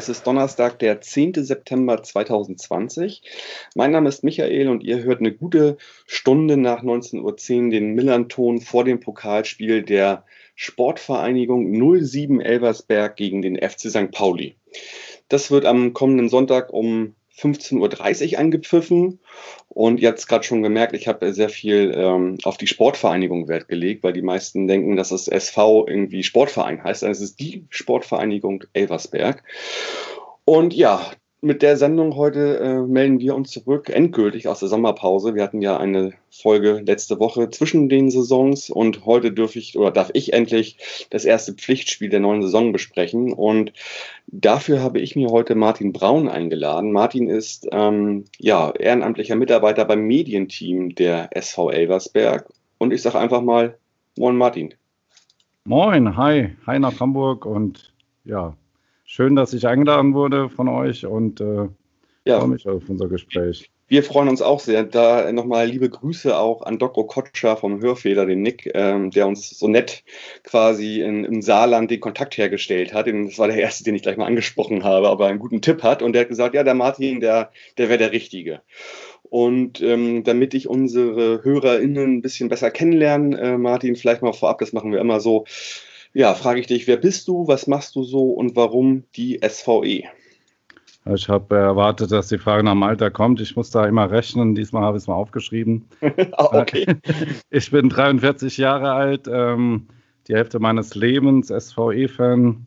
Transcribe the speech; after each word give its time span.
Es 0.00 0.08
ist 0.08 0.26
Donnerstag, 0.26 0.78
der 0.78 1.02
10. 1.02 1.44
September 1.44 2.02
2020. 2.02 3.20
Mein 3.74 3.90
Name 3.90 4.08
ist 4.08 4.24
Michael 4.24 4.68
und 4.68 4.82
ihr 4.82 5.02
hört 5.02 5.20
eine 5.20 5.30
gute 5.30 5.76
Stunde 6.06 6.56
nach 6.56 6.82
19.10 6.82 7.20
Uhr 7.64 7.70
den 7.70 7.92
Millanton 7.92 8.62
vor 8.62 8.84
dem 8.84 9.00
Pokalspiel 9.00 9.82
der 9.82 10.24
Sportvereinigung 10.54 11.70
07 12.02 12.40
Elversberg 12.40 13.14
gegen 13.14 13.42
den 13.42 13.56
FC 13.56 13.90
St. 13.90 14.10
Pauli. 14.10 14.56
Das 15.28 15.50
wird 15.50 15.66
am 15.66 15.92
kommenden 15.92 16.30
Sonntag 16.30 16.72
um 16.72 17.14
15.30 17.40 18.32
Uhr 18.32 18.38
angepfiffen. 18.38 19.20
Und 19.68 20.00
jetzt 20.00 20.26
gerade 20.26 20.44
schon 20.44 20.62
gemerkt, 20.62 20.94
ich 20.94 21.08
habe 21.08 21.32
sehr 21.32 21.48
viel 21.48 21.92
ähm, 21.96 22.38
auf 22.44 22.56
die 22.56 22.66
Sportvereinigung 22.66 23.48
Wert 23.48 23.68
gelegt, 23.68 24.02
weil 24.02 24.12
die 24.12 24.22
meisten 24.22 24.66
denken, 24.66 24.96
dass 24.96 25.10
es 25.10 25.28
SV 25.28 25.86
irgendwie 25.86 26.22
Sportverein 26.22 26.82
heißt. 26.82 27.04
Also 27.04 27.22
es 27.22 27.30
ist 27.30 27.40
die 27.40 27.66
Sportvereinigung 27.70 28.64
Elversberg. 28.72 29.42
Und 30.44 30.74
ja, 30.74 31.10
mit 31.42 31.62
der 31.62 31.76
Sendung 31.76 32.16
heute 32.16 32.58
äh, 32.58 32.80
melden 32.82 33.18
wir 33.18 33.34
uns 33.34 33.50
zurück, 33.50 33.88
endgültig 33.88 34.46
aus 34.46 34.60
der 34.60 34.68
Sommerpause. 34.68 35.34
Wir 35.34 35.42
hatten 35.42 35.62
ja 35.62 35.78
eine 35.78 36.12
Folge 36.30 36.82
letzte 36.84 37.18
Woche 37.18 37.48
zwischen 37.48 37.88
den 37.88 38.10
Saisons 38.10 38.68
und 38.68 39.06
heute 39.06 39.32
dürfe 39.32 39.58
ich 39.58 39.78
oder 39.78 39.90
darf 39.90 40.10
ich 40.12 40.34
endlich 40.34 41.06
das 41.08 41.24
erste 41.24 41.54
Pflichtspiel 41.54 42.10
der 42.10 42.20
neuen 42.20 42.42
Saison 42.42 42.72
besprechen. 42.72 43.32
Und 43.32 43.72
dafür 44.26 44.82
habe 44.82 45.00
ich 45.00 45.16
mir 45.16 45.28
heute 45.28 45.54
Martin 45.54 45.92
Braun 45.92 46.28
eingeladen. 46.28 46.92
Martin 46.92 47.30
ist 47.30 47.66
ähm, 47.72 48.26
ja 48.38 48.72
ehrenamtlicher 48.72 49.36
Mitarbeiter 49.36 49.86
beim 49.86 50.02
Medienteam 50.02 50.94
der 50.94 51.34
SV 51.34 51.70
Elversberg. 51.70 52.52
Und 52.76 52.92
ich 52.92 53.00
sage 53.00 53.18
einfach 53.18 53.40
mal, 53.40 53.78
moin 54.18 54.36
Martin. 54.36 54.74
Moin, 55.64 56.16
hi, 56.16 56.50
hi 56.66 56.78
nach 56.78 57.00
Hamburg 57.00 57.46
und 57.46 57.92
ja, 58.24 58.54
schön, 59.10 59.34
dass 59.34 59.52
ich 59.52 59.66
eingeladen 59.66 60.14
wurde 60.14 60.48
von 60.48 60.68
euch 60.68 61.04
und 61.04 61.40
äh, 61.40 61.68
ja. 62.24 62.38
freue 62.38 62.48
mich 62.48 62.68
auf 62.68 62.88
unser 62.88 63.08
Gespräch. 63.08 63.68
Wir 63.88 64.04
freuen 64.04 64.28
uns 64.28 64.40
auch 64.40 64.60
sehr. 64.60 64.84
Da 64.84 65.32
nochmal 65.32 65.66
liebe 65.66 65.90
Grüße 65.90 66.38
auch 66.38 66.62
an 66.62 66.78
Dr. 66.78 67.08
Kotscher 67.08 67.56
vom 67.56 67.80
Hörfehler, 67.82 68.24
den 68.24 68.40
Nick, 68.40 68.70
ähm, 68.72 69.10
der 69.10 69.26
uns 69.26 69.50
so 69.50 69.66
nett 69.66 70.04
quasi 70.44 71.00
in, 71.00 71.24
im 71.24 71.42
Saarland 71.42 71.90
den 71.90 71.98
Kontakt 71.98 72.38
hergestellt 72.38 72.94
hat. 72.94 73.08
Das 73.08 73.38
war 73.40 73.48
der 73.48 73.56
erste, 73.56 73.82
den 73.82 73.96
ich 73.96 74.02
gleich 74.02 74.16
mal 74.16 74.26
angesprochen 74.26 74.84
habe, 74.84 75.08
aber 75.08 75.26
einen 75.26 75.40
guten 75.40 75.60
Tipp 75.60 75.82
hat. 75.82 76.02
Und 76.02 76.12
der 76.12 76.22
hat 76.22 76.28
gesagt, 76.28 76.54
ja, 76.54 76.62
der 76.62 76.74
Martin, 76.74 77.18
der, 77.18 77.50
der 77.78 77.88
wäre 77.88 77.98
der 77.98 78.12
Richtige. 78.12 78.60
Und 79.24 79.80
ähm, 79.80 80.22
damit 80.22 80.54
ich 80.54 80.68
unsere 80.68 81.42
HörerInnen 81.42 82.18
ein 82.18 82.22
bisschen 82.22 82.48
besser 82.48 82.70
kennenlerne, 82.70 83.40
äh, 83.40 83.58
Martin, 83.58 83.96
vielleicht 83.96 84.22
mal 84.22 84.32
vorab, 84.32 84.58
das 84.58 84.72
machen 84.72 84.92
wir 84.92 85.00
immer 85.00 85.18
so, 85.18 85.46
ja, 86.12 86.34
frage 86.34 86.60
ich 86.60 86.66
dich, 86.66 86.86
wer 86.86 86.96
bist 86.96 87.28
du, 87.28 87.46
was 87.46 87.66
machst 87.66 87.94
du 87.94 88.02
so 88.02 88.30
und 88.30 88.56
warum 88.56 89.04
die 89.16 89.40
SVE? 89.46 90.04
Ich 91.06 91.28
habe 91.28 91.56
erwartet, 91.56 92.12
dass 92.12 92.28
die 92.28 92.38
Frage 92.38 92.62
nach 92.62 92.72
dem 92.72 92.82
Alter 92.82 93.10
kommt. 93.10 93.40
Ich 93.40 93.56
muss 93.56 93.70
da 93.70 93.86
immer 93.86 94.10
rechnen. 94.10 94.54
Diesmal 94.54 94.82
habe 94.82 94.98
ich 94.98 95.04
es 95.04 95.08
mal 95.08 95.14
aufgeschrieben. 95.14 95.86
Ah, 96.32 96.60
okay. 96.60 96.86
Ich 97.50 97.70
bin 97.70 97.88
43 97.88 98.58
Jahre 98.58 98.92
alt, 98.92 99.28
ähm, 99.30 99.88
die 100.28 100.34
Hälfte 100.34 100.58
meines 100.58 100.94
Lebens 100.94 101.48
SVE-Fan. 101.48 102.66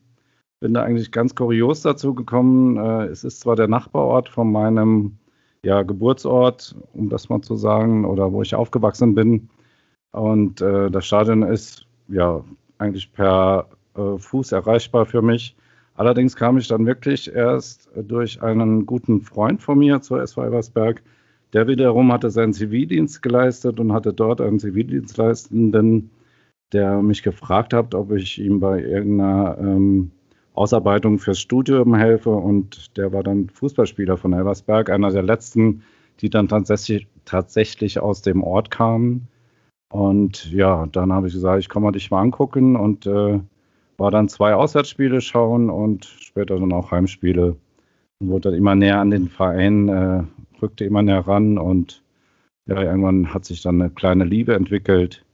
Bin 0.60 0.74
da 0.74 0.82
eigentlich 0.82 1.12
ganz 1.12 1.34
kurios 1.34 1.82
dazu 1.82 2.14
gekommen. 2.14 2.76
Äh, 2.76 3.06
es 3.06 3.24
ist 3.24 3.40
zwar 3.40 3.56
der 3.56 3.68
Nachbarort 3.68 4.28
von 4.28 4.50
meinem 4.50 5.18
ja, 5.64 5.82
Geburtsort, 5.82 6.74
um 6.92 7.08
das 7.08 7.28
mal 7.28 7.40
zu 7.40 7.56
sagen, 7.56 8.04
oder 8.04 8.32
wo 8.32 8.42
ich 8.42 8.54
aufgewachsen 8.54 9.14
bin. 9.14 9.48
Und 10.10 10.60
äh, 10.60 10.90
das 10.90 11.06
Stadion 11.06 11.42
ist 11.42 11.86
ja 12.08 12.44
eigentlich 12.84 13.12
per 13.12 13.68
äh, 13.96 14.18
Fuß 14.18 14.52
erreichbar 14.52 15.06
für 15.06 15.22
mich. 15.22 15.56
Allerdings 15.94 16.34
kam 16.34 16.58
ich 16.58 16.68
dann 16.68 16.86
wirklich 16.86 17.32
erst 17.32 17.88
durch 17.96 18.42
einen 18.42 18.84
guten 18.84 19.20
Freund 19.20 19.62
von 19.62 19.78
mir 19.78 20.00
zur 20.00 20.20
SV 20.22 20.44
Elversberg. 20.44 21.02
Der 21.52 21.68
wiederum 21.68 22.12
hatte 22.12 22.30
seinen 22.30 22.52
Zivildienst 22.52 23.22
geleistet 23.22 23.78
und 23.78 23.92
hatte 23.92 24.12
dort 24.12 24.40
einen 24.40 24.58
Zivildienstleistenden, 24.58 26.10
der 26.72 27.00
mich 27.00 27.22
gefragt 27.22 27.72
hat, 27.72 27.94
ob 27.94 28.10
ich 28.10 28.40
ihm 28.40 28.58
bei 28.58 28.82
irgendeiner 28.82 29.56
ähm, 29.60 30.10
Ausarbeitung 30.54 31.20
fürs 31.20 31.38
Studium 31.38 31.94
helfe. 31.94 32.30
Und 32.30 32.96
der 32.96 33.12
war 33.12 33.22
dann 33.22 33.48
Fußballspieler 33.50 34.16
von 34.16 34.32
Elversberg, 34.32 34.90
einer 34.90 35.12
der 35.12 35.22
letzten, 35.22 35.82
die 36.20 36.28
dann 36.30 36.48
tatsächlich, 36.48 37.06
tatsächlich 37.24 38.00
aus 38.00 38.20
dem 38.22 38.42
Ort 38.42 38.72
kamen. 38.72 39.28
Und 39.94 40.50
ja, 40.50 40.86
dann 40.86 41.12
habe 41.12 41.28
ich 41.28 41.34
gesagt, 41.34 41.60
ich 41.60 41.68
komme 41.68 41.84
mal 41.84 41.92
dich 41.92 42.10
mal 42.10 42.20
angucken 42.20 42.74
und 42.74 43.06
äh, 43.06 43.38
war 43.96 44.10
dann 44.10 44.28
zwei 44.28 44.52
Auswärtsspiele 44.52 45.20
schauen 45.20 45.70
und 45.70 46.04
später 46.04 46.58
dann 46.58 46.72
auch 46.72 46.90
Heimspiele. 46.90 47.54
Und 48.18 48.28
wurde 48.28 48.50
dann 48.50 48.58
immer 48.58 48.74
näher 48.74 48.98
an 48.98 49.12
den 49.12 49.28
Verein, 49.28 49.88
äh, 49.88 50.24
rückte 50.60 50.84
immer 50.84 51.02
näher 51.02 51.20
ran 51.28 51.58
und 51.58 52.02
ja, 52.66 52.82
irgendwann 52.82 53.32
hat 53.32 53.44
sich 53.44 53.62
dann 53.62 53.80
eine 53.80 53.88
kleine 53.88 54.24
Liebe 54.24 54.56
entwickelt. 54.56 55.24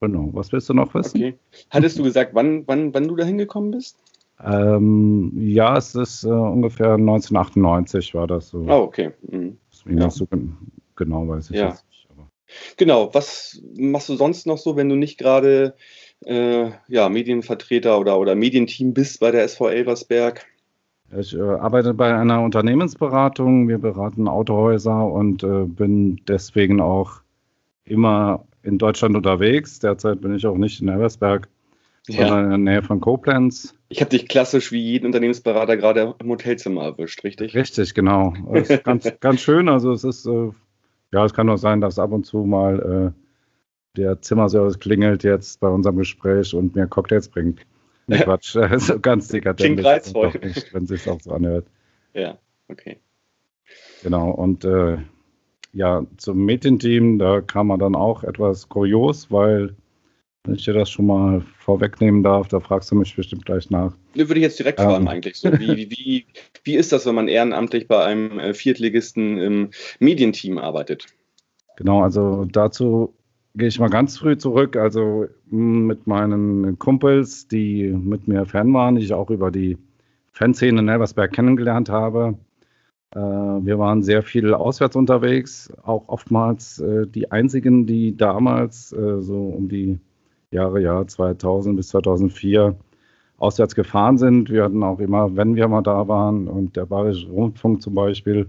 Genau, 0.00 0.30
was 0.32 0.50
willst 0.50 0.70
du 0.70 0.72
noch 0.72 0.94
wissen? 0.94 1.18
Okay. 1.18 1.38
Hattest 1.68 1.98
du 1.98 2.04
gesagt, 2.04 2.34
wann, 2.34 2.66
wann, 2.66 2.94
wann 2.94 3.06
du 3.06 3.16
da 3.16 3.26
hingekommen 3.26 3.72
bist? 3.72 3.98
Ähm, 4.42 5.30
ja, 5.36 5.76
es 5.76 5.94
ist 5.94 6.24
äh, 6.24 6.28
ungefähr 6.28 6.94
1998 6.94 8.14
war 8.14 8.26
das 8.26 8.48
so. 8.48 8.64
Ah, 8.66 8.78
oh, 8.78 8.84
okay. 8.84 9.10
Mhm. 9.30 9.58
Ja. 9.84 10.08
So 10.08 10.26
genau 10.96 11.28
weiß 11.28 11.50
ich 11.50 11.56
ja. 11.56 11.66
nicht. 11.66 11.84
Genau, 12.76 13.12
was 13.14 13.62
machst 13.76 14.08
du 14.08 14.16
sonst 14.16 14.46
noch 14.46 14.58
so, 14.58 14.76
wenn 14.76 14.88
du 14.88 14.96
nicht 14.96 15.18
gerade 15.18 15.74
äh, 16.24 16.70
ja, 16.88 17.08
Medienvertreter 17.08 17.98
oder, 17.98 18.18
oder 18.18 18.34
Medienteam 18.34 18.94
bist 18.94 19.20
bei 19.20 19.30
der 19.30 19.44
SV 19.44 19.68
Elversberg? 19.68 20.46
Ich 21.16 21.34
äh, 21.34 21.40
arbeite 21.40 21.94
bei 21.94 22.14
einer 22.14 22.42
Unternehmensberatung. 22.42 23.68
Wir 23.68 23.78
beraten 23.78 24.26
Autohäuser 24.26 25.06
und 25.06 25.42
äh, 25.42 25.64
bin 25.64 26.20
deswegen 26.26 26.80
auch 26.80 27.20
immer 27.84 28.44
in 28.62 28.78
Deutschland 28.78 29.14
unterwegs. 29.14 29.78
Derzeit 29.78 30.20
bin 30.20 30.34
ich 30.34 30.46
auch 30.46 30.56
nicht 30.56 30.80
in 30.80 30.88
Elversberg, 30.88 31.48
ja. 32.08 32.26
sondern 32.26 32.44
in 32.44 32.50
der 32.64 32.74
Nähe 32.74 32.82
von 32.82 33.00
Koblenz. 33.00 33.74
Ich 33.88 34.00
habe 34.00 34.10
dich 34.10 34.28
klassisch 34.28 34.72
wie 34.72 34.80
jeden 34.80 35.06
Unternehmensberater 35.06 35.76
gerade 35.76 36.14
im 36.18 36.28
Hotelzimmer 36.30 36.82
erwischt, 36.82 37.22
richtig? 37.22 37.54
Richtig, 37.54 37.94
genau. 37.94 38.32
ganz, 38.82 39.12
ganz 39.20 39.40
schön. 39.40 39.68
Also 39.68 39.92
es 39.92 40.02
ist, 40.02 40.26
äh, 40.26 40.50
ja, 41.14 41.24
es 41.24 41.32
kann 41.32 41.46
nur 41.46 41.58
sein, 41.58 41.80
dass 41.80 42.00
ab 42.00 42.10
und 42.10 42.26
zu 42.26 42.38
mal 42.38 43.14
äh, 43.14 43.96
der 43.96 44.20
Zimmerservice 44.20 44.80
klingelt 44.80 45.22
jetzt 45.22 45.60
bei 45.60 45.68
unserem 45.68 45.96
Gespräch 45.96 46.52
und 46.54 46.74
mir 46.74 46.88
Cocktails 46.88 47.28
bringt. 47.28 47.64
Nee, 48.08 48.18
Quatsch, 48.18 48.56
so 48.78 48.98
ganz 48.98 49.28
dekadent. 49.28 49.76
Klingt 49.76 49.84
reizvoll. 49.84 50.32
Nicht, 50.42 50.74
wenn 50.74 50.86
sich 50.86 51.08
auch 51.08 51.20
so 51.20 51.30
anhört. 51.30 51.68
Ja, 52.14 52.36
okay. 52.68 52.98
Genau, 54.02 54.32
und 54.32 54.64
äh, 54.64 54.98
ja, 55.72 56.04
zum 56.16 56.44
Medienteam, 56.44 57.20
da 57.20 57.40
kam 57.40 57.68
man 57.68 57.78
dann 57.78 57.94
auch 57.94 58.24
etwas 58.24 58.68
kurios, 58.68 59.30
weil, 59.30 59.76
wenn 60.44 60.56
ich 60.56 60.64
dir 60.64 60.74
das 60.74 60.90
schon 60.90 61.06
mal 61.06 61.40
vorwegnehmen 61.58 62.22
darf, 62.22 62.48
da 62.48 62.60
fragst 62.60 62.90
du 62.90 62.96
mich 62.96 63.16
bestimmt 63.16 63.46
gleich 63.46 63.70
nach. 63.70 63.96
Ne, 64.14 64.28
würde 64.28 64.40
ich 64.40 64.44
jetzt 64.44 64.58
direkt 64.58 64.78
ähm, 64.78 64.86
fragen 64.86 65.08
eigentlich. 65.08 65.36
So, 65.36 65.50
wie, 65.52 65.90
wie, 65.90 66.26
wie 66.64 66.74
ist 66.74 66.92
das, 66.92 67.06
wenn 67.06 67.14
man 67.14 67.28
ehrenamtlich 67.28 67.88
bei 67.88 68.04
einem 68.04 68.38
äh, 68.38 68.52
Viertligisten 68.52 69.38
im 69.38 69.70
Medienteam 70.00 70.58
arbeitet? 70.58 71.06
Genau, 71.76 72.02
also 72.02 72.44
dazu 72.44 73.14
gehe 73.54 73.68
ich 73.68 73.80
mal 73.80 73.88
ganz 73.88 74.18
früh 74.18 74.36
zurück. 74.36 74.76
Also 74.76 75.26
hm, 75.48 75.86
mit 75.86 76.06
meinen 76.06 76.78
Kumpels, 76.78 77.48
die 77.48 77.84
mit 77.88 78.28
mir 78.28 78.44
Fan 78.44 78.72
waren, 78.74 78.96
die 78.96 79.04
ich 79.04 79.14
auch 79.14 79.30
über 79.30 79.50
die 79.50 79.78
Fanszene 80.32 80.80
in 80.80 80.88
Elversberg 80.88 81.32
kennengelernt 81.32 81.88
habe. 81.88 82.36
Äh, 83.12 83.18
wir 83.18 83.78
waren 83.78 84.02
sehr 84.02 84.22
viel 84.22 84.52
auswärts 84.52 84.94
unterwegs, 84.94 85.72
auch 85.84 86.06
oftmals 86.08 86.80
äh, 86.80 87.06
die 87.06 87.32
einzigen, 87.32 87.86
die 87.86 88.14
damals 88.14 88.90
so 88.90 89.54
um 89.56 89.70
die 89.70 89.98
Jahre 90.54 90.80
ja 90.80 91.06
2000 91.06 91.76
bis 91.76 91.88
2004 91.88 92.74
auswärts 93.38 93.74
gefahren 93.74 94.18
sind. 94.18 94.50
Wir 94.50 94.64
hatten 94.64 94.82
auch 94.82 95.00
immer, 95.00 95.36
wenn 95.36 95.56
wir 95.56 95.68
mal 95.68 95.82
da 95.82 96.08
waren, 96.08 96.48
und 96.48 96.76
der 96.76 96.86
Bayerische 96.86 97.28
Rundfunk 97.28 97.82
zum 97.82 97.94
Beispiel, 97.94 98.48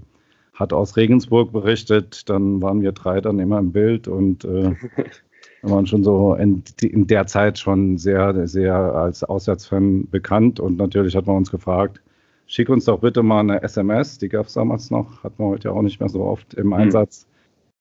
hat 0.54 0.74
aus 0.74 0.96
Regensburg 0.96 1.52
berichtet. 1.52 2.30
Dann 2.30 2.62
waren 2.62 2.82
wir 2.82 2.94
drei 2.94 3.22
dann 3.22 3.40
immer 3.40 3.60
im 3.60 3.72
Bild 3.72 4.08
und 4.08 4.46
äh, 4.46 4.74
waren 5.62 5.86
schon 5.86 6.04
so 6.04 6.36
in, 6.36 6.64
in, 6.82 7.08
der 7.08 7.28
Zeit 7.28 7.60
schon 7.60 7.98
sehr, 7.98 8.48
sehr 8.48 8.76
als 8.76 9.24
Auswärtsfan 9.24 10.08
bekannt. 10.10 10.60
Und 10.60 10.78
natürlich 10.78 11.16
hat 11.16 11.28
man 11.28 11.38
uns 11.38 11.52
gefragt, 11.52 12.02
schick 12.48 12.70
uns 12.70 12.86
doch 12.86 13.00
bitte 13.00 13.22
mal 13.24 13.42
eine 13.42 13.62
SMS. 13.64 14.18
Die 14.18 14.30
gab 14.30 14.46
es 14.46 14.54
damals 14.54 14.92
noch, 14.92 15.24
hat 15.24 15.38
man 15.40 15.50
heute 15.50 15.68
ja 15.68 15.74
auch 15.74 15.82
nicht 15.82 16.00
mehr 16.00 16.10
so 16.10 16.24
oft 16.24 16.54
im 16.54 16.68
mhm. 16.68 16.74
Einsatz. 16.74 17.28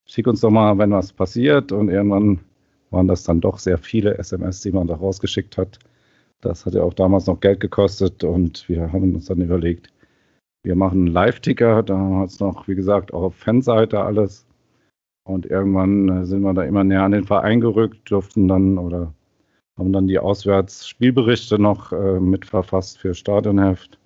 Schick 0.07 0.27
uns 0.27 0.41
doch 0.41 0.51
mal, 0.51 0.77
wenn 0.79 0.91
was 0.91 1.13
passiert. 1.13 1.71
Und 1.71 1.89
irgendwann 1.89 2.41
waren 2.91 3.09
das 3.09 3.25
dann 3.25 3.41
doch 3.41 3.59
sehr 3.59 3.79
viele 3.79 4.19
SMS, 4.19 4.61
die 4.61 4.73
man 4.73 4.87
da 4.87 4.95
rausgeschickt 4.95 5.59
hat. 5.59 5.79
Das 6.41 6.67
hat 6.67 6.75
ja 6.75 6.83
auch 6.83 6.95
damals 6.95 7.27
noch 7.27 7.41
Geld 7.41 7.61
gekostet 7.61 8.23
und 8.25 8.69
wir 8.69 8.93
haben 8.93 9.15
uns 9.15 9.27
dann 9.27 9.41
überlegt, 9.41 9.93
wir 10.63 10.77
machen 10.77 11.07
einen 11.07 11.07
Live-Ticker, 11.09 11.83
da 11.83 11.99
hat 12.21 12.31
es 12.31 12.41
noch, 12.41 12.67
wie 12.69 12.75
gesagt, 12.75 13.13
auch 13.13 13.23
auf 13.23 13.35
Fanseite 13.35 14.01
alles. 14.01 14.47
Und 15.27 15.47
irgendwann 15.47 16.09
äh, 16.09 16.27
sind 16.27 16.43
wir 16.43 16.55
da 16.55 16.63
immer 16.63 16.85
näher 16.85 17.03
an 17.03 17.13
den 17.13 17.25
Verein 17.25 17.61
gerückt, 17.61 18.11
durften 18.11 18.49
dann 18.49 18.79
oder 18.79 19.13
haben 19.79 19.93
dann 19.93 20.07
die 20.07 20.19
Auswärtsspielberichte 20.19 21.59
noch 21.59 21.93
äh, 21.93 22.21
mitverfasst 22.21 22.99
für 22.99 23.15
Stadionheft 23.15 23.99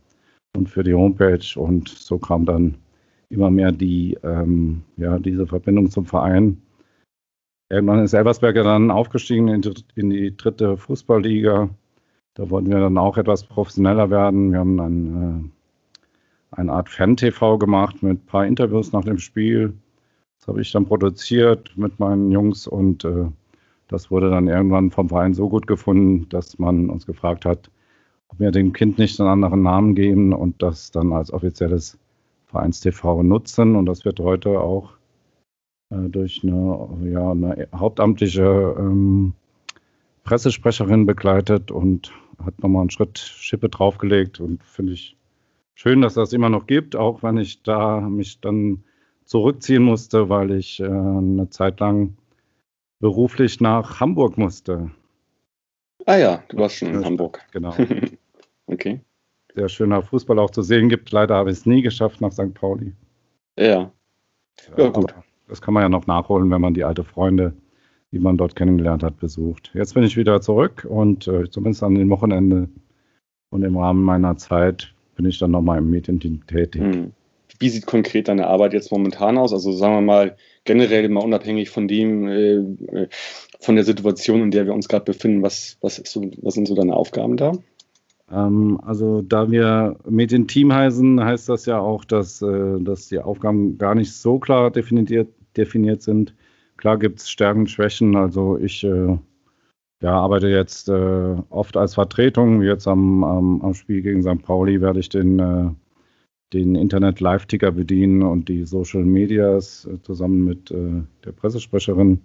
und 0.56 0.68
für 0.68 0.82
die 0.82 0.94
Homepage. 0.94 1.44
Und 1.56 1.88
so 1.88 2.18
kam 2.18 2.44
dann 2.44 2.76
immer 3.28 3.50
mehr 3.50 3.72
die, 3.72 4.16
ähm, 4.22 4.82
ja, 4.96 5.18
diese 5.18 5.46
Verbindung 5.46 5.90
zum 5.90 6.06
Verein. 6.06 6.60
Irgendwann 7.70 8.02
ist 8.02 8.14
Elversberger 8.14 8.64
dann 8.64 8.90
aufgestiegen 8.90 9.48
in 9.48 9.60
die, 9.60 9.74
in 9.94 10.10
die 10.10 10.36
dritte 10.36 10.76
Fußballliga. 10.78 11.68
Da 12.34 12.50
wollten 12.50 12.70
wir 12.70 12.80
dann 12.80 12.96
auch 12.96 13.18
etwas 13.18 13.44
professioneller 13.44 14.10
werden. 14.10 14.52
Wir 14.52 14.60
haben 14.60 14.80
ein, 14.80 15.50
äh, 16.54 16.56
eine 16.56 16.72
Art 16.72 16.88
Fan-TV 16.88 17.58
gemacht 17.58 18.02
mit 18.02 18.12
ein 18.12 18.26
paar 18.26 18.46
Interviews 18.46 18.92
nach 18.92 19.04
dem 19.04 19.18
Spiel. 19.18 19.74
Das 20.38 20.48
habe 20.48 20.62
ich 20.62 20.72
dann 20.72 20.86
produziert 20.86 21.76
mit 21.76 21.98
meinen 21.98 22.30
Jungs 22.30 22.66
und 22.66 23.04
äh, 23.04 23.26
das 23.88 24.10
wurde 24.10 24.30
dann 24.30 24.48
irgendwann 24.48 24.90
vom 24.90 25.08
Verein 25.08 25.34
so 25.34 25.48
gut 25.48 25.66
gefunden, 25.66 26.28
dass 26.28 26.58
man 26.58 26.88
uns 26.88 27.06
gefragt 27.06 27.44
hat, 27.44 27.70
ob 28.28 28.38
wir 28.38 28.50
dem 28.50 28.72
Kind 28.72 28.98
nicht 28.98 29.20
einen 29.20 29.30
anderen 29.30 29.62
Namen 29.62 29.94
geben 29.94 30.32
und 30.32 30.62
das 30.62 30.90
dann 30.90 31.12
als 31.12 31.32
offizielles 31.32 31.98
Vereins-TV 32.46 33.22
nutzen. 33.22 33.76
Und 33.76 33.86
das 33.86 34.04
wird 34.04 34.20
heute 34.20 34.60
auch 34.60 34.97
äh, 35.90 36.08
durch 36.08 36.42
eine, 36.42 37.10
ja, 37.10 37.30
eine 37.30 37.68
hauptamtliche 37.74 38.76
ähm, 38.78 39.34
Pressesprecherin 40.24 41.06
begleitet 41.06 41.70
und 41.70 42.12
hat 42.44 42.58
nochmal 42.62 42.82
einen 42.82 42.90
Schritt 42.90 43.18
Schippe 43.18 43.68
draufgelegt 43.68 44.40
und 44.40 44.62
finde 44.62 44.92
ich 44.92 45.16
schön, 45.74 46.02
dass 46.02 46.14
das 46.14 46.32
immer 46.32 46.50
noch 46.50 46.66
gibt, 46.66 46.96
auch 46.96 47.22
wenn 47.22 47.38
ich 47.38 47.62
da 47.62 48.00
mich 48.00 48.40
dann 48.40 48.84
zurückziehen 49.24 49.82
musste, 49.82 50.28
weil 50.28 50.50
ich 50.52 50.80
äh, 50.80 50.84
eine 50.86 51.48
Zeit 51.50 51.80
lang 51.80 52.16
beruflich 53.00 53.60
nach 53.60 54.00
Hamburg 54.00 54.38
musste. 54.38 54.90
Ah 56.06 56.16
ja, 56.16 56.42
du 56.48 56.58
warst 56.58 56.76
schon 56.76 56.88
in 56.88 57.04
Hamburg. 57.04 57.40
Genau. 57.52 57.74
okay. 58.66 59.00
Sehr 59.54 59.68
schöner 59.68 60.02
Fußball 60.02 60.38
auch 60.38 60.50
zu 60.50 60.62
sehen 60.62 60.88
gibt. 60.88 61.10
Leider 61.10 61.36
habe 61.36 61.50
ich 61.50 61.58
es 61.58 61.66
nie 61.66 61.82
geschafft 61.82 62.20
nach 62.20 62.32
St. 62.32 62.54
Pauli. 62.54 62.94
Ja. 63.58 63.92
Ja, 64.76 64.88
gut. 64.88 65.14
Das 65.48 65.60
kann 65.62 65.74
man 65.74 65.82
ja 65.82 65.88
noch 65.88 66.06
nachholen, 66.06 66.50
wenn 66.50 66.60
man 66.60 66.74
die 66.74 66.84
alte 66.84 67.04
Freunde, 67.04 67.54
die 68.12 68.18
man 68.18 68.36
dort 68.36 68.56
kennengelernt 68.56 69.02
hat, 69.02 69.18
besucht. 69.18 69.70
Jetzt 69.74 69.94
bin 69.94 70.04
ich 70.04 70.16
wieder 70.16 70.40
zurück 70.40 70.86
und 70.88 71.26
äh, 71.26 71.50
zumindest 71.50 71.82
an 71.82 71.94
den 71.94 72.10
Wochenende 72.10 72.68
und 73.50 73.62
im 73.62 73.76
Rahmen 73.76 74.02
meiner 74.02 74.36
Zeit 74.36 74.94
bin 75.16 75.26
ich 75.26 75.38
dann 75.38 75.50
nochmal 75.50 75.78
im 75.78 75.90
Medienteam 75.90 76.46
tätig. 76.46 76.82
Hm. 76.82 77.12
Wie 77.58 77.68
sieht 77.70 77.86
konkret 77.86 78.28
deine 78.28 78.46
Arbeit 78.46 78.72
jetzt 78.72 78.92
momentan 78.92 79.36
aus? 79.36 79.52
Also 79.52 79.72
sagen 79.72 79.94
wir 79.94 80.00
mal 80.00 80.36
generell 80.64 81.08
mal 81.08 81.24
unabhängig 81.24 81.70
von 81.70 81.88
dem, 81.88 82.28
äh, 82.28 83.08
von 83.58 83.74
der 83.74 83.84
Situation, 83.84 84.42
in 84.42 84.50
der 84.50 84.66
wir 84.66 84.74
uns 84.74 84.88
gerade 84.88 85.04
befinden, 85.04 85.42
was, 85.42 85.76
was, 85.80 85.96
so, 86.04 86.30
was 86.42 86.54
sind 86.54 86.68
so 86.68 86.74
deine 86.74 86.94
Aufgaben 86.94 87.36
da? 87.36 87.52
Ähm, 88.30 88.78
also 88.84 89.22
da 89.22 89.50
wir 89.50 89.96
Medienteam 90.08 90.72
heißen, 90.72 91.24
heißt 91.24 91.48
das 91.48 91.66
ja 91.66 91.80
auch, 91.80 92.04
dass, 92.04 92.42
äh, 92.42 92.80
dass 92.80 93.08
die 93.08 93.18
Aufgaben 93.18 93.78
gar 93.78 93.94
nicht 93.94 94.12
so 94.12 94.38
klar 94.38 94.70
definiert, 94.70 95.28
definiert 95.58 96.02
sind. 96.02 96.34
Klar 96.76 96.98
gibt 96.98 97.18
es 97.18 97.28
Stärken, 97.28 97.66
Schwächen. 97.66 98.16
Also 98.16 98.56
ich 98.58 98.84
äh, 98.84 99.18
ja, 100.00 100.12
arbeite 100.12 100.48
jetzt 100.48 100.88
äh, 100.88 101.36
oft 101.50 101.76
als 101.76 101.94
Vertretung. 101.94 102.62
Jetzt 102.62 102.86
am, 102.86 103.24
am, 103.24 103.62
am, 103.62 103.74
Spiel 103.74 104.02
gegen 104.02 104.22
St. 104.22 104.42
Pauli 104.42 104.80
werde 104.80 105.00
ich 105.00 105.08
den, 105.08 105.38
äh, 105.40 105.70
den 106.52 106.76
Internet-Live-Ticker 106.76 107.72
bedienen 107.72 108.22
und 108.22 108.48
die 108.48 108.64
Social 108.64 109.04
Medias 109.04 109.86
äh, 109.86 110.00
zusammen 110.02 110.44
mit 110.44 110.70
äh, 110.70 111.02
der 111.24 111.32
Pressesprecherin, 111.32 112.20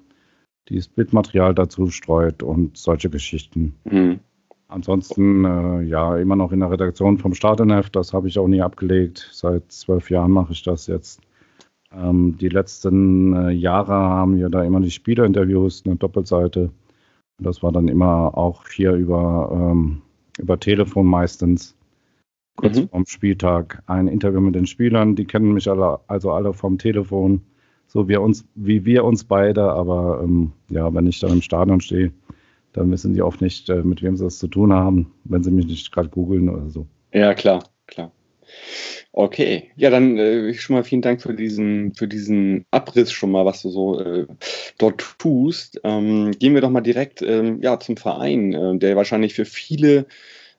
die 0.70 0.76
das 0.76 0.88
Bildmaterial 0.88 1.56
dazu 1.56 1.88
streut 1.88 2.44
und 2.44 2.78
solche 2.78 3.10
Geschichten. 3.10 3.76
Mhm. 3.86 4.20
Ansonsten, 4.68 5.46
äh, 5.46 5.82
ja, 5.84 6.18
immer 6.18 6.36
noch 6.36 6.52
in 6.52 6.60
der 6.60 6.72
Redaktion 6.72 7.18
vom 7.18 7.34
Stadionheft. 7.34 7.96
Das 7.96 8.14
habe 8.14 8.28
ich 8.28 8.40
auch 8.40 8.48
nie 8.48 8.62
abgelegt. 8.62 9.30
Seit 9.32 9.72
zwölf 9.72 10.10
Jahren 10.10 10.32
mache 10.32 10.54
ich 10.54 10.64
das 10.64 10.88
jetzt. 10.88 11.22
Ähm, 11.96 12.38
die 12.38 12.50
letzten 12.50 13.36
äh, 13.36 13.52
Jahre 13.52 13.94
haben 13.94 14.38
wir 14.38 14.50
da 14.50 14.64
immer 14.64 14.80
die 14.80 14.92
Spielerinterviews, 14.92 15.84
eine 15.86 15.96
Doppelseite. 15.96 16.72
Das 17.40 17.64
war 17.64 17.72
dann 17.72 17.88
immer 17.88 18.38
auch 18.38 18.68
hier 18.68 18.94
über, 18.94 19.50
ähm, 19.54 20.02
über 20.38 20.60
Telefon 20.60 21.06
meistens. 21.06 21.76
Kurz 22.56 22.80
mhm. 22.80 22.90
vorm 22.90 23.06
Spieltag 23.06 23.82
ein 23.88 24.08
Interview 24.08 24.40
mit 24.40 24.56
den 24.56 24.68
Spielern. 24.68 25.16
Die 25.16 25.26
kennen 25.26 25.54
mich 25.54 25.70
alle, 25.70 26.00
also 26.08 26.32
alle 26.32 26.54
vom 26.54 26.78
Telefon, 26.78 27.42
so 27.88 28.08
wie, 28.08 28.18
uns, 28.18 28.46
wie 28.56 28.86
wir 28.86 29.04
uns 29.04 29.24
beide. 29.24 29.72
Aber 29.72 30.22
ähm, 30.24 30.52
ja, 30.70 30.94
wenn 30.94 31.08
ich 31.08 31.20
dann 31.20 31.34
im 31.34 31.42
Stadion 31.42 31.82
stehe, 31.82 32.12
dann 32.74 32.92
wissen 32.92 33.14
die 33.14 33.22
oft 33.22 33.42
nicht, 33.42 33.70
äh, 33.70 33.84
mit 33.84 34.02
wem 34.02 34.18
sie 34.18 34.26
es 34.26 34.40
zu 34.40 34.48
tun 34.48 34.74
haben, 34.74 35.12
wenn 35.24 35.44
sie 35.44 35.52
mich 35.52 35.68
nicht 35.68 35.92
gerade 35.92 36.10
googeln 36.10 36.50
oder 36.50 36.70
so. 36.70 36.88
Ja, 37.12 37.34
klar, 37.34 37.64
klar. 37.88 38.12
Okay, 39.12 39.72
ja, 39.76 39.90
dann 39.90 40.18
äh, 40.18 40.54
schon 40.56 40.76
mal 40.76 40.84
vielen 40.84 41.04
Dank 41.04 41.22
für 41.22 41.34
diesen, 41.34 41.94
für 41.94 42.08
diesen 42.08 42.66
Abriss 42.72 43.12
schon 43.12 43.32
mal, 43.32 43.46
was 43.46 43.62
du 43.62 43.70
so 43.70 44.00
äh, 44.00 44.26
dort 44.80 45.00
tust. 45.20 45.80
Ähm, 45.84 46.32
gehen 46.40 46.56
wir 46.56 46.62
doch 46.62 46.72
mal 46.72 46.82
direkt 46.82 47.22
ähm, 47.22 47.62
ja, 47.62 47.80
zum 47.80 47.96
Verein, 47.96 48.54
äh, 48.54 48.78
der 48.80 48.96
wahrscheinlich 48.96 49.36
für 49.36 49.46
viele 49.46 50.08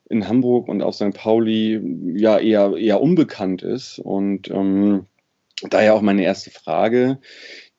in 0.09 0.27
Hamburg 0.27 0.67
und 0.69 0.81
auch 0.81 0.93
St. 0.93 1.13
Pauli 1.13 1.81
ja 2.15 2.37
eher, 2.39 2.77
eher 2.77 3.01
unbekannt 3.01 3.61
ist. 3.61 3.99
Und 3.99 4.49
ähm, 4.49 5.05
daher 5.69 5.93
auch 5.95 6.01
meine 6.01 6.23
erste 6.23 6.51
Frage 6.51 7.19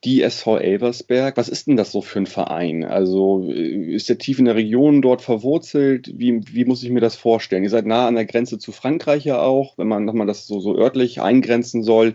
die 0.07 0.23
SV 0.23 0.59
Elversberg. 0.59 1.37
Was 1.37 1.49
ist 1.49 1.67
denn 1.67 1.77
das 1.77 1.91
so 1.91 2.01
für 2.01 2.21
ein 2.21 2.27
Verein? 2.27 2.85
Also 2.85 3.45
äh, 3.51 3.93
ist 3.93 4.09
der 4.09 4.19
tief 4.19 4.39
in 4.39 4.45
der 4.45 4.55
Region 4.55 5.03
dort 5.03 5.21
verwurzelt? 5.21 6.13
Wie, 6.15 6.41
wie 6.47 6.65
muss 6.65 6.85
ich 6.85 6.91
mir 6.91 7.01
das 7.01 7.17
vorstellen? 7.17 7.65
Ihr 7.65 7.71
seid 7.71 7.87
nah 7.87 8.07
an 8.07 8.15
der 8.15 8.25
Grenze 8.25 8.59
zu 8.59 8.71
Frankreich 8.71 9.25
ja 9.25 9.41
auch, 9.41 9.77
wenn 9.77 9.89
man 9.89 10.05
nochmal 10.05 10.29
das 10.29 10.47
so, 10.47 10.61
so 10.61 10.77
örtlich 10.77 11.21
eingrenzen 11.21 11.83
soll. 11.83 12.15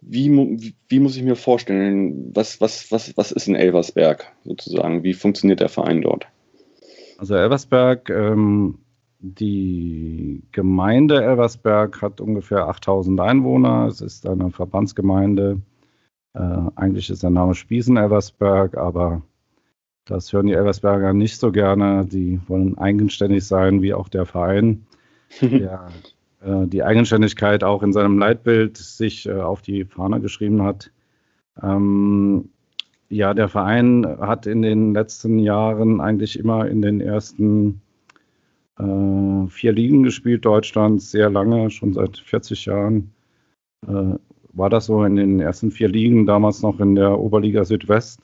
Wie, 0.00 0.72
wie 0.88 0.98
muss 0.98 1.16
ich 1.16 1.22
mir 1.22 1.36
vorstellen? 1.36 2.32
Was, 2.34 2.60
was, 2.60 2.90
was, 2.90 3.16
was 3.16 3.30
ist 3.30 3.46
in 3.46 3.54
Elversberg 3.54 4.26
sozusagen? 4.44 5.04
Wie 5.04 5.14
funktioniert 5.14 5.60
der 5.60 5.68
Verein 5.68 6.02
dort? 6.02 6.26
Also 7.16 7.36
Elversberg, 7.36 8.10
ähm, 8.10 8.78
die 9.20 10.42
Gemeinde 10.50 11.22
Elversberg 11.22 12.02
hat 12.02 12.20
ungefähr 12.20 12.66
8000 12.66 13.20
Einwohner. 13.20 13.86
Es 13.86 14.00
ist 14.00 14.26
eine 14.26 14.50
Verbandsgemeinde 14.50 15.60
äh, 16.34 16.70
eigentlich 16.76 17.10
ist 17.10 17.22
der 17.22 17.30
Name 17.30 17.54
Spiesen-Elversberg, 17.54 18.76
aber 18.76 19.22
das 20.04 20.32
hören 20.32 20.46
die 20.46 20.54
Elversberger 20.54 21.12
nicht 21.12 21.38
so 21.38 21.52
gerne. 21.52 22.04
Die 22.06 22.40
wollen 22.48 22.78
eigenständig 22.78 23.46
sein, 23.46 23.82
wie 23.82 23.94
auch 23.94 24.08
der 24.08 24.26
Verein, 24.26 24.86
der 25.40 25.88
äh, 26.40 26.66
die 26.66 26.82
Eigenständigkeit 26.82 27.64
auch 27.64 27.82
in 27.82 27.92
seinem 27.92 28.18
Leitbild 28.18 28.76
sich 28.76 29.26
äh, 29.26 29.40
auf 29.40 29.62
die 29.62 29.84
Fahne 29.84 30.20
geschrieben 30.20 30.62
hat. 30.62 30.90
Ähm, 31.62 32.50
ja, 33.08 33.34
der 33.34 33.48
Verein 33.48 34.06
hat 34.20 34.46
in 34.46 34.62
den 34.62 34.94
letzten 34.94 35.38
Jahren 35.38 36.00
eigentlich 36.00 36.38
immer 36.38 36.68
in 36.68 36.80
den 36.80 37.00
ersten 37.00 37.82
äh, 38.78 39.48
vier 39.48 39.72
Ligen 39.72 40.02
gespielt, 40.02 40.44
Deutschlands 40.44 41.10
sehr 41.10 41.28
lange, 41.28 41.70
schon 41.70 41.92
seit 41.92 42.18
40 42.18 42.66
Jahren. 42.66 43.12
War 44.52 44.70
das 44.70 44.86
so 44.86 45.04
in 45.04 45.16
den 45.16 45.40
ersten 45.40 45.70
vier 45.70 45.88
Ligen, 45.88 46.26
damals 46.26 46.62
noch 46.62 46.80
in 46.80 46.94
der 46.94 47.18
Oberliga 47.18 47.64
Südwest 47.64 48.20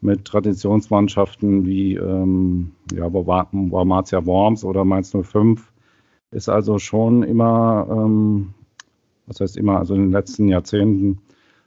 mit 0.00 0.26
Traditionsmannschaften 0.26 1.64
wie 1.64 1.94
ähm, 1.94 2.72
ja, 2.92 3.10
Wormatia 3.12 4.26
Worms 4.26 4.64
oder 4.64 4.84
Mainz 4.84 5.16
05. 5.18 5.72
Ist 6.30 6.48
also 6.48 6.78
schon 6.78 7.22
immer, 7.22 7.86
ähm, 7.90 8.52
was 9.26 9.40
heißt 9.40 9.56
immer, 9.56 9.78
also 9.78 9.94
in 9.94 10.02
den 10.02 10.12
letzten 10.12 10.48
Jahrzehnten 10.48 11.18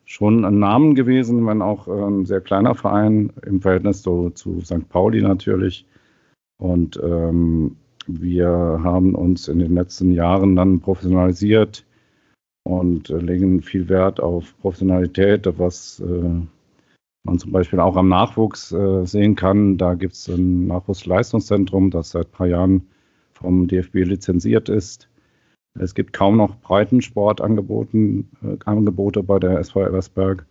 schon 0.05 0.45
ein 0.45 0.59
Namen 0.59 0.93
gewesen, 0.93 1.45
wenn 1.47 1.61
auch 1.61 1.87
ein 1.87 2.25
sehr 2.25 2.41
kleiner 2.41 2.75
Verein 2.75 3.33
im 3.45 3.61
Verhältnis 3.61 4.03
so, 4.03 4.29
zu 4.29 4.61
St. 4.61 4.87
Pauli 4.89 5.21
natürlich. 5.21 5.85
Und 6.59 6.99
ähm, 7.03 7.75
wir 8.05 8.47
haben 8.47 9.15
uns 9.15 9.47
in 9.47 9.59
den 9.59 9.73
letzten 9.73 10.11
Jahren 10.11 10.55
dann 10.55 10.79
professionalisiert 10.79 11.86
und 12.67 13.09
äh, 13.09 13.17
legen 13.17 13.61
viel 13.61 13.87
Wert 13.87 14.19
auf 14.19 14.53
Professionalität, 14.59 15.47
was 15.57 16.01
äh, 16.01 16.41
man 17.23 17.39
zum 17.39 17.51
Beispiel 17.51 17.79
auch 17.79 17.95
am 17.95 18.09
Nachwuchs 18.09 18.73
äh, 18.73 19.05
sehen 19.05 19.35
kann. 19.35 19.77
Da 19.77 19.93
gibt 19.93 20.13
es 20.13 20.27
ein 20.27 20.67
Nachwuchsleistungszentrum, 20.67 21.91
das 21.91 22.11
seit 22.11 22.27
ein 22.27 22.31
paar 22.31 22.47
Jahren 22.47 22.87
vom 23.31 23.67
DFB 23.67 23.95
lizenziert 24.03 24.67
ist. 24.67 25.07
Es 25.79 25.93
gibt 25.93 26.11
kaum 26.11 26.37
noch 26.37 26.59
Breitensportangebote 26.59 28.25
Angebote 28.65 29.23
bei 29.23 29.39
der 29.39 29.59
SV 29.59 29.83
Elversberg. 29.83 30.45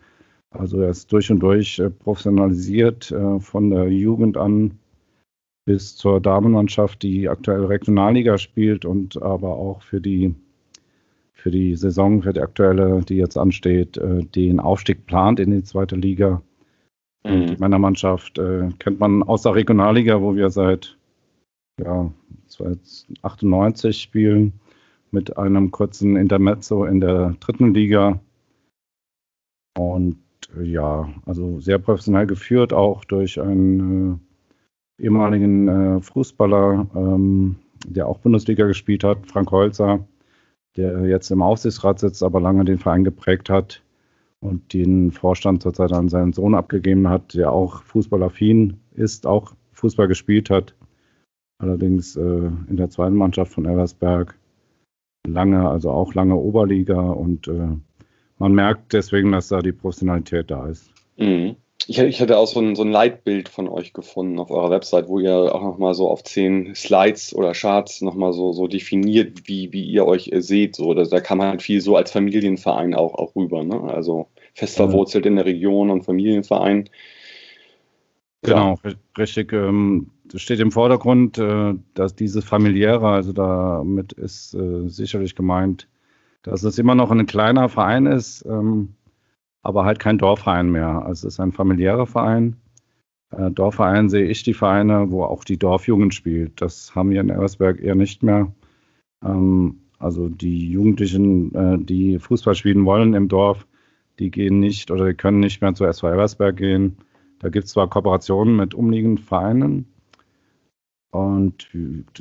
Also 0.50 0.80
er 0.80 0.90
ist 0.90 1.12
durch 1.12 1.30
und 1.30 1.40
durch 1.40 1.82
professionalisiert 1.98 3.12
von 3.40 3.70
der 3.70 3.88
Jugend 3.88 4.36
an 4.36 4.78
bis 5.64 5.96
zur 5.96 6.20
Damenmannschaft, 6.20 7.02
die 7.02 7.28
aktuell 7.28 7.64
Regionalliga 7.64 8.38
spielt 8.38 8.84
und 8.84 9.20
aber 9.20 9.56
auch 9.56 9.82
für 9.82 10.00
die 10.00 10.36
für 11.36 11.50
die 11.50 11.76
Saison, 11.76 12.22
für 12.22 12.32
die 12.32 12.40
aktuelle, 12.40 13.02
die 13.02 13.16
jetzt 13.16 13.36
ansteht, 13.36 13.98
äh, 13.98 14.24
den 14.24 14.58
Aufstieg 14.58 15.06
plant 15.06 15.38
in 15.38 15.50
die 15.50 15.62
zweite 15.62 15.94
Liga. 15.94 16.42
Mhm. 17.24 17.46
Die 17.46 17.56
Männermannschaft 17.58 18.38
äh, 18.38 18.70
kennt 18.78 18.98
man 18.98 19.22
aus 19.22 19.42
der 19.42 19.54
Regionalliga, 19.54 20.20
wo 20.22 20.34
wir 20.34 20.50
seit 20.50 20.96
ja, 21.80 22.10
98 23.22 24.00
spielen, 24.00 24.54
mit 25.10 25.36
einem 25.36 25.70
kurzen 25.70 26.16
Intermezzo 26.16 26.84
in 26.84 27.00
der 27.00 27.36
dritten 27.38 27.74
Liga. 27.74 28.18
Und 29.78 30.18
äh, 30.56 30.64
ja, 30.64 31.08
also 31.26 31.60
sehr 31.60 31.78
professionell 31.78 32.26
geführt, 32.26 32.72
auch 32.72 33.04
durch 33.04 33.40
einen 33.40 34.20
äh, 34.98 35.04
ehemaligen 35.04 35.68
äh, 35.68 36.00
Fußballer, 36.00 36.86
ähm, 36.94 37.56
der 37.86 38.08
auch 38.08 38.18
Bundesliga 38.18 38.66
gespielt 38.66 39.04
hat, 39.04 39.26
Frank 39.26 39.50
Holzer, 39.50 40.06
der 40.76 41.06
jetzt 41.06 41.30
im 41.30 41.42
Aufsichtsrat 41.42 41.98
sitzt, 41.98 42.22
aber 42.22 42.40
lange 42.40 42.64
den 42.64 42.78
Verein 42.78 43.04
geprägt 43.04 43.50
hat 43.50 43.82
und 44.40 44.72
den 44.72 45.12
Vorstand 45.12 45.62
zurzeit 45.62 45.92
an 45.92 46.08
seinen 46.08 46.32
Sohn 46.32 46.54
abgegeben 46.54 47.08
hat, 47.08 47.34
der 47.34 47.52
auch 47.52 47.82
fußballaffin 47.82 48.78
ist, 48.94 49.26
auch 49.26 49.54
Fußball 49.72 50.08
gespielt 50.08 50.50
hat, 50.50 50.74
allerdings 51.58 52.16
äh, 52.16 52.50
in 52.68 52.76
der 52.76 52.90
zweiten 52.90 53.16
Mannschaft 53.16 53.52
von 53.52 53.66
Elversberg 53.66 54.38
lange, 55.26 55.68
also 55.68 55.90
auch 55.90 56.14
lange 56.14 56.36
Oberliga 56.36 57.00
und 57.00 57.48
äh, 57.48 57.76
man 58.38 58.52
merkt 58.52 58.92
deswegen, 58.92 59.32
dass 59.32 59.48
da 59.48 59.60
die 59.60 59.72
Professionalität 59.72 60.50
da 60.50 60.66
ist. 60.68 60.90
Mhm. 61.16 61.56
Ich, 61.88 61.98
ich 61.98 62.20
hatte 62.20 62.36
auch 62.36 62.46
so 62.48 62.60
ein, 62.60 62.74
so 62.74 62.82
ein 62.82 62.90
Leitbild 62.90 63.48
von 63.48 63.68
euch 63.68 63.92
gefunden 63.92 64.40
auf 64.40 64.50
eurer 64.50 64.70
Website, 64.70 65.08
wo 65.08 65.20
ihr 65.20 65.54
auch 65.54 65.62
nochmal 65.62 65.94
so 65.94 66.08
auf 66.08 66.24
zehn 66.24 66.74
Slides 66.74 67.34
oder 67.34 67.52
Charts 67.52 68.02
nochmal 68.02 68.32
so, 68.32 68.52
so 68.52 68.66
definiert, 68.66 69.42
wie, 69.44 69.72
wie 69.72 69.84
ihr 69.84 70.04
euch 70.04 70.30
seht. 70.38 70.74
So, 70.74 70.94
da, 70.94 71.04
da 71.04 71.20
kam 71.20 71.40
halt 71.40 71.62
viel 71.62 71.80
so 71.80 71.96
als 71.96 72.10
Familienverein 72.10 72.94
auch, 72.94 73.14
auch 73.14 73.36
rüber. 73.36 73.62
Ne? 73.62 73.80
Also 73.82 74.26
fest 74.54 74.76
verwurzelt 74.76 75.24
ja. 75.24 75.30
in 75.30 75.36
der 75.36 75.46
Region 75.46 75.90
und 75.90 76.02
Familienverein. 76.02 76.88
Genau, 78.42 78.78
ja. 78.84 78.92
richtig. 79.16 79.52
Ähm, 79.52 80.10
das 80.24 80.42
steht 80.42 80.60
im 80.60 80.72
Vordergrund, 80.72 81.38
äh, 81.38 81.74
dass 81.94 82.14
dieses 82.14 82.44
familiäre, 82.44 83.08
also 83.08 83.32
damit 83.32 84.12
ist 84.12 84.54
äh, 84.54 84.88
sicherlich 84.88 85.34
gemeint, 85.36 85.88
dass 86.42 86.62
es 86.62 86.78
immer 86.78 86.94
noch 86.94 87.10
ein 87.10 87.26
kleiner 87.26 87.68
Verein 87.68 88.06
ist. 88.06 88.44
Ähm, 88.44 88.94
aber 89.66 89.84
halt 89.84 89.98
kein 89.98 90.18
Dorfverein 90.18 90.70
mehr. 90.70 91.04
Also 91.04 91.26
es 91.26 91.34
ist 91.34 91.40
ein 91.40 91.52
familiärer 91.52 92.06
Verein. 92.06 92.56
Äh, 93.30 93.50
Dorfverein 93.50 94.08
sehe 94.08 94.26
ich 94.26 94.42
die 94.44 94.54
Vereine, 94.54 95.10
wo 95.10 95.24
auch 95.24 95.44
die 95.44 95.58
Dorfjugend 95.58 96.14
spielt. 96.14 96.60
Das 96.60 96.94
haben 96.94 97.10
wir 97.10 97.20
in 97.20 97.30
Elversberg 97.30 97.80
eher 97.80 97.96
nicht 97.96 98.22
mehr. 98.22 98.52
Ähm, 99.24 99.80
also 99.98 100.28
die 100.28 100.70
Jugendlichen, 100.70 101.54
äh, 101.54 101.78
die 101.78 102.18
Fußball 102.18 102.54
spielen 102.54 102.84
wollen 102.84 103.14
im 103.14 103.28
Dorf, 103.28 103.66
die 104.18 104.30
gehen 104.30 104.60
nicht 104.60 104.90
oder 104.90 105.06
die 105.06 105.14
können 105.14 105.40
nicht 105.40 105.60
mehr 105.62 105.74
zur 105.74 105.88
SV 105.88 106.10
Elversberg 106.10 106.56
gehen. 106.56 106.98
Da 107.40 107.48
gibt 107.48 107.66
es 107.66 107.72
zwar 107.72 107.90
Kooperationen 107.90 108.56
mit 108.56 108.74
umliegenden 108.74 109.18
Vereinen 109.18 109.86
und 111.10 111.68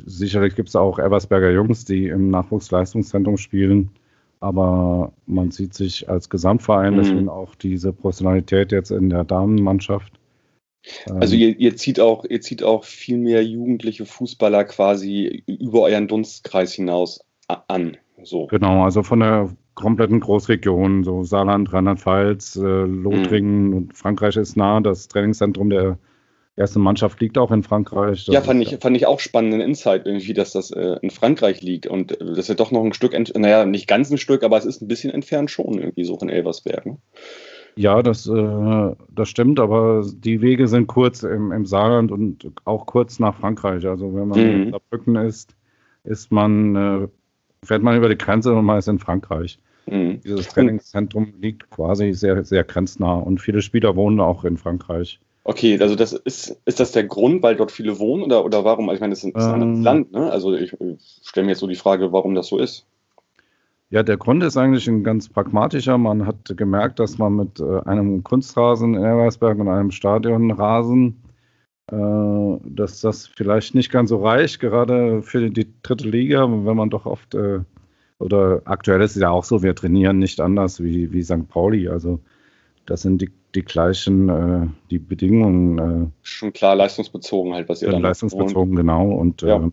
sicherlich 0.04 0.56
gibt 0.56 0.68
es 0.70 0.76
auch 0.76 0.98
Elversberger 0.98 1.50
Jungs, 1.50 1.84
die 1.84 2.08
im 2.08 2.30
Nachwuchsleistungszentrum 2.30 3.36
spielen. 3.36 3.90
Aber 4.40 5.12
man 5.26 5.50
sieht 5.50 5.74
sich 5.74 6.08
als 6.08 6.28
Gesamtverein, 6.28 6.94
mhm. 6.94 6.98
deswegen 6.98 7.28
auch 7.28 7.54
diese 7.54 7.92
Professionalität 7.92 8.72
jetzt 8.72 8.90
in 8.90 9.10
der 9.10 9.24
Damenmannschaft. 9.24 10.12
Also 11.10 11.34
ähm, 11.34 11.40
ihr, 11.40 11.58
ihr, 11.58 11.76
zieht 11.76 12.00
auch, 12.00 12.24
ihr 12.24 12.40
zieht 12.40 12.62
auch 12.62 12.84
viel 12.84 13.18
mehr 13.18 13.44
jugendliche 13.44 14.06
Fußballer 14.06 14.64
quasi 14.64 15.42
über 15.46 15.82
euren 15.82 16.08
Dunstkreis 16.08 16.74
hinaus 16.74 17.20
an. 17.48 17.96
So. 18.22 18.46
Genau, 18.46 18.84
also 18.84 19.02
von 19.02 19.20
der 19.20 19.50
kompletten 19.74 20.20
Großregion, 20.20 21.04
so 21.04 21.22
Saarland, 21.22 21.72
Rheinland-Pfalz, 21.72 22.56
äh, 22.56 22.60
Lothringen 22.84 23.68
mhm. 23.68 23.76
und 23.76 23.96
Frankreich 23.96 24.36
ist 24.36 24.56
nah. 24.56 24.80
Das 24.80 25.08
Trainingszentrum 25.08 25.70
der 25.70 25.98
erste 26.56 26.78
Mannschaft 26.78 27.20
liegt 27.20 27.38
auch 27.38 27.52
in 27.52 27.62
Frankreich. 27.62 28.26
Ja, 28.28 28.40
fand 28.40 28.62
ich, 28.62 28.78
fand 28.80 28.96
ich 28.96 29.06
auch 29.06 29.20
spannenden 29.20 29.60
Insight 29.60 30.06
irgendwie, 30.06 30.32
dass 30.32 30.52
das 30.52 30.70
äh, 30.70 30.96
in 31.02 31.10
Frankreich 31.10 31.62
liegt 31.62 31.86
und 31.86 32.12
äh, 32.12 32.24
das 32.24 32.38
ist 32.38 32.48
ja 32.48 32.54
doch 32.54 32.70
noch 32.70 32.82
ein 32.82 32.94
Stück, 32.94 33.12
naja, 33.36 33.64
nicht 33.64 33.86
ganz 33.86 34.10
ein 34.10 34.18
Stück, 34.18 34.42
aber 34.42 34.56
es 34.56 34.64
ist 34.64 34.80
ein 34.80 34.88
bisschen 34.88 35.12
entfernt 35.12 35.50
schon 35.50 35.78
irgendwie 35.78 36.04
so 36.04 36.18
von 36.18 36.28
Elversberg. 36.28 36.86
Ne? 36.86 36.98
Ja, 37.76 38.02
das, 38.02 38.26
äh, 38.26 38.94
das 39.10 39.28
stimmt, 39.28 39.60
aber 39.60 40.02
die 40.14 40.40
Wege 40.40 40.66
sind 40.66 40.86
kurz 40.86 41.22
im, 41.22 41.52
im 41.52 41.66
Saarland 41.66 42.10
und 42.10 42.50
auch 42.64 42.86
kurz 42.86 43.18
nach 43.18 43.36
Frankreich. 43.36 43.86
Also 43.86 44.14
wenn 44.14 44.28
man 44.28 44.40
mhm. 44.40 44.62
in 44.62 44.70
Saarbrücken 44.70 45.16
ist, 45.16 45.54
ist 46.04 46.32
man, 46.32 46.76
äh, 46.76 47.08
fährt 47.62 47.82
man 47.82 47.98
über 47.98 48.08
die 48.08 48.16
Grenze 48.16 48.54
und 48.54 48.64
man 48.64 48.78
ist 48.78 48.88
in 48.88 48.98
Frankreich. 48.98 49.58
Mhm. 49.84 50.20
Dieses 50.22 50.48
Trainingszentrum 50.48 51.34
liegt 51.38 51.68
quasi 51.68 52.14
sehr, 52.14 52.42
sehr 52.44 52.64
grenznah 52.64 53.16
und 53.16 53.42
viele 53.42 53.60
Spieler 53.60 53.94
wohnen 53.94 54.20
auch 54.20 54.44
in 54.44 54.56
Frankreich. 54.56 55.20
Okay, 55.48 55.78
also 55.80 55.94
das 55.94 56.12
ist, 56.12 56.60
ist 56.64 56.80
das 56.80 56.90
der 56.90 57.04
Grund, 57.04 57.40
weil 57.40 57.54
dort 57.54 57.70
viele 57.70 58.00
wohnen 58.00 58.24
oder, 58.24 58.44
oder 58.44 58.64
warum? 58.64 58.88
Also 58.88 58.96
ich 58.96 59.00
meine, 59.00 59.12
das 59.12 59.22
ist 59.22 59.36
ein, 59.36 59.40
ähm, 59.40 59.62
anderes 59.62 59.84
Land, 59.84 60.10
ne? 60.10 60.28
Also 60.28 60.52
ich, 60.52 60.72
ich 60.72 61.20
stelle 61.22 61.44
mir 61.44 61.52
jetzt 61.52 61.60
so 61.60 61.68
die 61.68 61.76
Frage, 61.76 62.10
warum 62.10 62.34
das 62.34 62.48
so 62.48 62.58
ist. 62.58 62.84
Ja, 63.90 64.02
der 64.02 64.16
Grund 64.16 64.42
ist 64.42 64.56
eigentlich 64.56 64.88
ein 64.88 65.04
ganz 65.04 65.28
pragmatischer. 65.28 65.98
Man 65.98 66.26
hat 66.26 66.52
gemerkt, 66.56 66.98
dass 66.98 67.18
man 67.18 67.36
mit 67.36 67.60
äh, 67.60 67.78
einem 67.84 68.24
Kunstrasen 68.24 68.94
in 68.94 69.04
Elversberg 69.04 69.60
und 69.60 69.68
einem 69.68 69.92
Stadionrasen, 69.92 71.22
äh, 71.92 72.56
dass 72.64 73.00
das 73.00 73.28
vielleicht 73.28 73.76
nicht 73.76 73.92
ganz 73.92 74.10
so 74.10 74.16
reicht, 74.16 74.58
gerade 74.58 75.22
für 75.22 75.48
die 75.48 75.68
dritte 75.82 76.08
Liga, 76.08 76.42
wenn 76.50 76.76
man 76.76 76.90
doch 76.90 77.06
oft, 77.06 77.36
äh, 77.36 77.60
oder 78.18 78.62
aktuell 78.64 79.00
ist 79.00 79.14
es 79.14 79.22
ja 79.22 79.30
auch 79.30 79.44
so, 79.44 79.62
wir 79.62 79.76
trainieren 79.76 80.18
nicht 80.18 80.40
anders 80.40 80.82
wie, 80.82 81.12
wie 81.12 81.22
St. 81.22 81.48
Pauli. 81.48 81.86
Also 81.86 82.18
das 82.86 83.02
sind 83.02 83.20
die 83.22 83.30
die 83.56 83.64
gleichen, 83.64 84.28
äh, 84.28 84.68
die 84.90 84.98
Bedingungen. 84.98 85.78
Äh, 85.78 86.10
Schon 86.22 86.52
klar 86.52 86.76
leistungsbezogen 86.76 87.54
halt, 87.54 87.68
was 87.68 87.82
ihr 87.82 87.90
dann 87.90 88.02
Leistungsbezogen, 88.02 88.72
und, 88.72 88.76
genau. 88.76 89.10
Und 89.10 89.42
ja. 89.42 89.56
äh, 89.56 89.70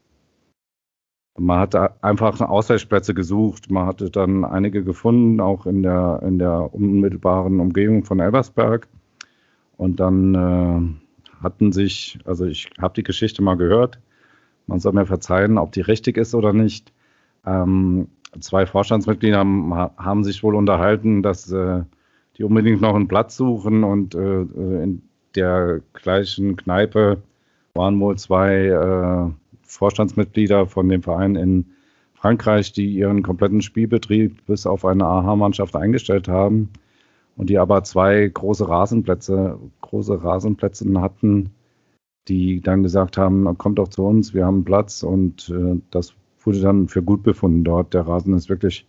man 1.38 1.60
hat 1.60 2.04
einfach 2.04 2.40
Ausweichplätze 2.42 3.14
gesucht. 3.14 3.70
Man 3.70 3.86
hatte 3.86 4.10
dann 4.10 4.46
einige 4.46 4.84
gefunden, 4.84 5.42
auch 5.42 5.66
in 5.66 5.84
der, 5.84 6.22
in 6.26 6.40
der 6.40 6.74
unmittelbaren 6.74 7.60
Umgebung 7.60 8.06
von 8.06 8.20
Elversberg. 8.20 8.88
Und 9.78 10.00
dann 10.00 10.36
äh, 10.36 11.44
hatten 11.44 11.72
sich, 11.72 12.20
also 12.26 12.46
ich 12.46 12.70
habe 12.80 12.94
die 12.94 13.04
Geschichte 13.04 13.42
mal 13.42 13.58
gehört, 13.58 14.00
man 14.66 14.80
soll 14.80 14.94
mir 14.94 15.06
verzeihen, 15.06 15.58
ob 15.58 15.74
die 15.74 15.82
richtig 15.82 16.18
ist 16.18 16.36
oder 16.36 16.54
nicht. 16.54 16.94
Ähm, 17.46 18.08
zwei 18.40 18.66
Vorstandsmitglieder 18.66 19.40
haben, 19.40 19.76
haben, 19.76 20.24
sich 20.24 20.42
wohl 20.42 20.56
unterhalten, 20.56 21.22
dass 21.22 21.52
äh, 21.52 21.84
die 22.38 22.44
unbedingt 22.44 22.82
noch 22.82 22.96
einen 22.96 23.08
Platz 23.08 23.38
suchen 23.38 23.84
und 23.84 24.16
äh, 24.16 24.42
äh, 24.42 24.84
in 24.84 25.02
der 25.36 25.82
gleichen 25.94 26.56
Kneipe 26.56 27.22
waren 27.74 28.00
wohl 28.00 28.18
zwei 28.18 28.68
äh, 28.68 29.32
Vorstandsmitglieder 29.64 30.68
von 30.68 30.90
dem 30.90 31.02
Verein 31.02 31.36
in 31.36 31.66
Frankreich, 32.14 32.72
die 32.72 32.94
ihren 32.94 33.24
kompletten 33.24 33.62
Spielbetrieb 33.62 34.46
bis 34.46 34.66
auf 34.66 34.86
eine 34.86 35.06
AHA-Mannschaft 35.06 35.76
eingestellt 35.76 36.28
haben 36.28 36.70
und 37.36 37.50
die 37.50 37.58
aber 37.58 37.84
zwei 37.84 38.28
große 38.28 38.68
Rasenplätze, 38.68 39.60
große 39.82 40.24
Rasenplätze 40.24 40.86
hatten, 41.02 41.52
die 42.28 42.62
dann 42.62 42.84
gesagt 42.84 43.18
haben, 43.18 43.58
kommt 43.58 43.80
doch 43.80 43.90
zu 43.90 44.06
uns, 44.06 44.34
wir 44.34 44.46
haben 44.46 44.64
Platz 44.64 45.04
und 45.04 45.50
äh, 45.50 45.82
das 45.92 46.14
wurde 46.44 46.62
dann 46.62 46.88
für 46.88 47.04
gut 47.04 47.24
befunden 47.24 47.64
dort. 47.64 47.94
Der 47.94 48.08
Rasen 48.08 48.34
ist 48.36 48.50
wirklich 48.50 48.86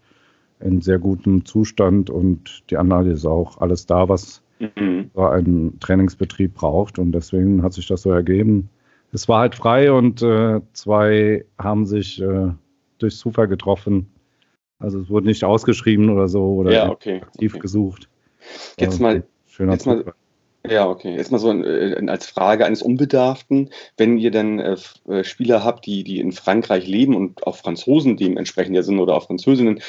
in 0.65 0.81
sehr 0.81 0.99
gutem 0.99 1.45
Zustand 1.45 2.11
und 2.11 2.65
die 2.71 2.77
Anlage 2.77 3.11
ist 3.11 3.27
auch 3.27 3.59
alles 3.59 3.87
da, 3.87 4.09
was 4.09 4.43
mhm. 4.59 5.11
ein 5.15 5.77
Trainingsbetrieb 5.79 6.55
braucht 6.55 6.99
und 6.99 7.13
deswegen 7.13 7.63
hat 7.63 7.75
sich 7.75 7.87
das 7.87 8.03
so 8.03 8.11
ergeben. 8.11 8.71
Es 9.13 9.29
war 9.29 9.41
halt 9.41 9.55
frei 9.55 9.93
und 9.93 10.23
äh, 10.23 10.61
zwei 10.73 11.45
haben 11.59 11.87
sich 11.87 12.21
äh, 12.21 12.49
durch 12.99 13.17
Zufall 13.17 13.47
getroffen. 13.47 14.11
Also 14.79 15.01
es 15.01 15.11
wurde 15.11 15.27
nicht 15.27 15.45
ausgeschrieben 15.45 16.11
oder 16.11 16.29
so 16.29 16.55
oder 16.55 16.73
ja, 16.73 16.91
okay, 16.91 17.21
aktiv 17.23 17.53
okay. 17.53 17.61
gesucht. 17.61 18.09
Jetzt 18.79 19.01
mal, 19.01 19.23
schöner 19.47 19.73
jetzt 19.73 19.87
mal, 19.87 20.05
ja, 20.69 20.89
okay. 20.89 21.15
Jetzt 21.15 21.31
mal 21.31 21.39
so 21.39 21.53
äh, 21.53 21.95
als 22.07 22.27
Frage 22.27 22.65
eines 22.65 22.81
Unbedarften, 22.81 23.69
wenn 23.99 24.17
ihr 24.17 24.31
dann 24.31 24.59
äh, 24.59 24.77
äh, 25.09 25.23
Spieler 25.23 25.63
habt, 25.63 25.85
die, 25.85 26.05
die 26.05 26.21
in 26.21 26.33
Frankreich 26.33 26.87
leben 26.87 27.15
und 27.15 27.47
auch 27.47 27.57
Franzosen 27.57 28.17
dementsprechend 28.17 28.75
ja 28.75 28.83
sind 28.83 28.99
oder 28.99 29.15
auch 29.15 29.27
Französinnen, 29.27 29.81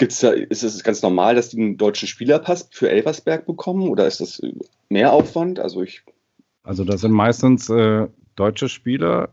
Gibt's 0.00 0.20
da, 0.20 0.30
ist 0.30 0.62
es 0.62 0.82
ganz 0.82 1.02
normal, 1.02 1.34
dass 1.34 1.50
die 1.50 1.60
einen 1.60 1.76
deutschen 1.76 2.08
Spielerpass 2.08 2.70
für 2.72 2.88
Elversberg 2.88 3.44
bekommen 3.44 3.86
oder 3.86 4.06
ist 4.06 4.22
das 4.22 4.40
mehr 4.88 5.12
Aufwand? 5.12 5.60
Also 5.60 5.82
ich. 5.82 6.02
Also 6.62 6.84
das 6.84 7.02
sind 7.02 7.12
meistens 7.12 7.68
äh, 7.68 8.08
deutsche 8.34 8.70
Spieler, 8.70 9.28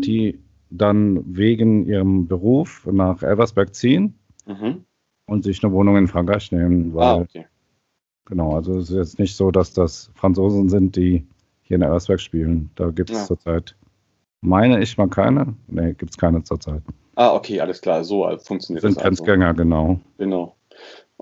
die 0.00 0.38
dann 0.68 1.24
wegen 1.34 1.86
ihrem 1.86 2.28
Beruf 2.28 2.86
nach 2.92 3.22
Elversberg 3.22 3.74
ziehen 3.74 4.12
mhm. 4.44 4.84
und 5.24 5.44
sich 5.44 5.64
eine 5.64 5.72
Wohnung 5.72 5.96
in 5.96 6.08
Frankreich 6.08 6.52
nehmen. 6.52 6.92
Weil, 6.92 7.06
ah, 7.06 7.16
okay. 7.16 7.46
Genau, 8.26 8.54
also 8.54 8.76
es 8.76 8.90
ist 8.90 8.96
jetzt 8.96 9.18
nicht 9.18 9.34
so, 9.34 9.50
dass 9.50 9.72
das 9.72 10.10
Franzosen 10.14 10.68
sind, 10.68 10.94
die 10.94 11.26
hier 11.62 11.76
in 11.76 11.82
Elversberg 11.82 12.20
spielen. 12.20 12.68
Da 12.74 12.90
gibt 12.90 13.08
es 13.08 13.16
ja. 13.16 13.24
zurzeit, 13.24 13.76
meine 14.42 14.82
ich 14.82 14.98
mal 14.98 15.08
keine. 15.08 15.54
Nee, 15.68 15.94
gibt 15.94 16.10
es 16.10 16.18
keine 16.18 16.42
zurzeit. 16.42 16.82
Ah, 17.14 17.34
okay, 17.34 17.60
alles 17.60 17.80
klar. 17.80 18.04
So 18.04 18.26
funktioniert 18.38 18.82
sind 18.82 18.96
das. 18.96 19.02
Sind 19.02 19.02
Grenzgänger, 19.02 19.48
also. 19.48 19.62
genau. 19.62 20.00
Genau. 20.18 20.56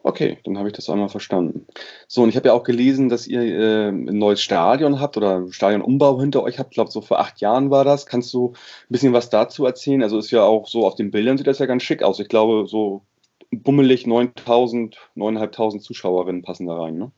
Okay, 0.03 0.39
dann 0.45 0.57
habe 0.57 0.69
ich 0.69 0.75
das 0.75 0.89
einmal 0.89 1.11
verstanden. 1.11 1.67
So, 2.09 2.23
und 2.23 2.31
ich 2.31 2.37
habe 2.37 2.49
ja 2.49 2.55
auch 2.55 2.63
gelesen, 2.63 3.09
dass 3.09 3.27
ihr 3.27 3.43
äh, 3.43 3.89
ein 3.89 4.05
neues 4.05 4.41
Stadion 4.41 4.99
habt 5.01 5.17
oder 5.17 5.47
Stadionumbau 5.51 6.19
hinter 6.21 6.43
euch 6.43 6.59
habt. 6.59 6.71
Ich 6.71 6.75
glaube, 6.75 6.91
so 6.91 7.03
vor 7.03 7.21
acht 7.21 7.41
Jahren 7.41 7.71
war 7.71 7.85
das. 7.85 8.07
Kannst 8.07 8.33
du 8.33 8.53
ein 8.53 8.89
bisschen 8.89 9.13
was 9.13 9.29
dazu 9.29 9.67
erzählen? 9.67 10.03
Also 10.03 10.19
ist 10.19 10.31
ja 10.31 10.43
auch 10.43 10.67
so, 10.67 10.87
auf 10.87 10.95
den 10.95 11.11
Bildern 11.11 11.37
sieht 11.37 11.47
das 11.47 11.59
ja 11.59 11.67
ganz 11.67 11.83
schick 11.83 12.03
aus. 12.03 12.19
Ich 12.19 12.29
glaube, 12.29 12.67
so 12.67 13.03
bummelig 13.51 14.07
9000, 14.07 14.97
9500 15.17 15.83
Zuschauerinnen 15.83 16.43
passen 16.43 16.67
da 16.67 16.81
rein, 16.81 16.97
ne? 16.97 17.11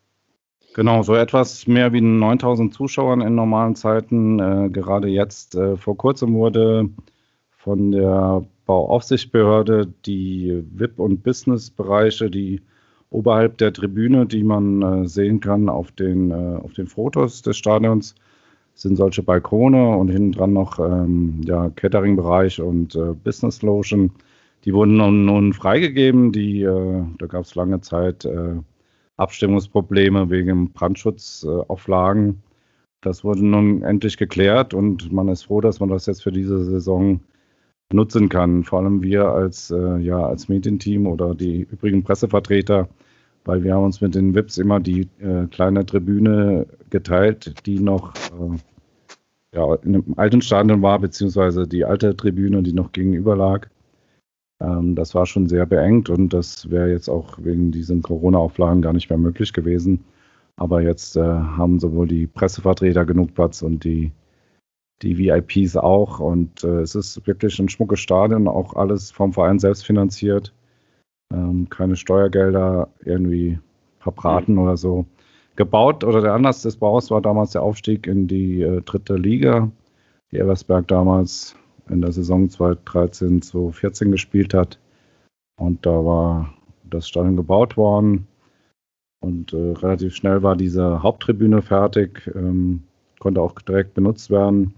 Genau, 0.74 1.02
so 1.02 1.14
etwas 1.14 1.66
mehr 1.66 1.92
wie 1.92 2.00
9000 2.00 2.72
Zuschauern 2.72 3.20
in 3.20 3.34
normalen 3.34 3.76
Zeiten. 3.76 4.38
Äh, 4.38 4.70
gerade 4.70 5.06
jetzt, 5.08 5.54
äh, 5.54 5.76
vor 5.76 5.96
kurzem 5.96 6.34
wurde 6.34 6.88
von 7.58 7.92
der 7.92 8.44
Bauaufsichtsbehörde 8.66 9.92
die 10.06 10.62
VIP- 10.74 10.98
und 10.98 11.22
Business-Bereiche, 11.22 12.30
die 12.30 12.60
oberhalb 13.10 13.58
der 13.58 13.72
Tribüne, 13.72 14.26
die 14.26 14.42
man 14.42 14.82
äh, 14.82 15.08
sehen 15.08 15.40
kann 15.40 15.68
auf 15.68 15.92
den, 15.92 16.30
äh, 16.30 16.58
auf 16.62 16.72
den 16.72 16.86
Fotos 16.86 17.42
des 17.42 17.56
Stadions, 17.56 18.14
sind 18.74 18.96
solche 18.96 19.22
Balkone 19.22 19.96
und 19.96 20.08
hinten 20.08 20.32
dran 20.32 20.52
noch 20.52 20.78
ähm, 20.78 21.40
ja, 21.44 21.68
Catering-Bereich 21.70 22.60
und 22.60 22.94
äh, 22.94 23.12
Business 23.22 23.62
Lotion. 23.62 24.10
Die 24.64 24.72
wurden 24.72 24.96
nun, 24.96 25.26
nun 25.26 25.52
freigegeben. 25.52 26.32
Die, 26.32 26.62
äh, 26.62 27.04
da 27.18 27.26
gab 27.26 27.44
es 27.44 27.54
lange 27.54 27.80
Zeit 27.80 28.24
äh, 28.24 28.54
Abstimmungsprobleme 29.16 30.30
wegen 30.30 30.72
Brandschutzauflagen. 30.72 32.42
Das 33.02 33.24
wurde 33.24 33.44
nun 33.44 33.82
endlich 33.82 34.16
geklärt 34.16 34.74
und 34.74 35.12
man 35.12 35.28
ist 35.28 35.44
froh, 35.44 35.60
dass 35.60 35.80
man 35.80 35.88
das 35.88 36.06
jetzt 36.06 36.22
für 36.22 36.32
diese 36.32 36.64
Saison 36.64 37.20
nutzen 37.94 38.28
kann. 38.28 38.64
Vor 38.64 38.80
allem 38.80 39.02
wir 39.02 39.26
als, 39.26 39.70
äh, 39.70 39.98
ja, 39.98 40.24
als 40.24 40.48
Medienteam 40.48 41.06
oder 41.06 41.34
die 41.34 41.62
übrigen 41.70 42.02
Pressevertreter, 42.02 42.88
weil 43.44 43.64
wir 43.64 43.74
haben 43.74 43.84
uns 43.84 44.00
mit 44.00 44.14
den 44.14 44.34
VIPs 44.34 44.58
immer 44.58 44.80
die 44.80 45.08
äh, 45.20 45.46
kleine 45.50 45.84
Tribüne 45.86 46.66
geteilt, 46.90 47.66
die 47.66 47.80
noch 47.80 48.14
äh, 48.14 48.58
ja, 49.54 49.74
in 49.76 49.94
einem 49.94 50.14
alten 50.16 50.42
Stadion 50.42 50.82
war, 50.82 50.98
beziehungsweise 50.98 51.66
die 51.66 51.84
alte 51.84 52.16
Tribüne, 52.16 52.62
die 52.62 52.72
noch 52.72 52.92
gegenüber 52.92 53.36
lag. 53.36 53.68
Ähm, 54.60 54.94
das 54.94 55.14
war 55.14 55.26
schon 55.26 55.48
sehr 55.48 55.66
beengt 55.66 56.08
und 56.08 56.32
das 56.32 56.70
wäre 56.70 56.90
jetzt 56.90 57.08
auch 57.08 57.38
wegen 57.38 57.72
diesen 57.72 58.02
Corona-Auflagen 58.02 58.82
gar 58.82 58.92
nicht 58.92 59.10
mehr 59.10 59.18
möglich 59.18 59.52
gewesen. 59.52 60.04
Aber 60.56 60.82
jetzt 60.82 61.16
äh, 61.16 61.22
haben 61.22 61.78
sowohl 61.80 62.06
die 62.08 62.26
Pressevertreter 62.26 63.04
genug 63.04 63.34
Platz 63.34 63.62
und 63.62 63.84
die 63.84 64.12
die 65.02 65.18
VIPs 65.18 65.76
auch. 65.76 66.20
Und 66.20 66.64
äh, 66.64 66.80
es 66.80 66.94
ist 66.94 67.26
wirklich 67.26 67.58
ein 67.58 67.68
schmuckes 67.68 68.00
Stadion, 68.00 68.48
auch 68.48 68.74
alles 68.74 69.10
vom 69.10 69.32
Verein 69.32 69.58
selbst 69.58 69.84
finanziert. 69.84 70.52
Ähm, 71.32 71.68
keine 71.68 71.96
Steuergelder 71.96 72.88
irgendwie 73.04 73.58
verbraten 73.98 74.54
mhm. 74.54 74.60
oder 74.60 74.76
so. 74.76 75.06
Gebaut 75.56 76.02
oder 76.04 76.20
der 76.20 76.34
Anlass 76.34 76.62
des 76.62 76.76
Baus 76.76 77.10
war 77.10 77.20
damals 77.20 77.50
der 77.50 77.62
Aufstieg 77.62 78.06
in 78.06 78.26
die 78.26 78.62
äh, 78.62 78.80
dritte 78.82 79.16
Liga, 79.16 79.70
die 80.30 80.38
Eversberg 80.38 80.88
damals 80.88 81.54
in 81.90 82.00
der 82.00 82.12
Saison 82.12 82.48
2013, 82.48 83.42
2014 83.42 84.10
gespielt 84.12 84.54
hat. 84.54 84.78
Und 85.58 85.84
da 85.84 86.04
war 86.04 86.54
das 86.84 87.08
Stadion 87.08 87.36
gebaut 87.36 87.76
worden. 87.76 88.26
Und 89.20 89.52
äh, 89.52 89.72
relativ 89.72 90.16
schnell 90.16 90.42
war 90.42 90.56
diese 90.56 91.02
Haupttribüne 91.02 91.62
fertig, 91.62 92.30
ähm, 92.34 92.82
konnte 93.20 93.40
auch 93.40 93.54
direkt 93.60 93.94
benutzt 93.94 94.30
werden. 94.30 94.74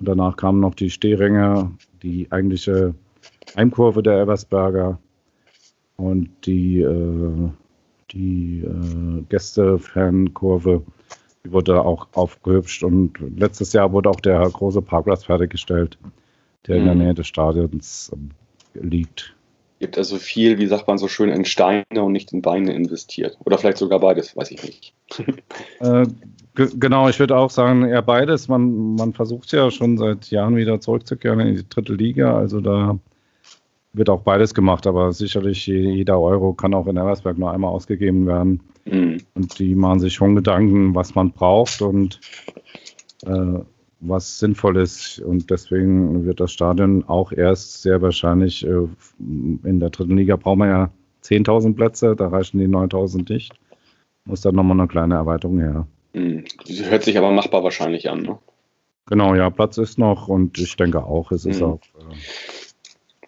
Und 0.00 0.08
danach 0.08 0.36
kamen 0.36 0.60
noch 0.60 0.74
die 0.74 0.90
Stehränge, 0.90 1.70
die 2.02 2.26
eigentliche 2.30 2.94
Heimkurve 3.54 4.02
der 4.02 4.20
Eversberger 4.20 4.98
und 5.96 6.30
die, 6.46 6.80
äh, 6.80 7.50
die 8.10 8.64
äh, 8.64 9.22
Gäste-Fankurve. 9.28 10.82
Die 11.44 11.52
wurde 11.52 11.82
auch 11.82 12.08
aufgehübscht 12.14 12.82
und 12.82 13.18
letztes 13.36 13.74
Jahr 13.74 13.92
wurde 13.92 14.08
auch 14.08 14.20
der 14.20 14.40
große 14.40 14.80
Parkplatz 14.80 15.24
fertiggestellt, 15.24 15.98
der 16.66 16.76
mhm. 16.76 16.80
in 16.80 16.86
der 16.86 16.94
mhm. 16.94 17.00
Nähe 17.02 17.14
des 17.14 17.26
Stadions 17.26 18.10
äh, 18.74 18.80
liegt. 19.80 19.94
Gibt 19.94 19.98
also 19.98 20.16
viel, 20.16 20.58
wie 20.58 20.66
sagt 20.66 20.86
man 20.86 20.98
so 20.98 21.08
schön, 21.08 21.30
in 21.30 21.44
Steine 21.44 21.84
und 21.94 22.12
nicht 22.12 22.32
in 22.32 22.42
Beine 22.42 22.72
investiert. 22.74 23.36
Oder 23.44 23.58
vielleicht 23.58 23.78
sogar 23.78 24.00
beides, 24.00 24.36
weiß 24.36 24.50
ich 24.50 24.62
nicht. 24.62 24.94
äh, 25.80 26.06
Genau, 26.54 27.08
ich 27.08 27.18
würde 27.18 27.36
auch 27.36 27.50
sagen, 27.50 27.84
eher 27.84 28.02
beides. 28.02 28.48
Man, 28.48 28.96
man 28.96 29.12
versucht 29.12 29.52
ja 29.52 29.70
schon 29.70 29.96
seit 29.96 30.30
Jahren 30.30 30.56
wieder 30.56 30.80
zurückzukehren 30.80 31.40
in 31.40 31.56
die 31.56 31.68
dritte 31.68 31.94
Liga. 31.94 32.36
Also 32.36 32.60
da 32.60 32.98
wird 33.92 34.10
auch 34.10 34.22
beides 34.22 34.52
gemacht, 34.52 34.86
aber 34.86 35.12
sicherlich 35.12 35.66
jeder 35.66 36.20
Euro 36.20 36.52
kann 36.52 36.74
auch 36.74 36.86
in 36.86 36.96
Elversberg 36.96 37.38
nur 37.38 37.52
einmal 37.52 37.70
ausgegeben 37.70 38.26
werden. 38.26 38.60
Mhm. 38.84 39.18
Und 39.34 39.58
die 39.58 39.74
machen 39.74 40.00
sich 40.00 40.14
schon 40.14 40.34
Gedanken, 40.34 40.94
was 40.94 41.14
man 41.14 41.32
braucht 41.32 41.82
und 41.82 42.20
äh, 43.24 43.60
was 44.00 44.38
sinnvoll 44.38 44.76
ist. 44.78 45.20
Und 45.20 45.50
deswegen 45.50 46.24
wird 46.24 46.40
das 46.40 46.52
Stadion 46.52 47.04
auch 47.04 47.32
erst 47.32 47.82
sehr 47.82 48.02
wahrscheinlich 48.02 48.66
äh, 48.66 48.88
in 49.18 49.80
der 49.80 49.90
dritten 49.90 50.16
Liga 50.16 50.36
brauchen 50.36 50.60
wir 50.60 50.68
ja 50.68 50.90
10.000 51.22 51.74
Plätze, 51.74 52.16
da 52.16 52.28
reichen 52.28 52.58
die 52.58 52.68
9.000 52.68 53.32
nicht. 53.32 53.52
Muss 54.24 54.40
dann 54.40 54.54
nochmal 54.54 54.78
eine 54.78 54.88
kleine 54.88 55.14
Erweiterung 55.14 55.58
her. 55.58 55.86
Hm. 56.14 56.44
Hört 56.66 57.04
sich 57.04 57.16
aber 57.18 57.30
machbar 57.30 57.62
wahrscheinlich 57.62 58.08
an, 58.10 58.22
ne? 58.22 58.38
Genau, 59.06 59.34
ja, 59.34 59.50
Platz 59.50 59.76
ist 59.76 59.98
noch 59.98 60.28
und 60.28 60.58
ich 60.58 60.76
denke 60.76 61.02
auch, 61.02 61.32
es 61.32 61.44
ist 61.44 61.60
mhm. 61.60 61.66
auch, 61.66 61.80
äh, 61.98 62.14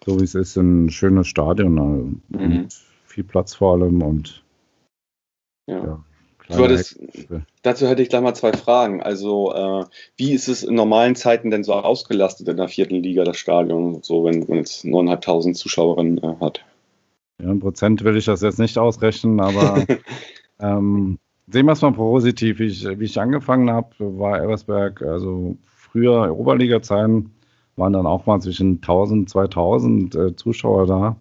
so 0.05 0.19
wie 0.19 0.23
es 0.23 0.33
ist, 0.33 0.55
ein 0.55 0.89
schönes 0.89 1.27
Stadion 1.27 2.21
äh, 2.31 2.37
mhm. 2.37 2.67
viel 3.05 3.23
Platz 3.25 3.53
vor 3.55 3.73
allem 3.73 4.01
und 4.01 4.43
ja. 5.67 5.83
ja 5.83 6.03
hattest, 6.49 6.99
dazu 7.61 7.87
hätte 7.87 8.01
ich 8.01 8.09
gleich 8.09 8.21
mal 8.21 8.33
zwei 8.33 8.53
Fragen. 8.53 9.01
Also, 9.01 9.53
äh, 9.53 9.85
wie 10.17 10.33
ist 10.33 10.47
es 10.47 10.63
in 10.63 10.75
normalen 10.75 11.15
Zeiten 11.15 11.51
denn 11.51 11.63
so 11.63 11.73
ausgelastet 11.73 12.47
in 12.47 12.57
der 12.57 12.67
vierten 12.67 12.95
Liga, 12.95 13.23
das 13.23 13.37
Stadion, 13.37 13.99
so 14.03 14.25
wenn, 14.25 14.47
wenn 14.47 14.59
es 14.59 14.83
9.500 14.83 15.53
Zuschauerinnen 15.53 16.17
äh, 16.19 16.35
hat? 16.39 16.63
Ja, 17.41 17.51
in 17.51 17.59
Prozent 17.59 18.03
will 18.03 18.17
ich 18.17 18.25
das 18.25 18.41
jetzt 18.41 18.59
nicht 18.59 18.77
ausrechnen, 18.77 19.39
aber 19.39 19.85
ähm, 20.59 21.19
Sehen 21.47 21.65
wir 21.65 21.73
es 21.73 21.81
mal 21.81 21.91
positiv. 21.91 22.59
Ich, 22.59 22.83
wie 22.83 23.03
ich 23.03 23.19
angefangen 23.19 23.69
habe, 23.69 23.89
war 23.99 24.41
Eversberg, 24.41 25.01
also 25.01 25.57
früher 25.65 26.35
Oberliga-Zeiten, 26.35 27.31
waren 27.75 27.93
dann 27.93 28.05
auch 28.05 28.25
mal 28.25 28.39
zwischen 28.39 28.75
1000, 28.75 29.29
2000 29.29 30.15
äh, 30.15 30.35
Zuschauer 30.35 30.87
da. 30.87 31.15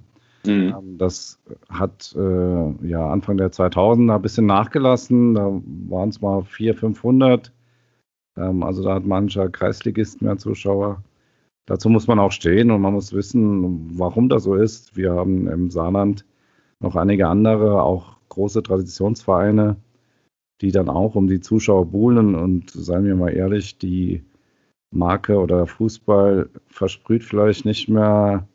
Mhm. 0.46 0.74
Ähm, 0.76 0.98
das 0.98 1.38
hat 1.68 2.14
äh, 2.16 2.86
ja 2.86 3.10
Anfang 3.10 3.36
der 3.36 3.52
2000er 3.52 4.16
ein 4.16 4.22
bisschen 4.22 4.46
nachgelassen. 4.46 5.34
Da 5.34 5.60
waren 5.88 6.08
es 6.08 6.20
mal 6.20 6.42
400, 6.42 6.78
500. 6.78 7.52
Ähm, 8.36 8.62
also 8.62 8.82
da 8.82 8.94
hat 8.94 9.06
mancher 9.06 9.48
Kreisligist 9.48 10.22
mehr 10.22 10.38
Zuschauer. 10.38 11.02
Dazu 11.66 11.88
muss 11.88 12.06
man 12.08 12.18
auch 12.18 12.32
stehen 12.32 12.70
und 12.70 12.80
man 12.80 12.94
muss 12.94 13.12
wissen, 13.12 13.98
warum 13.98 14.28
das 14.28 14.44
so 14.44 14.54
ist. 14.56 14.96
Wir 14.96 15.12
haben 15.12 15.46
im 15.46 15.70
Saarland 15.70 16.24
noch 16.80 16.96
einige 16.96 17.28
andere, 17.28 17.82
auch 17.82 18.16
große 18.30 18.62
Traditionsvereine, 18.62 19.76
die 20.60 20.72
dann 20.72 20.88
auch 20.88 21.14
um 21.14 21.28
die 21.28 21.40
Zuschauer 21.40 21.86
buhlen. 21.86 22.34
Und 22.34 22.70
seien 22.70 23.04
wir 23.04 23.14
mal 23.14 23.30
ehrlich, 23.30 23.78
die 23.78 24.24
Marke 24.92 25.38
oder 25.38 25.66
Fußball 25.66 26.50
versprüht 26.66 27.22
vielleicht 27.22 27.64
nicht 27.64 27.88
mehr, 27.88 28.48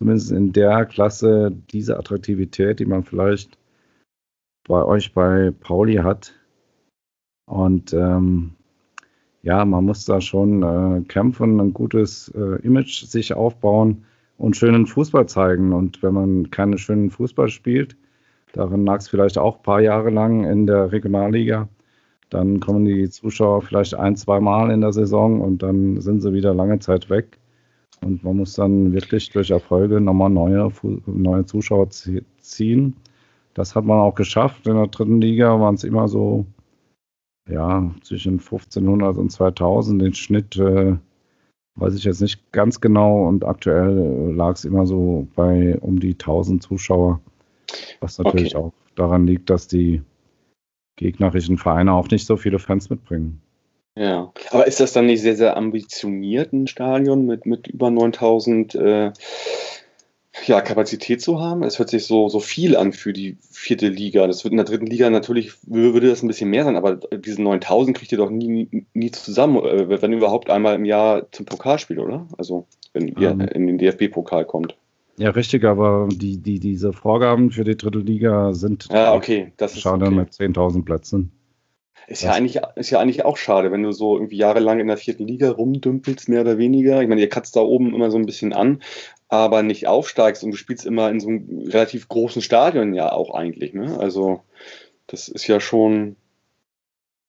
zumindest 0.00 0.32
in 0.32 0.52
der 0.52 0.84
Klasse, 0.86 1.52
diese 1.70 1.96
Attraktivität, 1.96 2.80
die 2.80 2.86
man 2.86 3.04
vielleicht 3.04 3.56
bei 4.66 4.82
euch 4.84 5.14
bei 5.14 5.52
Pauli 5.60 5.96
hat. 5.96 6.34
Und 7.46 7.92
ähm, 7.92 8.54
ja, 9.42 9.64
man 9.64 9.84
muss 9.84 10.04
da 10.04 10.20
schon 10.20 10.62
äh, 10.62 11.02
kämpfen, 11.02 11.60
ein 11.60 11.72
gutes 11.72 12.32
äh, 12.34 12.60
Image 12.62 13.04
sich 13.04 13.34
aufbauen 13.34 14.04
und 14.38 14.56
schönen 14.56 14.86
Fußball 14.86 15.26
zeigen. 15.26 15.72
Und 15.72 16.02
wenn 16.02 16.14
man 16.14 16.50
keinen 16.50 16.78
schönen 16.78 17.10
Fußball 17.10 17.48
spielt, 17.48 17.96
Daran 18.52 18.84
lag 18.84 18.98
es 18.98 19.08
vielleicht 19.08 19.38
auch 19.38 19.58
ein 19.58 19.62
paar 19.62 19.80
Jahre 19.80 20.10
lang 20.10 20.44
in 20.44 20.66
der 20.66 20.92
Regionalliga. 20.92 21.68
Dann 22.30 22.60
kommen 22.60 22.84
die 22.84 23.08
Zuschauer 23.08 23.62
vielleicht 23.62 23.94
ein, 23.94 24.16
zwei 24.16 24.40
Mal 24.40 24.70
in 24.70 24.80
der 24.80 24.92
Saison 24.92 25.40
und 25.40 25.62
dann 25.62 26.00
sind 26.00 26.20
sie 26.20 26.32
wieder 26.32 26.54
lange 26.54 26.78
Zeit 26.78 27.10
weg. 27.10 27.38
Und 28.02 28.24
man 28.24 28.36
muss 28.36 28.54
dann 28.54 28.92
wirklich 28.92 29.30
durch 29.30 29.50
Erfolge 29.50 30.00
nochmal 30.00 30.30
neue, 30.30 30.72
neue 31.06 31.44
Zuschauer 31.44 31.90
ziehen. 31.90 32.96
Das 33.54 33.74
hat 33.74 33.84
man 33.84 33.98
auch 33.98 34.14
geschafft. 34.14 34.66
In 34.66 34.76
der 34.76 34.86
dritten 34.86 35.20
Liga 35.20 35.60
waren 35.60 35.74
es 35.74 35.84
immer 35.84 36.08
so, 36.08 36.46
ja, 37.48 37.90
zwischen 38.02 38.34
1500 38.38 39.16
und 39.18 39.30
2000. 39.30 40.00
Den 40.00 40.14
Schnitt 40.14 40.56
äh, 40.56 40.96
weiß 41.76 41.94
ich 41.94 42.04
jetzt 42.04 42.22
nicht 42.22 42.52
ganz 42.52 42.80
genau. 42.80 43.26
Und 43.26 43.44
aktuell 43.44 44.32
lag 44.34 44.54
es 44.54 44.64
immer 44.64 44.86
so 44.86 45.26
bei 45.34 45.78
um 45.80 46.00
die 46.00 46.12
1000 46.12 46.62
Zuschauer. 46.62 47.20
Was 48.00 48.18
natürlich 48.18 48.56
okay. 48.56 48.64
auch 48.64 48.72
daran 48.94 49.26
liegt, 49.26 49.50
dass 49.50 49.68
die 49.68 50.02
gegnerischen 50.96 51.58
Vereine 51.58 51.92
auch 51.92 52.08
nicht 52.10 52.26
so 52.26 52.36
viele 52.36 52.58
Fans 52.58 52.90
mitbringen. 52.90 53.40
Ja, 53.96 54.32
aber 54.50 54.66
ist 54.66 54.80
das 54.80 54.92
dann 54.92 55.06
nicht 55.06 55.20
sehr, 55.20 55.36
sehr 55.36 55.56
ambitioniert, 55.56 56.52
ein 56.52 56.66
Stadion 56.66 57.26
mit, 57.26 57.44
mit 57.44 57.66
über 57.66 57.90
9000 57.90 58.74
äh, 58.76 59.12
ja, 60.46 60.60
Kapazität 60.60 61.20
zu 61.20 61.40
haben. 61.40 61.62
Es 61.62 61.78
hört 61.78 61.90
sich 61.90 62.06
so, 62.06 62.28
so 62.28 62.40
viel 62.40 62.76
an 62.76 62.92
für 62.92 63.12
die 63.12 63.36
vierte 63.50 63.88
Liga. 63.88 64.26
Das 64.26 64.44
wird 64.44 64.52
in 64.52 64.58
der 64.58 64.66
dritten 64.66 64.86
Liga 64.86 65.10
natürlich, 65.10 65.52
würde 65.66 66.08
das 66.08 66.22
ein 66.22 66.28
bisschen 66.28 66.50
mehr 66.50 66.64
sein, 66.64 66.76
aber 66.76 66.96
diese 66.96 67.42
9000 67.42 67.96
kriegt 67.96 68.12
ihr 68.12 68.18
doch 68.18 68.30
nie, 68.30 68.86
nie 68.94 69.10
zusammen, 69.10 69.64
äh, 69.64 70.02
wenn 70.02 70.12
überhaupt 70.12 70.50
einmal 70.50 70.76
im 70.76 70.84
Jahr 70.84 71.30
zum 71.32 71.46
Pokalspiel, 71.46 71.98
oder? 71.98 72.26
Also, 72.38 72.66
wenn 72.92 73.08
ihr 73.08 73.34
mhm. 73.34 73.40
in 73.40 73.66
den 73.66 73.78
DFB-Pokal 73.78 74.44
kommt. 74.44 74.76
Ja, 75.18 75.30
richtig, 75.30 75.64
aber 75.64 76.08
die, 76.10 76.38
die, 76.38 76.60
diese 76.60 76.92
Vorgaben 76.92 77.50
für 77.50 77.64
die 77.64 77.76
dritte 77.76 77.98
Liga 77.98 78.54
sind 78.54 78.88
ja, 78.90 79.12
okay. 79.14 79.52
das 79.58 79.74
ist 79.74 79.82
schade 79.82 80.06
okay. 80.06 80.14
mit 80.14 80.30
10.000 80.30 80.84
Plätzen. 80.84 81.32
Ist 82.06 82.22
ja, 82.22 82.32
eigentlich, 82.32 82.60
ist 82.74 82.90
ja 82.90 82.98
eigentlich 82.98 83.24
auch 83.24 83.36
schade, 83.36 83.70
wenn 83.70 83.82
du 83.82 83.92
so 83.92 84.16
irgendwie 84.16 84.36
jahrelang 84.36 84.80
in 84.80 84.88
der 84.88 84.96
vierten 84.96 85.26
Liga 85.26 85.50
rumdümpelst, 85.50 86.28
mehr 86.28 86.40
oder 86.40 86.58
weniger. 86.58 87.00
Ich 87.02 87.08
meine, 87.08 87.20
ihr 87.20 87.28
kratzt 87.28 87.54
da 87.54 87.60
oben 87.60 87.94
immer 87.94 88.10
so 88.10 88.18
ein 88.18 88.26
bisschen 88.26 88.52
an, 88.52 88.82
aber 89.28 89.62
nicht 89.62 89.86
aufsteigst 89.86 90.42
und 90.42 90.50
du 90.50 90.56
spielst 90.56 90.84
immer 90.84 91.08
in 91.08 91.20
so 91.20 91.28
einem 91.28 91.68
relativ 91.68 92.08
großen 92.08 92.42
Stadion 92.42 92.94
ja 92.94 93.12
auch 93.12 93.32
eigentlich. 93.32 93.74
Ne? 93.74 93.96
Also 93.98 94.42
das 95.06 95.28
ist 95.28 95.46
ja 95.46 95.60
schon 95.60 96.16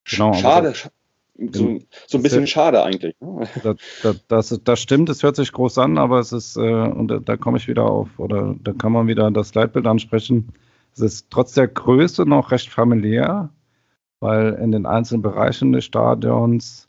genau, 0.09 0.33
schade. 0.33 0.73
So, 0.73 1.79
so, 2.07 2.17
ein 2.17 2.23
bisschen 2.23 2.45
schade 2.45 2.83
eigentlich. 2.83 3.15
Ne? 3.19 3.47
Das, 3.63 3.75
das, 4.03 4.27
das, 4.27 4.61
das, 4.63 4.79
stimmt, 4.79 5.09
es 5.09 5.23
hört 5.23 5.35
sich 5.35 5.51
groß 5.51 5.77
an, 5.79 5.97
aber 5.97 6.19
es 6.19 6.31
ist, 6.31 6.55
äh, 6.57 6.59
und 6.59 7.07
da, 7.07 7.19
da 7.19 7.37
komme 7.37 7.57
ich 7.57 7.67
wieder 7.67 7.85
auf, 7.85 8.09
oder 8.17 8.55
da 8.61 8.73
kann 8.73 8.91
man 8.91 9.07
wieder 9.07 9.29
das 9.31 9.53
Leitbild 9.55 9.87
ansprechen. 9.87 10.49
Es 10.93 10.99
ist 10.99 11.27
trotz 11.29 11.53
der 11.53 11.67
Größe 11.67 12.25
noch 12.25 12.51
recht 12.51 12.69
familiär, 12.69 13.49
weil 14.21 14.53
in 14.53 14.71
den 14.71 14.85
einzelnen 14.85 15.21
Bereichen 15.21 15.73
des 15.73 15.83
Stadions 15.83 16.87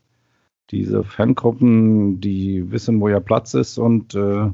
diese 0.70 1.02
Fangruppen, 1.02 2.20
die 2.20 2.70
wissen, 2.70 3.00
wo 3.00 3.08
ihr 3.08 3.20
Platz 3.20 3.54
ist 3.54 3.78
und 3.78 4.14
äh, 4.14 4.50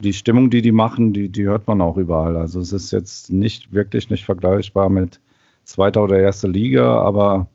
die 0.00 0.12
Stimmung, 0.12 0.50
die 0.50 0.60
die 0.60 0.72
machen, 0.72 1.12
die, 1.12 1.28
die 1.28 1.44
hört 1.44 1.66
man 1.66 1.80
auch 1.80 1.96
überall. 1.96 2.36
Also 2.36 2.60
es 2.60 2.72
ist 2.72 2.90
jetzt 2.90 3.32
nicht 3.32 3.72
wirklich 3.72 4.10
nicht 4.10 4.24
vergleichbar 4.24 4.88
mit 4.88 5.20
zweiter 5.64 6.02
oder 6.02 6.18
erster 6.18 6.48
Liga, 6.48 7.00
aber 7.00 7.46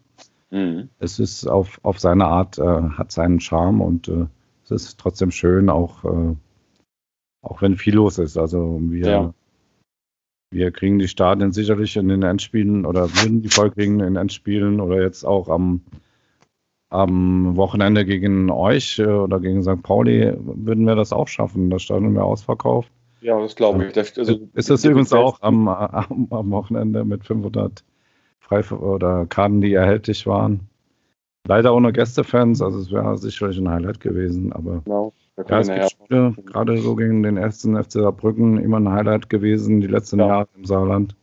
mhm. 0.49 0.89
es 0.99 1.19
ist 1.19 1.47
auf, 1.47 1.79
auf 1.83 1.99
seine 1.99 2.25
Art, 2.25 2.57
äh, 2.57 2.63
hat 2.63 3.11
seinen 3.11 3.39
Charme 3.39 3.81
und 3.81 4.07
äh, 4.07 4.25
es 4.63 4.71
ist 4.71 4.99
trotzdem 4.99 5.31
schön, 5.31 5.69
auch, 5.69 6.03
äh, 6.05 6.35
auch 7.41 7.61
wenn 7.61 7.75
viel 7.75 7.95
los 7.95 8.17
ist. 8.17 8.37
Also 8.37 8.79
wir, 8.81 9.09
ja. 9.09 9.33
Wir 10.51 10.71
kriegen 10.71 10.99
die 10.99 11.07
Stadien 11.07 11.51
sicherlich 11.51 11.95
in 11.95 12.07
den 12.07 12.23
Endspielen 12.23 12.85
oder 12.85 13.09
würden 13.09 13.41
die 13.41 13.49
voll 13.49 13.71
kriegen 13.71 13.99
in 13.99 14.05
den 14.05 14.15
Endspielen 14.15 14.81
oder 14.81 15.01
jetzt 15.01 15.23
auch 15.23 15.49
am 15.49 15.81
am 16.89 17.55
Wochenende 17.55 18.05
gegen 18.05 18.49
euch 18.49 18.99
äh, 18.99 19.05
oder 19.05 19.39
gegen 19.39 19.61
St. 19.61 19.83
Pauli 19.83 20.33
würden 20.39 20.85
wir 20.85 20.95
das 20.95 21.13
auch 21.13 21.27
schaffen. 21.27 21.69
Das 21.69 21.83
Stadion 21.83 22.15
wäre 22.15 22.25
ausverkauft. 22.25 22.91
Ja, 23.21 23.39
das 23.39 23.55
glaube 23.55 23.85
ich. 23.85 23.93
Das, 23.93 24.17
also, 24.17 24.39
ist 24.53 24.69
das 24.69 24.83
übrigens 24.85 25.13
auch 25.13 25.41
am, 25.41 25.67
am, 25.67 26.27
am, 26.31 26.51
Wochenende 26.51 27.03
mit 27.03 27.25
500 27.25 27.83
Frei 28.39 28.63
oder 28.71 29.25
Karten, 29.27 29.61
die 29.61 29.73
erhältlich 29.73 30.25
waren. 30.25 30.61
Leider 31.47 31.73
ohne 31.75 31.93
Gästefans, 31.93 32.61
also 32.61 32.79
es 32.79 32.91
wäre 32.91 33.17
sicherlich 33.17 33.57
ein 33.57 33.69
Highlight 33.69 33.99
gewesen, 33.99 34.53
aber 34.53 34.81
genau, 34.83 35.13
ja, 35.47 35.59
es 35.59 35.67
gibt 35.67 35.91
Spiele, 35.91 36.35
gerade 36.45 36.77
so 36.77 36.95
gegen 36.95 37.23
den 37.23 37.37
ersten 37.37 37.81
FC 37.81 37.93
Saarbrücken 37.93 38.57
immer 38.57 38.79
ein 38.79 38.89
Highlight 38.89 39.29
gewesen, 39.29 39.81
die 39.81 39.87
letzten 39.87 40.19
ja. 40.19 40.27
Jahre 40.27 40.47
im 40.55 40.65
Saarland. 40.65 41.15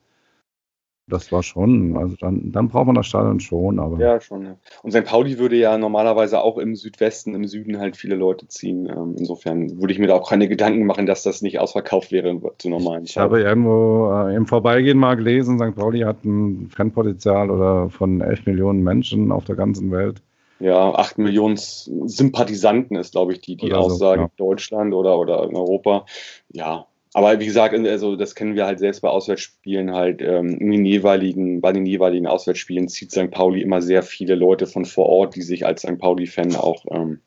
Das 1.08 1.30
war 1.30 1.44
schon, 1.44 1.96
also 1.96 2.16
dann, 2.18 2.50
dann 2.50 2.68
braucht 2.68 2.86
man 2.86 2.96
das 2.96 3.06
Stadion 3.06 3.38
schon, 3.38 3.78
aber. 3.78 3.96
Ja, 4.00 4.20
schon. 4.20 4.44
Ja. 4.44 4.56
Und 4.82 4.90
St. 4.90 5.04
Pauli 5.04 5.38
würde 5.38 5.54
ja 5.54 5.78
normalerweise 5.78 6.40
auch 6.40 6.58
im 6.58 6.74
Südwesten, 6.74 7.32
im 7.36 7.46
Süden 7.46 7.78
halt 7.78 7.96
viele 7.96 8.16
Leute 8.16 8.48
ziehen. 8.48 8.88
Ähm, 8.88 9.14
insofern 9.16 9.80
würde 9.80 9.92
ich 9.92 10.00
mir 10.00 10.08
da 10.08 10.14
auch 10.14 10.28
keine 10.28 10.48
Gedanken 10.48 10.84
machen, 10.84 11.06
dass 11.06 11.22
das 11.22 11.42
nicht 11.42 11.60
ausverkauft 11.60 12.10
wäre 12.10 12.40
zu 12.58 12.68
normalen 12.70 13.04
Ich 13.04 13.12
Zeit. 13.12 13.22
habe 13.22 13.40
irgendwo 13.40 14.10
äh, 14.10 14.34
im 14.34 14.46
Vorbeigehen 14.46 14.98
mal 14.98 15.14
gelesen, 15.14 15.60
St. 15.60 15.76
Pauli 15.76 16.00
hat 16.00 16.24
ein 16.24 16.70
Fanpotenzial 16.74 17.52
oder 17.52 17.88
von 17.88 18.20
11 18.20 18.46
Millionen 18.46 18.82
Menschen 18.82 19.30
auf 19.30 19.44
der 19.44 19.54
ganzen 19.54 19.92
Welt. 19.92 20.22
Ja, 20.58 20.94
8 20.94 21.18
Millionen 21.18 21.56
Sympathisanten 21.56 22.96
ist, 22.96 23.12
glaube 23.12 23.32
ich, 23.32 23.40
die, 23.40 23.56
die 23.56 23.74
Aussage 23.74 24.20
so, 24.20 24.22
ja. 24.22 24.24
in 24.24 24.36
Deutschland 24.36 24.94
oder, 24.94 25.18
oder 25.18 25.44
in 25.44 25.54
Europa. 25.54 26.06
Ja, 26.50 26.86
aber 27.12 27.40
wie 27.40 27.46
gesagt, 27.46 27.74
also 27.74 28.16
das 28.16 28.34
kennen 28.34 28.56
wir 28.56 28.66
halt 28.66 28.78
selbst 28.78 29.00
bei 29.00 29.08
Auswärtsspielen 29.08 29.94
halt 29.94 30.20
ähm, 30.20 30.58
in 30.58 30.70
den 30.70 30.84
jeweiligen, 30.84 31.62
bei 31.62 31.72
den 31.72 31.86
jeweiligen 31.86 32.26
Auswärtsspielen 32.26 32.88
zieht 32.88 33.10
St. 33.10 33.30
Pauli 33.30 33.62
immer 33.62 33.80
sehr 33.80 34.02
viele 34.02 34.34
Leute 34.34 34.66
von 34.66 34.84
vor 34.84 35.06
Ort, 35.06 35.34
die 35.34 35.42
sich 35.42 35.64
als 35.64 35.82
St. 35.82 35.98
Pauli-Fan 35.98 36.56
auch 36.56 36.84
ähm, 36.90 37.20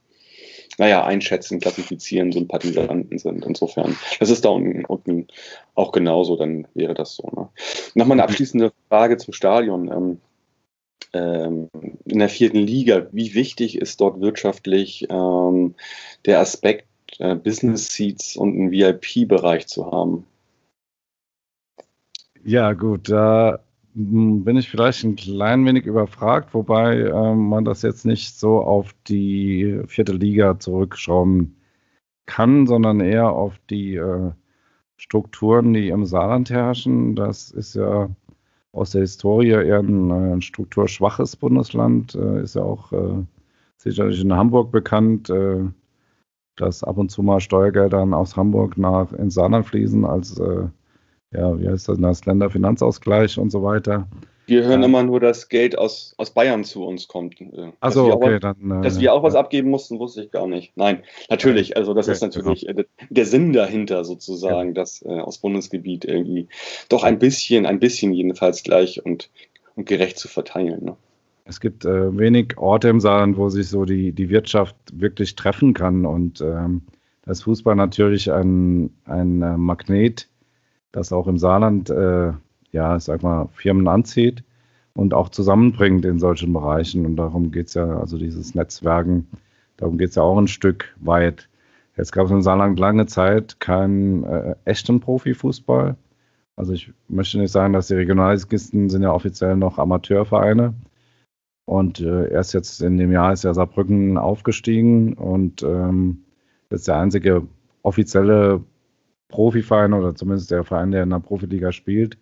naja, 0.77 1.03
einschätzen, 1.03 1.59
klassifizieren, 1.59 2.31
Sympathisanten 2.31 3.17
sind. 3.17 3.45
Insofern, 3.45 3.97
das 4.19 4.29
ist 4.29 4.45
da 4.45 4.49
unten, 4.49 4.85
unten 4.85 5.27
auch 5.75 5.91
genauso, 5.91 6.37
dann 6.37 6.67
wäre 6.73 6.93
das 6.93 7.15
so. 7.15 7.27
Ne? 7.35 7.49
Nochmal 7.95 8.15
eine 8.15 8.23
abschließende 8.23 8.71
Frage 8.87 9.17
zum 9.17 9.33
Stadion. 9.33 9.91
Ähm, 9.91 10.21
ähm, 11.13 11.69
in 12.05 12.19
der 12.19 12.29
vierten 12.29 12.59
Liga, 12.59 13.07
wie 13.11 13.33
wichtig 13.33 13.77
ist 13.77 14.01
dort 14.01 14.21
wirtschaftlich 14.21 15.07
ähm, 15.09 15.75
der 16.25 16.39
Aspekt 16.39 16.87
äh, 17.19 17.35
Business 17.35 17.93
Seats 17.93 18.35
und 18.35 18.53
einen 18.53 18.71
VIP-Bereich 18.71 19.67
zu 19.67 19.91
haben. 19.91 20.25
Ja, 22.43 22.73
gut, 22.73 23.09
da 23.09 23.59
hm, 23.95 24.43
bin 24.43 24.57
ich 24.57 24.69
vielleicht 24.69 25.03
ein 25.03 25.15
klein 25.15 25.65
wenig 25.65 25.85
überfragt, 25.85 26.53
wobei 26.53 26.97
äh, 26.97 27.35
man 27.35 27.65
das 27.65 27.81
jetzt 27.81 28.05
nicht 28.05 28.37
so 28.37 28.61
auf 28.61 28.93
die 29.07 29.81
vierte 29.87 30.13
Liga 30.13 30.59
zurückschrauben 30.59 31.55
kann, 32.25 32.67
sondern 32.67 33.01
eher 33.01 33.31
auf 33.31 33.59
die 33.69 33.95
äh, 33.95 34.31
Strukturen, 34.97 35.73
die 35.73 35.89
im 35.89 36.05
Saarland 36.05 36.49
herrschen. 36.49 37.15
Das 37.15 37.51
ist 37.51 37.75
ja 37.75 38.09
aus 38.71 38.91
der 38.91 39.01
Historie 39.01 39.49
eher 39.49 39.79
ein, 39.79 40.09
äh, 40.11 40.33
ein 40.33 40.41
strukturschwaches 40.41 41.35
Bundesland, 41.35 42.15
äh, 42.15 42.41
ist 42.41 42.55
ja 42.55 42.61
auch 42.61 42.91
äh, 42.91 43.23
sicherlich 43.77 44.21
in 44.21 44.33
Hamburg 44.33 44.71
bekannt. 44.71 45.29
Äh, 45.29 45.65
dass 46.59 46.83
ab 46.83 46.97
und 46.97 47.09
zu 47.09 47.23
mal 47.23 47.39
Steuergelder 47.39 48.01
aus 48.13 48.35
Hamburg 48.35 48.77
nach 48.77 49.11
ins 49.13 49.35
Saarland 49.35 49.65
fließen 49.65 50.05
als, 50.05 50.37
äh, 50.39 50.67
ja, 51.31 51.59
wie 51.59 51.69
heißt 51.69 51.89
das, 51.89 51.99
das 51.99 52.25
Länderfinanzausgleich 52.25 53.37
und 53.37 53.51
so 53.51 53.63
weiter. 53.63 54.07
Wir 54.49 54.63
hören 54.63 54.81
ja. 54.81 54.87
immer 54.87 55.03
nur, 55.03 55.19
dass 55.19 55.47
Geld 55.47 55.77
aus, 55.77 56.13
aus 56.17 56.31
Bayern 56.31 56.63
zu 56.63 56.83
uns 56.85 57.07
kommt. 57.07 57.35
Also 57.79 58.11
okay, 58.11 58.33
was, 58.33 58.41
dann. 58.41 58.79
Äh, 58.79 58.83
dass 58.83 58.99
wir 58.99 59.13
auch 59.13 59.23
was 59.23 59.35
abgeben 59.35 59.69
mussten, 59.69 59.99
wusste 59.99 60.23
ich 60.23 60.31
gar 60.31 60.47
nicht. 60.47 60.75
Nein, 60.75 61.03
natürlich. 61.29 61.77
Also 61.77 61.93
das 61.93 62.07
okay, 62.07 62.13
ist 62.13 62.21
natürlich 62.21 62.65
genau. 62.65 62.83
der 63.09 63.25
Sinn 63.25 63.53
dahinter 63.53 64.03
sozusagen, 64.03 64.69
ja. 64.69 64.73
dass 64.73 65.03
äh, 65.03 65.19
aus 65.19 65.37
Bundesgebiet 65.37 66.05
irgendwie 66.05 66.47
doch 66.89 67.03
ein 67.03 67.19
bisschen, 67.19 67.65
ein 67.65 67.79
bisschen 67.79 68.13
jedenfalls 68.13 68.63
gleich 68.63 69.05
und, 69.05 69.29
und 69.75 69.87
gerecht 69.87 70.17
zu 70.17 70.27
verteilen. 70.27 70.83
Ne? 70.83 70.95
Es 71.45 71.59
gibt 71.59 71.85
äh, 71.85 72.17
wenig 72.17 72.57
Orte 72.57 72.89
im 72.89 72.99
Saarland, 72.99 73.37
wo 73.37 73.49
sich 73.49 73.69
so 73.69 73.85
die, 73.85 74.11
die 74.11 74.29
Wirtschaft 74.29 74.75
wirklich 74.93 75.35
treffen 75.35 75.73
kann. 75.73 76.05
Und 76.05 76.41
ähm, 76.41 76.81
das 77.25 77.43
Fußball 77.43 77.75
natürlich 77.75 78.31
ein, 78.31 78.91
ein 79.05 79.39
Magnet, 79.59 80.27
das 80.91 81.13
auch 81.13 81.27
im 81.27 81.37
Saarland, 81.37 81.91
ja, 82.71 82.99
sag 82.99 83.23
mal, 83.23 83.47
Firmen 83.53 83.87
anzieht 83.87 84.43
und 84.93 85.13
auch 85.13 85.29
zusammenbringt 85.29 86.05
in 86.05 86.19
solchen 86.19 86.53
Bereichen. 86.53 87.05
Und 87.05 87.15
darum 87.15 87.51
geht 87.51 87.67
es 87.67 87.73
ja, 87.73 87.99
also 87.99 88.17
dieses 88.17 88.55
Netzwerken, 88.55 89.27
darum 89.77 89.97
geht 89.97 90.09
es 90.09 90.15
ja 90.15 90.23
auch 90.23 90.37
ein 90.37 90.47
Stück 90.47 90.95
weit. 90.99 91.49
Jetzt 91.97 92.11
gab 92.11 92.25
es 92.25 92.31
im 92.31 92.41
Saarland 92.41 92.79
lange 92.79 93.05
Zeit 93.07 93.59
keinen 93.59 94.23
äh, 94.23 94.55
echten 94.65 94.99
Profifußball. 94.99 95.95
Also 96.55 96.73
ich 96.73 96.91
möchte 97.07 97.39
nicht 97.39 97.51
sagen, 97.51 97.73
dass 97.73 97.87
die 97.87 97.95
Regionalligisten 97.95 98.89
sind 98.89 99.01
ja 99.01 99.13
offiziell 99.13 99.55
noch 99.55 99.77
Amateurvereine. 99.77 100.73
Und 101.65 101.99
äh, 101.99 102.31
erst 102.31 102.53
jetzt 102.53 102.81
in 102.81 102.97
dem 102.97 103.11
Jahr 103.11 103.31
ist 103.31 103.43
ja 103.43 103.53
Saarbrücken 103.53 104.17
aufgestiegen 104.17 105.13
und 105.13 105.61
ähm, 105.63 106.23
ist 106.69 106.87
der 106.87 106.97
einzige 106.97 107.47
offizielle 107.83 108.63
Profiverein 109.29 109.93
oder 109.93 110.15
zumindest 110.15 110.51
der 110.51 110.63
Verein, 110.63 110.91
der 110.91 111.03
in 111.03 111.11
der 111.11 111.19
Profiliga 111.19 111.71
spielt. 111.71 112.17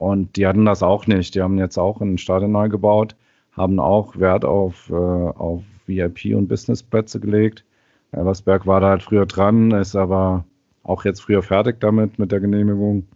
Und 0.00 0.36
die 0.36 0.46
hatten 0.46 0.64
das 0.64 0.82
auch 0.82 1.06
nicht. 1.06 1.34
Die 1.34 1.42
haben 1.42 1.58
jetzt 1.58 1.76
auch 1.76 2.00
ein 2.00 2.16
Stadion 2.16 2.52
neu 2.52 2.70
gebaut, 2.70 3.16
haben 3.52 3.78
auch 3.78 4.16
Wert 4.16 4.46
auf, 4.46 4.88
äh, 4.88 4.94
auf 4.94 5.62
VIP- 5.86 6.34
und 6.34 6.48
Businessplätze 6.48 7.20
gelegt. 7.20 7.66
Elversberg 8.10 8.66
war 8.66 8.80
da 8.80 8.88
halt 8.88 9.02
früher 9.02 9.26
dran, 9.26 9.72
ist 9.72 9.96
aber 9.96 10.46
auch 10.84 11.04
jetzt 11.04 11.20
früher 11.20 11.42
fertig 11.42 11.80
damit, 11.80 12.18
mit 12.18 12.32
der 12.32 12.40
Genehmigung. 12.40 13.08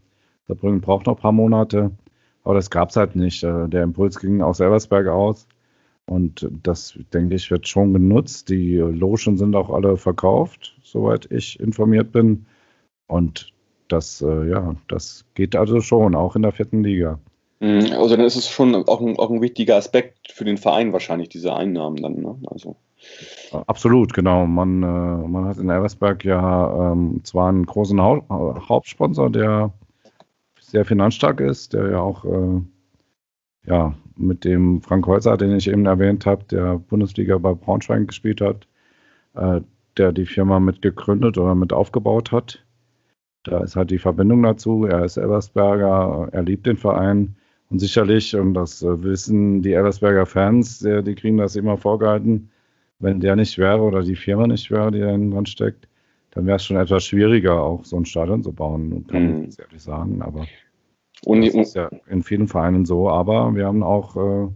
Saarbrücken 0.46 0.82
braucht 0.82 1.06
noch 1.06 1.16
ein 1.16 1.22
paar 1.22 1.32
Monate. 1.32 1.90
Aber 2.42 2.52
das 2.52 2.68
gab 2.68 2.90
es 2.90 2.96
halt 2.96 3.16
nicht. 3.16 3.42
Äh, 3.42 3.66
der 3.66 3.82
Impuls 3.82 4.18
ging 4.18 4.42
aus 4.42 4.60
Elversberg 4.60 5.06
aus. 5.06 5.48
Und 6.04 6.46
das, 6.62 6.98
denke 7.14 7.36
ich, 7.36 7.50
wird 7.50 7.66
schon 7.66 7.94
genutzt. 7.94 8.50
Die 8.50 8.76
Logen 8.76 9.38
sind 9.38 9.56
auch 9.56 9.70
alle 9.70 9.96
verkauft, 9.96 10.76
soweit 10.82 11.30
ich 11.32 11.58
informiert 11.60 12.12
bin. 12.12 12.44
Und 13.06 13.53
das, 13.94 14.20
äh, 14.22 14.50
ja, 14.50 14.74
das 14.88 15.24
geht 15.34 15.56
also 15.56 15.80
schon, 15.80 16.14
auch 16.14 16.36
in 16.36 16.42
der 16.42 16.52
vierten 16.52 16.82
Liga. 16.82 17.18
Mhm, 17.60 17.92
also 17.92 18.16
dann 18.16 18.26
ist 18.26 18.36
es 18.36 18.48
schon 18.48 18.74
auch 18.74 19.00
ein, 19.00 19.18
auch 19.18 19.30
ein 19.30 19.40
wichtiger 19.40 19.76
Aspekt 19.76 20.32
für 20.32 20.44
den 20.44 20.58
Verein 20.58 20.92
wahrscheinlich, 20.92 21.28
diese 21.28 21.54
Einnahmen 21.54 22.02
dann. 22.02 22.20
Ne? 22.20 22.36
Also. 22.48 22.76
Absolut, 23.66 24.12
genau. 24.12 24.46
Man, 24.46 24.82
äh, 24.82 25.28
man 25.28 25.44
hat 25.46 25.58
in 25.58 25.70
Elversberg 25.70 26.24
ja 26.24 26.92
ähm, 26.92 27.20
zwar 27.24 27.48
einen 27.48 27.66
großen 27.66 28.00
Hau 28.00 28.24
Hauptsponsor, 28.68 29.30
der 29.30 29.72
sehr 30.60 30.84
finanzstark 30.84 31.40
ist, 31.40 31.72
der 31.72 31.90
ja 31.90 32.00
auch 32.00 32.24
äh, 32.24 32.60
ja, 33.66 33.94
mit 34.16 34.44
dem 34.44 34.82
Frank 34.82 35.06
Holzer, 35.06 35.36
den 35.36 35.56
ich 35.56 35.68
eben 35.68 35.86
erwähnt 35.86 36.26
habe, 36.26 36.44
der 36.44 36.78
Bundesliga 36.78 37.38
bei 37.38 37.54
Braunschweig 37.54 38.08
gespielt 38.08 38.40
hat, 38.40 38.66
äh, 39.34 39.60
der 39.96 40.12
die 40.12 40.26
Firma 40.26 40.60
mit 40.60 40.82
gegründet 40.82 41.38
oder 41.38 41.54
mit 41.54 41.72
aufgebaut 41.72 42.32
hat. 42.32 42.64
Da 43.44 43.62
ist 43.62 43.76
halt 43.76 43.90
die 43.90 43.98
Verbindung 43.98 44.42
dazu. 44.42 44.86
Er 44.86 45.04
ist 45.04 45.16
Elversberger, 45.16 46.28
er 46.32 46.42
liebt 46.42 46.66
den 46.66 46.76
Verein. 46.76 47.36
Und 47.70 47.78
sicherlich, 47.78 48.34
und 48.36 48.54
das 48.54 48.82
wissen 48.82 49.62
die 49.62 49.72
Elversberger 49.72 50.26
Fans, 50.26 50.78
die 50.80 51.14
kriegen 51.14 51.38
das 51.38 51.56
immer 51.56 51.76
vorgehalten, 51.76 52.50
wenn 52.98 53.20
der 53.20 53.36
nicht 53.36 53.58
wäre 53.58 53.80
oder 53.80 54.02
die 54.02 54.16
Firma 54.16 54.46
nicht 54.46 54.70
wäre, 54.70 54.90
die 54.90 55.00
da 55.00 55.16
dran 55.16 55.46
steckt, 55.46 55.88
dann 56.30 56.46
wäre 56.46 56.56
es 56.56 56.64
schon 56.64 56.76
etwas 56.76 57.04
schwieriger, 57.04 57.62
auch 57.62 57.84
so 57.84 57.96
ein 57.96 58.04
Stadion 58.04 58.42
zu 58.42 58.52
bauen, 58.52 59.06
kann 59.06 59.38
mhm. 59.38 59.48
ich 59.48 59.58
ehrlich 59.58 59.82
sagen. 59.82 60.20
Aber 60.22 60.46
und, 61.24 61.44
das 61.44 61.54
ist 61.54 61.74
ja 61.74 61.90
in 62.08 62.22
vielen 62.22 62.48
Vereinen 62.48 62.84
so. 62.84 63.08
Aber 63.08 63.54
wir 63.54 63.66
haben 63.66 63.82
auch 63.82 64.16
äh, 64.16 64.48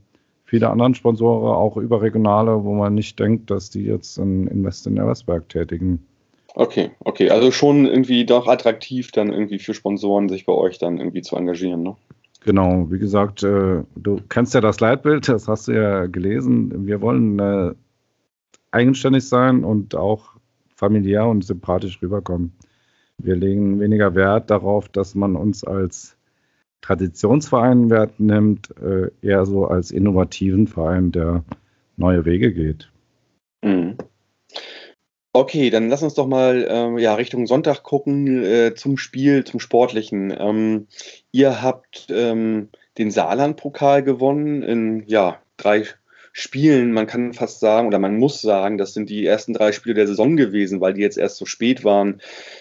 viele 0.45 0.71
andere 0.71 0.95
Sponsoren, 0.95 1.55
auch 1.55 1.77
überregionale, 1.77 2.65
wo 2.65 2.75
man 2.75 2.95
nicht 2.95 3.19
denkt, 3.19 3.51
dass 3.51 3.71
die 3.71 3.85
jetzt 3.85 4.19
ein 4.19 4.47
Invest 4.49 4.87
in 4.87 4.97
Elversberg 4.97 5.49
tätigen. 5.49 6.05
Okay, 6.55 6.91
okay. 7.01 7.31
Also 7.31 7.51
schon 7.51 7.87
irgendwie 7.87 8.25
doch 8.25 8.47
attraktiv, 8.47 9.13
dann 9.13 9.33
irgendwie 9.33 9.59
für 9.59 9.75
Sponsoren 9.75 10.29
sich 10.29 10.47
bei 10.47 10.53
euch 10.53 10.79
dann 10.79 10.99
irgendwie 10.99 11.23
zu 11.23 11.37
engagieren, 11.37 11.83
ne? 11.83 11.97
Genau, 12.45 12.87
wie 12.91 12.99
gesagt, 12.99 13.43
äh, 13.43 13.83
du 13.97 14.21
kennst 14.29 14.55
ja 14.55 14.61
das 14.61 14.81
Leitbild, 14.81 15.29
das 15.29 15.49
hast 15.49 15.69
du 15.69 15.73
ja 15.73 16.07
gelesen. 16.07 16.87
Wir 16.87 17.01
wollen 17.01 17.39
äh, 17.39 17.75
eigenständig 18.71 19.29
sein 19.29 19.65
und 19.65 19.95
auch 19.95 20.31
familiär 20.75 21.27
und 21.27 21.45
sympathisch 21.45 22.01
rüberkommen. 22.01 22.53
Wir 23.19 23.35
legen 23.35 23.81
weniger 23.81 24.15
Wert 24.15 24.51
darauf, 24.51 24.89
dass 24.89 25.15
man 25.15 25.35
uns 25.35 25.65
als 25.65 26.17
Traditionsverein 26.81 27.91
Wert 27.91 28.21
nimmt, 28.21 28.73
äh, 28.81 29.11
eher 29.21 29.45
so 29.45 29.67
als 29.67 29.91
innovativen 29.91 30.69
Verein, 30.69 31.11
der 31.11 31.45
neue 31.97 32.25
Wege 32.25 32.53
geht. 32.53 32.91
Mhm. 33.63 33.97
Okay, 35.33 35.71
dann 35.71 35.89
lass 35.89 36.03
uns 36.03 36.15
doch 36.15 36.27
mal 36.27 36.67
ähm, 36.69 36.99
ja, 36.99 37.15
Richtung 37.15 37.47
Sonntag 37.47 37.83
gucken, 37.83 38.45
äh, 38.45 38.75
zum 38.75 38.97
Spiel, 38.97 39.45
zum 39.45 39.61
Sportlichen. 39.61 40.35
Ähm, 40.37 40.89
ihr 41.33 41.63
habt 41.63 42.07
ähm, 42.11 42.71
den 42.97 43.11
Saarland-Pokal 43.11 44.03
gewonnen 44.03 44.63
in 44.63 45.05
ja, 45.07 45.41
drei 45.57 45.85
Spielen, 46.33 46.93
man 46.93 47.07
kann 47.07 47.33
fast 47.33 47.61
sagen, 47.61 47.89
oder 47.89 47.99
man 47.99 48.19
muss 48.19 48.41
sagen, 48.41 48.79
das 48.79 48.95
sind 48.95 49.11
die 49.11 49.27
ersten 49.27 49.53
drei 49.53 49.73
Spiele 49.73 49.95
der 49.95 50.07
Saison 50.07 50.37
gewesen, 50.37 50.81
weil 50.81 50.95
die 50.95 51.01
jetzt 51.01 51.19
erst 51.19 51.37
so 51.37 51.47
spät 51.47 51.85
waren 51.85 52.21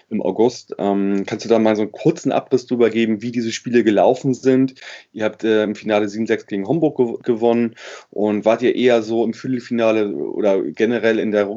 im 0.10 0.22
August. 0.22 0.76
Ähm, 0.78 1.24
kannst 1.26 1.46
du 1.46 1.50
da 1.50 1.60
mal 1.60 1.76
so 1.76 1.84
einen 1.84 1.92
kurzen 1.92 2.32
Abriss 2.32 2.66
drüber 2.66 2.90
geben, 2.90 3.22
wie 3.22 3.32
diese 3.32 3.52
Spiele 3.52 3.84
gelaufen 3.84 4.34
sind? 4.34 4.76
Ihr 5.14 5.26
habt 5.26 5.44
äh, 5.44 5.64
im 5.64 5.76
Finale 5.76 6.08
7-6 6.08 6.48
gegen 6.48 6.68
Homburg 6.68 6.98
ge 6.98 7.18
gewonnen 7.24 7.76
und 8.10 8.46
wart 8.46 8.62
ihr 8.62 8.76
eher 8.76 9.02
so 9.02 9.24
im 9.24 9.34
Viertelfinale 9.34 10.14
oder 10.14 10.62
generell 10.64 11.20
in 11.20 11.32
der 11.32 11.48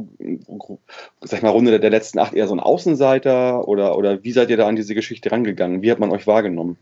sag 1.22 1.42
mal, 1.42 1.50
Runde 1.50 1.70
der, 1.70 1.80
der 1.80 1.90
letzten 1.90 2.18
acht 2.18 2.34
eher 2.34 2.46
so 2.48 2.54
ein 2.54 2.60
Außenseiter 2.60 3.66
oder, 3.68 3.96
oder 3.96 4.22
wie 4.22 4.32
seid 4.32 4.50
ihr 4.50 4.56
da 4.56 4.66
an 4.66 4.76
diese 4.76 4.94
Geschichte 4.94 5.30
rangegangen? 5.30 5.82
Wie 5.82 5.90
hat 5.90 5.98
man 5.98 6.10
euch 6.10 6.26
wahrgenommen? 6.26 6.76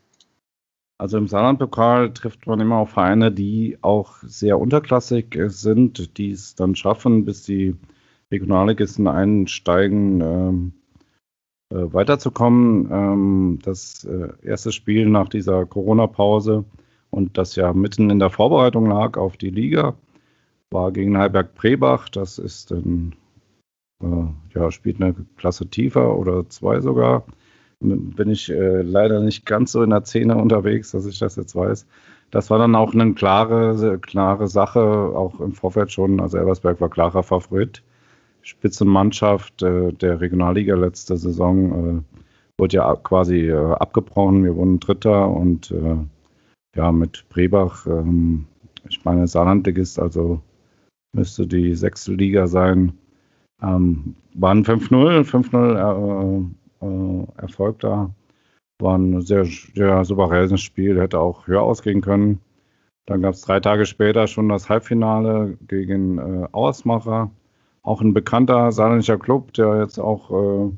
Also 1.00 1.16
im 1.16 1.28
Saarlandpokal 1.28 2.12
trifft 2.12 2.46
man 2.48 2.58
immer 2.58 2.76
auf 2.78 2.90
Vereine, 2.90 3.30
die 3.30 3.78
auch 3.82 4.16
sehr 4.22 4.58
unterklassig 4.58 5.38
sind, 5.46 6.18
die 6.18 6.32
es 6.32 6.56
dann 6.56 6.74
schaffen, 6.74 7.24
bis 7.24 7.44
die 7.44 7.76
Regionalligisten 8.32 9.06
einsteigen, 9.06 10.20
ähm, 10.20 10.72
äh, 11.70 11.92
weiterzukommen. 11.92 12.88
Ähm, 12.90 13.58
das 13.62 14.04
äh, 14.04 14.30
erste 14.42 14.72
Spiel 14.72 15.08
nach 15.08 15.28
dieser 15.28 15.66
Corona-Pause 15.66 16.64
und 17.10 17.38
das 17.38 17.54
ja 17.54 17.72
mitten 17.72 18.10
in 18.10 18.18
der 18.18 18.30
Vorbereitung 18.30 18.86
lag 18.86 19.16
auf 19.16 19.36
die 19.36 19.50
Liga, 19.50 19.94
war 20.70 20.90
gegen 20.90 21.16
Heiberg 21.16 21.54
Prebach. 21.54 22.08
Das 22.08 22.38
ist 22.38 22.72
ein, 22.72 23.14
äh, 24.02 24.26
ja, 24.52 24.70
spielt 24.72 25.00
eine 25.00 25.14
Klasse 25.36 25.68
tiefer 25.68 26.18
oder 26.18 26.48
zwei 26.48 26.80
sogar 26.80 27.24
bin 27.80 28.30
ich 28.30 28.50
äh, 28.50 28.82
leider 28.82 29.20
nicht 29.20 29.46
ganz 29.46 29.72
so 29.72 29.82
in 29.82 29.90
der 29.90 30.04
Szene 30.04 30.36
unterwegs, 30.36 30.90
dass 30.90 31.06
ich 31.06 31.18
das 31.18 31.36
jetzt 31.36 31.54
weiß. 31.54 31.86
Das 32.30 32.50
war 32.50 32.58
dann 32.58 32.74
auch 32.74 32.92
eine 32.92 33.14
klare, 33.14 33.98
klare 34.00 34.48
Sache, 34.48 34.80
auch 34.80 35.40
im 35.40 35.52
Vorfeld 35.52 35.92
schon. 35.92 36.20
Also 36.20 36.38
Elversberg 36.38 36.80
war 36.80 36.90
klarer 36.90 37.22
Favorit. 37.22 37.82
Spitzenmannschaft 38.42 39.62
äh, 39.62 39.92
der 39.92 40.20
Regionalliga 40.20 40.74
letzte 40.74 41.16
Saison 41.16 41.98
äh, 41.98 42.18
wurde 42.58 42.76
ja 42.76 42.96
quasi 42.96 43.48
äh, 43.48 43.54
abgebrochen. 43.74 44.44
Wir 44.44 44.56
wurden 44.56 44.80
Dritter 44.80 45.28
und 45.28 45.70
äh, 45.70 45.96
ja, 46.76 46.92
mit 46.92 47.24
Brebach, 47.28 47.86
ähm, 47.86 48.46
ich 48.88 49.04
meine, 49.04 49.26
Saarlandligist, 49.26 49.98
also 49.98 50.40
müsste 51.12 51.46
die 51.46 51.74
sechste 51.74 52.12
Liga 52.12 52.46
sein. 52.46 52.92
Ähm, 53.62 54.14
waren 54.34 54.64
5-0, 54.64 55.24
5-0 55.24 56.50
äh, 56.80 57.40
Erfolg 57.40 57.80
da. 57.80 58.10
War 58.80 58.96
ein 58.96 59.20
sehr, 59.22 59.44
sehr 59.44 60.04
souveränes 60.04 60.60
Spiel, 60.60 61.00
hätte 61.00 61.18
auch 61.20 61.46
höher 61.46 61.62
ausgehen 61.62 62.00
können. 62.00 62.40
Dann 63.06 63.22
gab 63.22 63.34
es 63.34 63.40
drei 63.40 63.58
Tage 63.58 63.86
später 63.86 64.26
schon 64.26 64.48
das 64.48 64.68
Halbfinale 64.68 65.56
gegen 65.66 66.18
äh, 66.18 66.48
Ausmacher. 66.52 67.30
Auch 67.82 68.02
ein 68.02 68.12
bekannter 68.12 68.70
saarländischer 68.70 69.18
Club, 69.18 69.54
der 69.54 69.80
jetzt 69.80 69.98
auch 69.98 70.30
äh, 70.30 70.72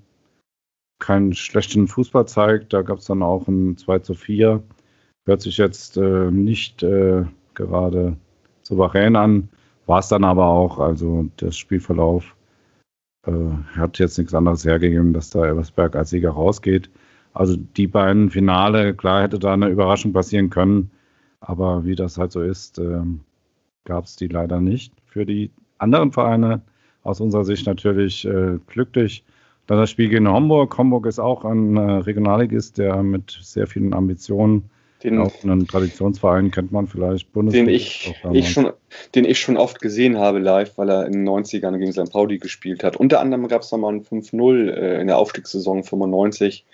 keinen 1.01 1.35
schlechten 1.35 1.89
Fußball 1.89 2.27
zeigt. 2.27 2.73
Da 2.73 2.83
gab 2.83 2.99
es 2.99 3.07
dann 3.07 3.23
auch 3.23 3.49
ein 3.49 3.77
2 3.77 3.99
zu 3.99 4.15
4. 4.15 4.63
Hört 5.27 5.43
sich 5.43 5.57
jetzt 5.59 5.97
äh, 5.97 6.31
nicht 6.31 6.83
äh, 6.83 7.25
gerade 7.55 8.17
souverän 8.63 9.17
an. 9.17 9.49
War 9.87 9.99
es 9.99 10.09
dann 10.09 10.23
aber 10.23 10.47
auch. 10.47 10.79
Also 10.79 11.29
der 11.41 11.51
Spielverlauf 11.51 12.37
äh, 13.27 13.33
hat 13.77 13.99
jetzt 13.99 14.19
nichts 14.19 14.35
anderes 14.35 14.65
hergegeben, 14.65 15.13
dass 15.13 15.31
da 15.31 15.45
Elversberg 15.45 15.97
als 15.97 16.11
Sieger 16.11 16.31
rausgeht. 16.31 16.91
Also 17.33 17.57
die 17.57 17.87
beiden 17.87 18.31
Finale, 18.31 18.95
klar 18.95 19.23
hätte 19.23 19.39
da 19.39 19.53
eine 19.53 19.69
Überraschung 19.69 20.13
passieren 20.13 20.51
können, 20.51 20.91
aber 21.41 21.85
wie 21.85 21.95
das 21.95 22.19
halt 22.19 22.33
so 22.33 22.43
ist, 22.43 22.79
äh, 22.79 23.03
gab 23.85 24.05
es 24.05 24.17
die 24.17 24.29
leider 24.29 24.61
nicht. 24.61 24.93
Für 25.07 25.25
die 25.25 25.51
anderen 25.79 26.13
Vereine 26.13 26.63
aus 27.03 27.21
unserer 27.21 27.45
Sicht 27.45 27.67
natürlich 27.67 28.25
äh, 28.27 28.59
glücklich. 28.67 29.25
Dann 29.67 29.79
das 29.79 29.91
Spiel 29.91 30.09
gegen 30.09 30.29
Homburg. 30.29 30.77
Homburg 30.77 31.07
ist 31.07 31.19
auch 31.19 31.45
ein 31.45 31.77
äh, 31.77 31.81
Regionalligist, 31.81 32.79
der 32.79 33.03
mit 33.03 33.39
sehr 33.41 33.67
vielen 33.67 33.95
Ambitionen 33.95 34.69
den, 35.03 35.19
auch 35.19 35.33
einen 35.43 35.67
Traditionsverein 35.67 36.51
kennt 36.51 36.73
man 36.73 36.87
vielleicht 36.87 37.33
Bundesliga. 37.33 37.67
Den 37.67 37.75
ich, 37.75 38.15
ich 38.33 38.51
schon, 38.51 38.73
den 39.15 39.25
ich 39.25 39.39
schon 39.39 39.57
oft 39.57 39.81
gesehen 39.81 40.19
habe 40.19 40.39
live, 40.39 40.77
weil 40.77 40.91
er 40.91 41.07
in 41.07 41.13
den 41.13 41.29
90ern 41.29 41.79
gegen 41.79 41.93
St. 41.93 42.13
Pauli 42.13 42.39
gespielt 42.39 42.85
hat. 42.85 42.97
Unter 42.97 43.21
anderem 43.21 43.49
gab 43.49 43.63
es 43.63 43.73
nochmal 43.73 43.95
ein 43.95 44.05
5-0 44.05 44.71
äh, 44.71 45.01
in 45.01 45.07
der 45.07 45.19
Aufstiegssaison 45.19 45.85
95. 45.85 46.67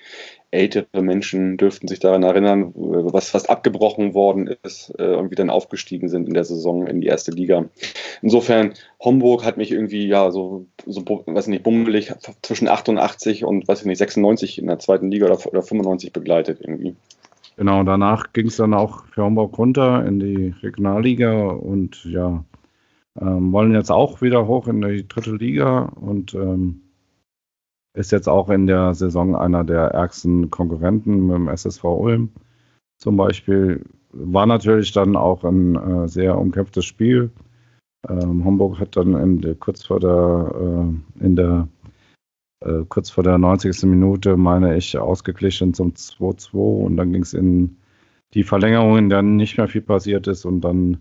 Ältere 0.52 1.02
Menschen 1.02 1.56
dürften 1.56 1.88
sich 1.88 1.98
daran 1.98 2.22
erinnern, 2.22 2.72
was 2.74 3.30
fast 3.30 3.50
abgebrochen 3.50 4.14
worden 4.14 4.54
ist 4.62 4.92
äh, 4.98 5.14
und 5.14 5.30
wieder 5.30 5.52
aufgestiegen 5.52 6.08
sind 6.08 6.28
in 6.28 6.34
der 6.34 6.44
Saison 6.44 6.86
in 6.86 7.00
die 7.00 7.08
erste 7.08 7.32
Liga. 7.32 7.66
Insofern, 8.22 8.74
Homburg 9.00 9.44
hat 9.44 9.56
mich 9.56 9.72
irgendwie, 9.72 10.06
ja, 10.06 10.30
so, 10.30 10.66
so 10.86 11.02
weiß 11.04 11.48
nicht, 11.48 11.64
bummelig 11.64 12.12
zwischen 12.42 12.68
88 12.68 13.44
und, 13.44 13.68
weiß 13.68 13.80
ich 13.80 13.86
nicht, 13.86 13.98
96 13.98 14.58
in 14.58 14.68
der 14.68 14.78
zweiten 14.78 15.10
Liga 15.10 15.26
oder, 15.26 15.46
oder 15.46 15.62
95 15.62 16.12
begleitet 16.12 16.60
irgendwie. 16.60 16.94
Genau, 17.56 17.82
danach 17.84 18.32
ging 18.34 18.48
es 18.48 18.56
dann 18.56 18.74
auch 18.74 19.06
für 19.06 19.22
Homburg 19.22 19.56
runter 19.56 20.04
in 20.04 20.20
die 20.20 20.54
Regionalliga 20.62 21.48
und 21.48 22.04
ja, 22.04 22.44
ähm, 23.18 23.52
wollen 23.52 23.72
jetzt 23.72 23.90
auch 23.90 24.20
wieder 24.20 24.46
hoch 24.46 24.68
in 24.68 24.82
die 24.82 25.08
dritte 25.08 25.34
Liga 25.34 25.84
und 25.84 26.34
ähm, 26.34 26.82
ist 27.94 28.12
jetzt 28.12 28.28
auch 28.28 28.50
in 28.50 28.66
der 28.66 28.94
Saison 28.94 29.34
einer 29.34 29.64
der 29.64 29.86
ärgsten 29.86 30.50
Konkurrenten 30.50 31.26
mit 31.26 31.36
dem 31.36 31.48
SSV 31.48 31.84
Ulm 31.84 32.30
zum 32.98 33.16
Beispiel. 33.16 33.84
War 34.12 34.44
natürlich 34.44 34.92
dann 34.92 35.16
auch 35.16 35.42
ein 35.44 35.76
äh, 35.76 36.08
sehr 36.08 36.38
umkämpftes 36.38 36.84
Spiel. 36.84 37.30
Ähm, 38.06 38.44
Homburg 38.44 38.78
hat 38.78 38.96
dann 38.96 39.14
in, 39.14 39.58
kurz 39.58 39.82
vor 39.82 39.98
der, 39.98 40.54
äh, 40.54 41.24
in 41.24 41.36
der 41.36 41.68
äh, 42.60 42.84
kurz 42.88 43.10
vor 43.10 43.24
der 43.24 43.38
90. 43.38 43.84
Minute, 43.84 44.36
meine 44.36 44.76
ich, 44.76 44.96
ausgeglichen 44.98 45.74
zum 45.74 45.92
2-2 45.92 46.84
und 46.84 46.96
dann 46.96 47.12
ging 47.12 47.22
es 47.22 47.34
in 47.34 47.76
die 48.34 48.44
Verlängerung, 48.44 48.98
in 48.98 49.08
der 49.08 49.22
nicht 49.22 49.56
mehr 49.56 49.68
viel 49.68 49.82
passiert 49.82 50.26
ist 50.26 50.44
und 50.44 50.60
dann 50.60 50.98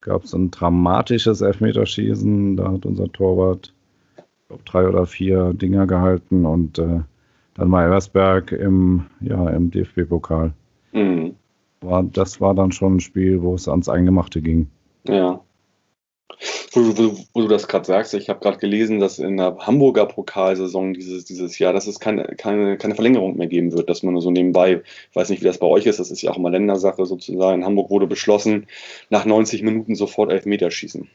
gab 0.00 0.24
es 0.24 0.34
ein 0.34 0.50
dramatisches 0.50 1.40
Elfmeterschießen. 1.40 2.56
Da 2.56 2.72
hat 2.72 2.86
unser 2.86 3.10
Torwart 3.10 3.74
glaub, 4.46 4.64
drei 4.64 4.88
oder 4.88 5.06
vier 5.06 5.52
Dinger 5.54 5.86
gehalten 5.86 6.46
und 6.46 6.78
äh, 6.78 7.00
dann 7.54 7.72
war 7.72 7.84
Eversberg 7.84 8.52
im, 8.52 9.06
ja, 9.20 9.48
im 9.50 9.70
DFB-Pokal. 9.70 10.52
Mhm. 10.92 11.34
war, 11.80 12.02
das 12.02 12.40
war 12.40 12.54
dann 12.54 12.72
schon 12.72 12.96
ein 12.96 13.00
Spiel, 13.00 13.42
wo 13.42 13.54
es 13.54 13.68
ans 13.68 13.88
Eingemachte 13.88 14.40
ging. 14.40 14.68
Ja. 15.04 15.40
Wo, 16.72 16.80
wo, 16.80 17.16
wo 17.32 17.40
du 17.40 17.48
das 17.48 17.66
gerade 17.66 17.86
sagst, 17.86 18.14
ich 18.14 18.28
habe 18.28 18.40
gerade 18.40 18.58
gelesen, 18.58 19.00
dass 19.00 19.18
in 19.18 19.38
der 19.38 19.56
Hamburger 19.58 20.06
Pokalsaison 20.06 20.92
dieses, 20.94 21.24
dieses 21.24 21.58
Jahr, 21.58 21.72
dass 21.72 21.86
es 21.86 21.98
keine, 21.98 22.24
keine, 22.36 22.76
keine 22.76 22.94
Verlängerung 22.94 23.36
mehr 23.36 23.46
geben 23.46 23.72
wird, 23.72 23.88
dass 23.88 24.02
man 24.02 24.12
nur 24.12 24.22
so 24.22 24.30
nebenbei, 24.30 24.82
ich 25.10 25.16
weiß 25.16 25.30
nicht, 25.30 25.40
wie 25.40 25.46
das 25.46 25.58
bei 25.58 25.66
euch 25.66 25.86
ist, 25.86 25.98
das 25.98 26.10
ist 26.10 26.22
ja 26.22 26.30
auch 26.30 26.36
immer 26.36 26.50
Ländersache 26.50 27.06
sozusagen. 27.06 27.62
In 27.62 27.64
Hamburg 27.64 27.90
wurde 27.90 28.06
beschlossen, 28.06 28.66
nach 29.10 29.24
90 29.24 29.62
Minuten 29.62 29.94
sofort 29.94 30.30
Elfmeterschießen. 30.30 31.08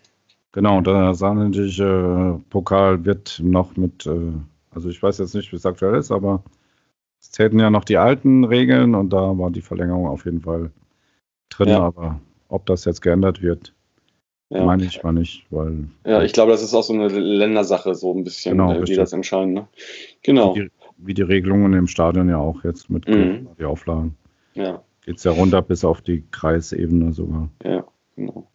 Genau, 0.51 0.81
der 0.81 1.13
saarländische 1.15 2.39
Pokal 2.49 3.05
wird 3.05 3.39
noch 3.43 3.77
mit, 3.77 4.05
äh, 4.05 4.31
also 4.71 4.89
ich 4.89 5.01
weiß 5.01 5.19
jetzt 5.19 5.35
nicht, 5.35 5.51
wie 5.51 5.55
es 5.55 5.65
aktuell 5.65 5.95
ist, 5.95 6.11
aber 6.11 6.43
es 7.19 7.31
zählten 7.31 7.59
ja 7.59 7.69
noch 7.69 7.85
die 7.85 7.97
alten 7.97 8.43
Regeln 8.43 8.95
und 8.95 9.11
da 9.11 9.37
war 9.37 9.51
die 9.51 9.61
Verlängerung 9.61 10.07
auf 10.07 10.25
jeden 10.25 10.41
Fall 10.41 10.71
drin, 11.49 11.69
ja. 11.69 11.79
aber 11.79 12.19
ob 12.49 12.65
das 12.65 12.85
jetzt 12.85 13.01
geändert 13.01 13.41
wird, 13.41 13.73
ja. 14.53 14.63
meine 14.65 14.85
ich 14.85 15.01
mal 15.03 15.11
nicht, 15.11 15.45
weil. 15.49 15.85
Ja, 16.05 16.21
ich 16.23 16.33
glaube, 16.33 16.51
das 16.51 16.61
ist 16.61 16.73
auch 16.73 16.83
so 16.83 16.93
eine 16.93 17.07
Ländersache, 17.07 17.95
so 17.95 18.13
ein 18.13 18.23
bisschen, 18.23 18.57
genau, 18.57 18.73
äh, 18.73 18.87
wie 18.87 18.95
das 18.95 19.13
entscheiden. 19.13 19.53
Ne? 19.53 19.67
Genau. 20.21 20.55
Wie 20.55 20.61
die, 20.61 20.71
wie 20.97 21.13
die, 21.13 21.21
Regelungen 21.21 21.73
im 21.73 21.87
Stadion 21.87 22.29
ja 22.29 22.37
auch 22.37 22.63
jetzt 22.63 22.89
mit 22.89 23.07
mhm. 23.07 23.47
die 23.59 23.65
Auflagen. 23.65 24.15
Ja. 24.53 24.81
Geht 25.05 25.17
es 25.17 25.23
ja 25.23 25.31
runter 25.31 25.61
bis 25.61 25.83
auf 25.83 26.01
die 26.01 26.23
Kreisebene 26.31 27.13
sogar. 27.13 27.49
Ja, 27.63 27.85
genau. 28.15 28.47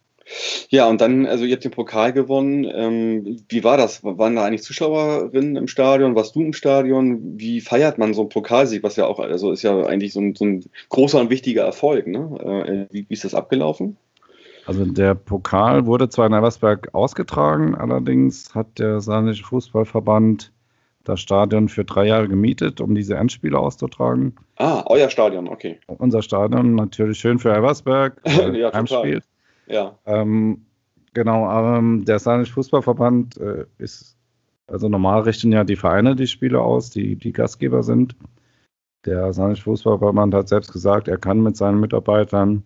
Ja, 0.69 0.87
und 0.87 1.01
dann, 1.01 1.25
also 1.25 1.43
ihr 1.43 1.53
habt 1.53 1.63
den 1.63 1.71
Pokal 1.71 2.13
gewonnen. 2.13 2.63
Ähm, 2.71 3.41
wie 3.49 3.63
war 3.63 3.77
das? 3.77 4.03
Waren 4.03 4.35
da 4.35 4.45
eigentlich 4.45 4.63
Zuschauerinnen 4.63 5.55
im 5.55 5.67
Stadion? 5.67 6.15
Warst 6.15 6.35
du 6.35 6.41
im 6.41 6.53
Stadion? 6.53 7.39
Wie 7.39 7.61
feiert 7.61 7.97
man 7.97 8.13
so 8.13 8.21
einen 8.21 8.29
Pokalsieg, 8.29 8.83
was 8.83 8.95
ja 8.95 9.07
auch, 9.07 9.19
also 9.19 9.51
ist 9.51 9.63
ja 9.63 9.83
eigentlich 9.85 10.13
so 10.13 10.21
ein, 10.21 10.35
so 10.35 10.45
ein 10.45 10.65
großer 10.89 11.19
und 11.19 11.31
wichtiger 11.31 11.63
Erfolg, 11.63 12.07
ne? 12.07 12.87
Äh, 12.89 12.93
wie, 12.93 13.05
wie 13.09 13.13
ist 13.13 13.23
das 13.23 13.33
abgelaufen? 13.33 13.97
Also 14.69 14.85
der 14.85 15.15
Pokal 15.15 15.87
wurde 15.87 16.09
zwar 16.09 16.27
in 16.27 16.33
Elversberg 16.33 16.93
ausgetragen, 16.93 17.73
allerdings 17.73 18.53
hat 18.53 18.77
der 18.77 19.01
Saarländische 19.01 19.43
Fußballverband 19.45 20.51
das 21.03 21.21
Stadion 21.21 21.69
für 21.69 21.85
drei 21.85 22.05
Jahre 22.05 22.27
gemietet, 22.27 22.79
um 22.79 22.93
diese 22.93 23.15
Endspiele 23.15 23.57
auszutragen. 23.57 24.35
Ah, 24.57 24.83
euer 24.85 25.09
Stadion, 25.09 25.47
okay. 25.47 25.79
Unser 25.87 26.21
Stadion 26.21 26.75
natürlich 26.75 27.17
schön 27.17 27.39
für 27.39 27.51
Elversberg, 27.51 28.21
ja, 28.25 28.71
Heimspiel. 28.71 29.23
Ja. 29.65 29.97
Ähm, 30.05 30.67
genau, 31.15 31.49
ähm, 31.49 32.05
der 32.05 32.19
Saarländische 32.19 32.53
Fußballverband 32.53 33.37
äh, 33.37 33.65
ist, 33.79 34.19
also 34.67 34.87
normal 34.87 35.21
richten 35.21 35.51
ja 35.51 35.63
die 35.63 35.77
Vereine 35.77 36.15
die 36.15 36.27
Spiele 36.27 36.61
aus, 36.61 36.91
die 36.91 37.15
die 37.15 37.33
Gastgeber 37.33 37.81
sind. 37.81 38.15
Der 39.03 39.33
Saarländische 39.33 39.63
Fußballverband 39.63 40.35
hat 40.35 40.47
selbst 40.47 40.71
gesagt, 40.71 41.07
er 41.07 41.17
kann 41.17 41.41
mit 41.41 41.57
seinen 41.57 41.79
Mitarbeitern 41.79 42.65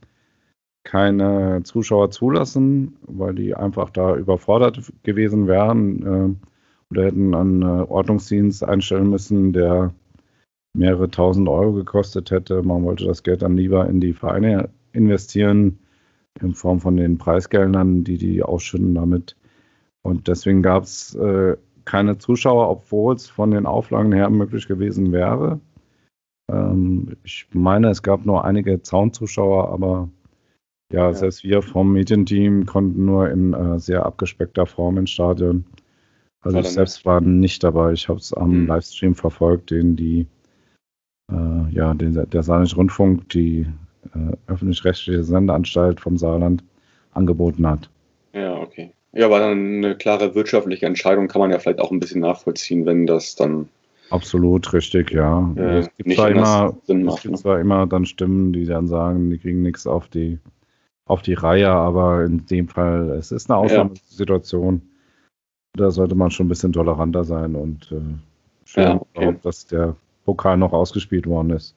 keine 0.84 1.62
Zuschauer 1.64 2.12
zulassen, 2.12 2.98
weil 3.08 3.36
die 3.36 3.56
einfach 3.56 3.90
da 3.90 4.16
überfordert 4.16 4.92
gewesen 5.04 5.48
wären 5.48 6.04
äh, 6.04 6.92
oder 6.92 7.06
hätten 7.06 7.34
einen 7.34 7.62
äh, 7.62 7.66
Ordnungsdienst 7.66 8.64
einstellen 8.64 9.10
müssen, 9.10 9.54
der 9.54 9.94
mehrere 10.76 11.10
tausend 11.10 11.48
Euro 11.48 11.74
gekostet 11.74 12.32
hätte. 12.32 12.64
Man 12.64 12.84
wollte 12.84 13.06
das 13.06 13.24
Geld 13.24 13.42
dann 13.42 13.56
lieber 13.56 13.88
in 13.88 14.02
die 14.02 14.14
Vereine 14.14 14.70
investieren, 14.92 15.80
in 16.42 16.54
Form 16.54 16.80
von 16.80 16.98
den 16.98 17.18
Preisgeldern, 17.18 18.04
die 18.04 18.18
die 18.18 18.44
ausschütten 18.44 18.96
damit. 18.96 19.36
Und 20.02 20.28
deswegen 20.28 20.62
gab 20.62 20.84
es 20.84 21.16
äh, 21.16 21.56
keine 21.86 22.18
Zuschauer, 22.18 22.70
obwohl 22.70 23.16
es 23.16 23.30
von 23.30 23.52
den 23.52 23.66
Auflagen 23.66 24.12
her 24.12 24.30
möglich 24.30 24.68
gewesen 24.68 25.12
wäre. 25.12 25.60
Ähm, 26.52 27.16
ich 27.24 27.48
meine, 27.54 27.90
es 27.90 28.04
gab 28.04 28.26
nur 28.26 28.44
einige 28.44 28.82
Zaunzuschauer, 28.82 29.70
aber 29.70 30.10
ja, 30.94 31.08
ja, 31.08 31.14
selbst 31.14 31.44
wir 31.44 31.62
vom 31.62 31.92
Medienteam 31.92 32.66
konnten 32.66 33.06
nur 33.06 33.30
in 33.30 33.54
äh, 33.54 33.80
sehr 33.80 34.06
abgespeckter 34.06 34.66
Form 34.66 34.98
ins 34.98 35.12
Stadion. 35.12 35.66
Also 36.42 36.60
ich 36.60 36.70
selbst 36.70 37.06
war 37.06 37.22
nicht 37.22 37.64
dabei. 37.64 37.94
Ich 37.94 38.10
habe 38.10 38.20
es 38.20 38.34
am 38.34 38.62
mhm. 38.62 38.68
Livestream 38.68 39.16
verfolgt, 39.16 39.72
den 39.72 39.96
die 39.96 40.28
äh, 41.32 41.74
ja, 41.74 41.94
den, 41.94 42.14
der 42.30 42.44
Saarländische 42.44 42.76
Rundfunk, 42.76 43.30
die 43.30 43.66
äh, 44.14 44.52
öffentlich-rechtliche 44.52 45.24
Sendeanstalt 45.24 46.00
vom 46.00 46.18
Saarland 46.18 46.64
angeboten 47.14 47.66
hat. 47.68 47.90
Ja, 48.34 48.58
okay. 48.58 48.92
Ja, 49.14 49.28
aber 49.28 49.40
dann 49.40 49.78
eine 49.78 49.96
klare 49.96 50.36
wirtschaftliche 50.36 50.86
Entscheidung 50.86 51.28
kann 51.28 51.40
man 51.40 51.52
ja 51.52 51.60
vielleicht 51.60 51.80
auch 51.80 51.92
ein 51.92 52.00
bisschen 52.00 52.22
nachvollziehen, 52.22 52.86
wenn 52.86 53.06
das 53.06 53.36
dann. 53.36 53.70
Absolut 54.10 54.74
richtig, 54.74 55.12
ja. 55.12 55.54
Äh, 55.56 55.80
es 55.80 55.90
gibt, 55.98 56.14
zwar 56.14 56.30
immer, 56.30 56.42
macht, 56.42 56.76
es 57.16 57.22
gibt 57.22 57.32
ne? 57.32 57.40
zwar 57.40 57.60
immer 57.60 57.88
dann 57.88 58.06
Stimmen, 58.06 58.54
die 58.54 58.66
dann 58.66 58.88
sagen, 58.88 59.30
die 59.30 59.38
kriegen 59.38 59.62
nichts 59.62 59.88
auf 59.88 60.08
die, 60.08 60.40
auf 61.06 61.22
die 61.22 61.34
Reihe, 61.34 61.70
aber 61.70 62.24
in 62.24 62.46
dem 62.46 62.68
Fall, 62.68 63.12
es 63.12 63.32
ist 63.32 63.50
eine 63.50 63.58
Ausnahmesituation. 63.58 64.82
Ja. 64.84 64.90
Da 65.76 65.92
sollte 65.92 66.16
man 66.16 66.32
schon 66.32 66.46
ein 66.46 66.50
bisschen 66.50 66.74
toleranter 66.74 67.24
sein 67.24 67.56
und 67.56 67.92
äh, 67.92 68.02
schön, 68.66 68.84
ja, 68.84 68.96
okay. 68.96 69.36
dass 69.42 69.66
der 69.66 69.96
Pokal 70.24 70.58
noch 70.58 70.72
ausgespielt 70.72 71.26
worden 71.26 71.50
ist. 71.50 71.76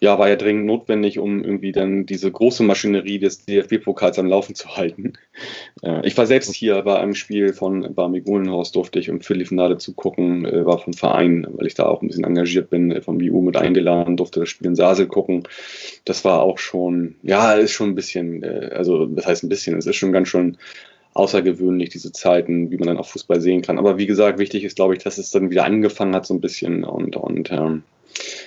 Ja, 0.00 0.18
war 0.18 0.28
ja 0.28 0.36
dringend 0.36 0.66
notwendig, 0.66 1.18
um 1.18 1.44
irgendwie 1.44 1.72
dann 1.72 2.06
diese 2.06 2.30
große 2.30 2.62
Maschinerie 2.62 3.18
des 3.18 3.44
DFB-Pokals 3.44 4.18
am 4.18 4.26
Laufen 4.26 4.54
zu 4.54 4.76
halten. 4.76 5.12
Äh, 5.82 6.06
ich 6.06 6.16
war 6.16 6.26
selbst 6.26 6.54
hier 6.54 6.82
bei 6.82 6.98
einem 6.98 7.14
Spiel 7.14 7.52
von 7.52 7.94
Barmi 7.94 8.20
Gohlenhaus, 8.22 8.72
durfte 8.72 8.98
ich 8.98 9.08
im 9.08 9.20
Viertelfinale 9.20 9.78
zugucken, 9.78 10.44
äh, 10.44 10.66
war 10.66 10.78
vom 10.78 10.94
Verein, 10.94 11.46
weil 11.52 11.66
ich 11.66 11.74
da 11.74 11.84
auch 11.86 12.02
ein 12.02 12.08
bisschen 12.08 12.24
engagiert 12.24 12.70
bin, 12.70 12.90
äh, 12.90 13.02
vom 13.02 13.18
BU 13.18 13.42
mit 13.42 13.56
eingeladen, 13.56 14.16
durfte 14.16 14.40
das 14.40 14.48
Spiel 14.48 14.66
in 14.66 14.74
Sasel 14.76 15.06
gucken. 15.06 15.44
Das 16.04 16.24
war 16.24 16.42
auch 16.42 16.58
schon, 16.58 17.16
ja, 17.22 17.52
ist 17.52 17.72
schon 17.72 17.90
ein 17.90 17.94
bisschen, 17.94 18.44
also 18.44 19.06
das 19.06 19.26
heißt 19.26 19.44
ein 19.44 19.48
bisschen, 19.48 19.76
es 19.76 19.86
ist 19.86 19.96
schon 19.96 20.12
ganz 20.12 20.28
schön 20.28 20.56
außergewöhnlich, 21.14 21.90
diese 21.90 22.12
Zeiten, 22.12 22.70
wie 22.70 22.78
man 22.78 22.88
dann 22.88 22.98
auch 22.98 23.06
Fußball 23.06 23.40
sehen 23.40 23.62
kann. 23.62 23.78
Aber 23.78 23.98
wie 23.98 24.06
gesagt, 24.06 24.38
wichtig 24.38 24.64
ist, 24.64 24.76
glaube 24.76 24.94
ich, 24.94 25.02
dass 25.02 25.18
es 25.18 25.30
dann 25.30 25.50
wieder 25.50 25.64
angefangen 25.64 26.14
hat, 26.14 26.26
so 26.26 26.34
ein 26.34 26.40
bisschen 26.40 26.84
und, 26.84 27.16
und 27.16 27.50
ähm, 27.52 27.82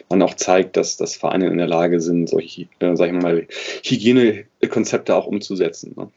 man 0.09 0.21
auch 0.21 0.35
zeigt, 0.35 0.77
dass, 0.77 0.97
dass 0.97 1.15
Vereine 1.15 1.47
in 1.47 1.57
der 1.57 1.67
Lage 1.67 1.99
sind, 1.99 2.29
solche, 2.29 2.67
äh, 2.79 2.95
sag 2.95 3.07
ich 3.07 3.21
mal, 3.21 3.47
Hygienekonzepte 3.83 5.15
auch 5.15 5.27
umzusetzen. 5.27 5.93
Ne? 5.95 6.09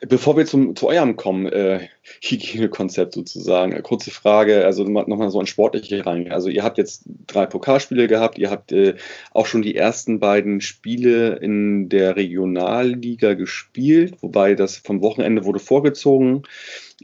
Bevor 0.00 0.36
wir 0.36 0.46
zum, 0.46 0.74
zu 0.74 0.88
eurem 0.88 1.16
kommen, 1.16 1.46
äh, 1.46 1.88
Hygienekonzept 2.22 3.12
sozusagen, 3.12 3.72
äh, 3.72 3.82
kurze 3.82 4.10
Frage, 4.10 4.64
also 4.64 4.84
nochmal 4.84 5.30
so 5.30 5.38
ein 5.38 5.46
sportliche 5.46 6.04
rein. 6.04 6.32
Also 6.32 6.48
ihr 6.48 6.64
habt 6.64 6.78
jetzt 6.78 7.04
drei 7.26 7.46
Pokalspiele 7.46 8.08
gehabt, 8.08 8.38
ihr 8.38 8.50
habt 8.50 8.72
äh, 8.72 8.94
auch 9.32 9.46
schon 9.46 9.62
die 9.62 9.76
ersten 9.76 10.18
beiden 10.18 10.60
Spiele 10.60 11.36
in 11.36 11.88
der 11.88 12.16
Regionalliga 12.16 13.34
gespielt, 13.34 14.16
wobei 14.22 14.54
das 14.54 14.76
vom 14.76 15.02
Wochenende 15.02 15.44
wurde 15.44 15.60
vorgezogen. 15.60 16.42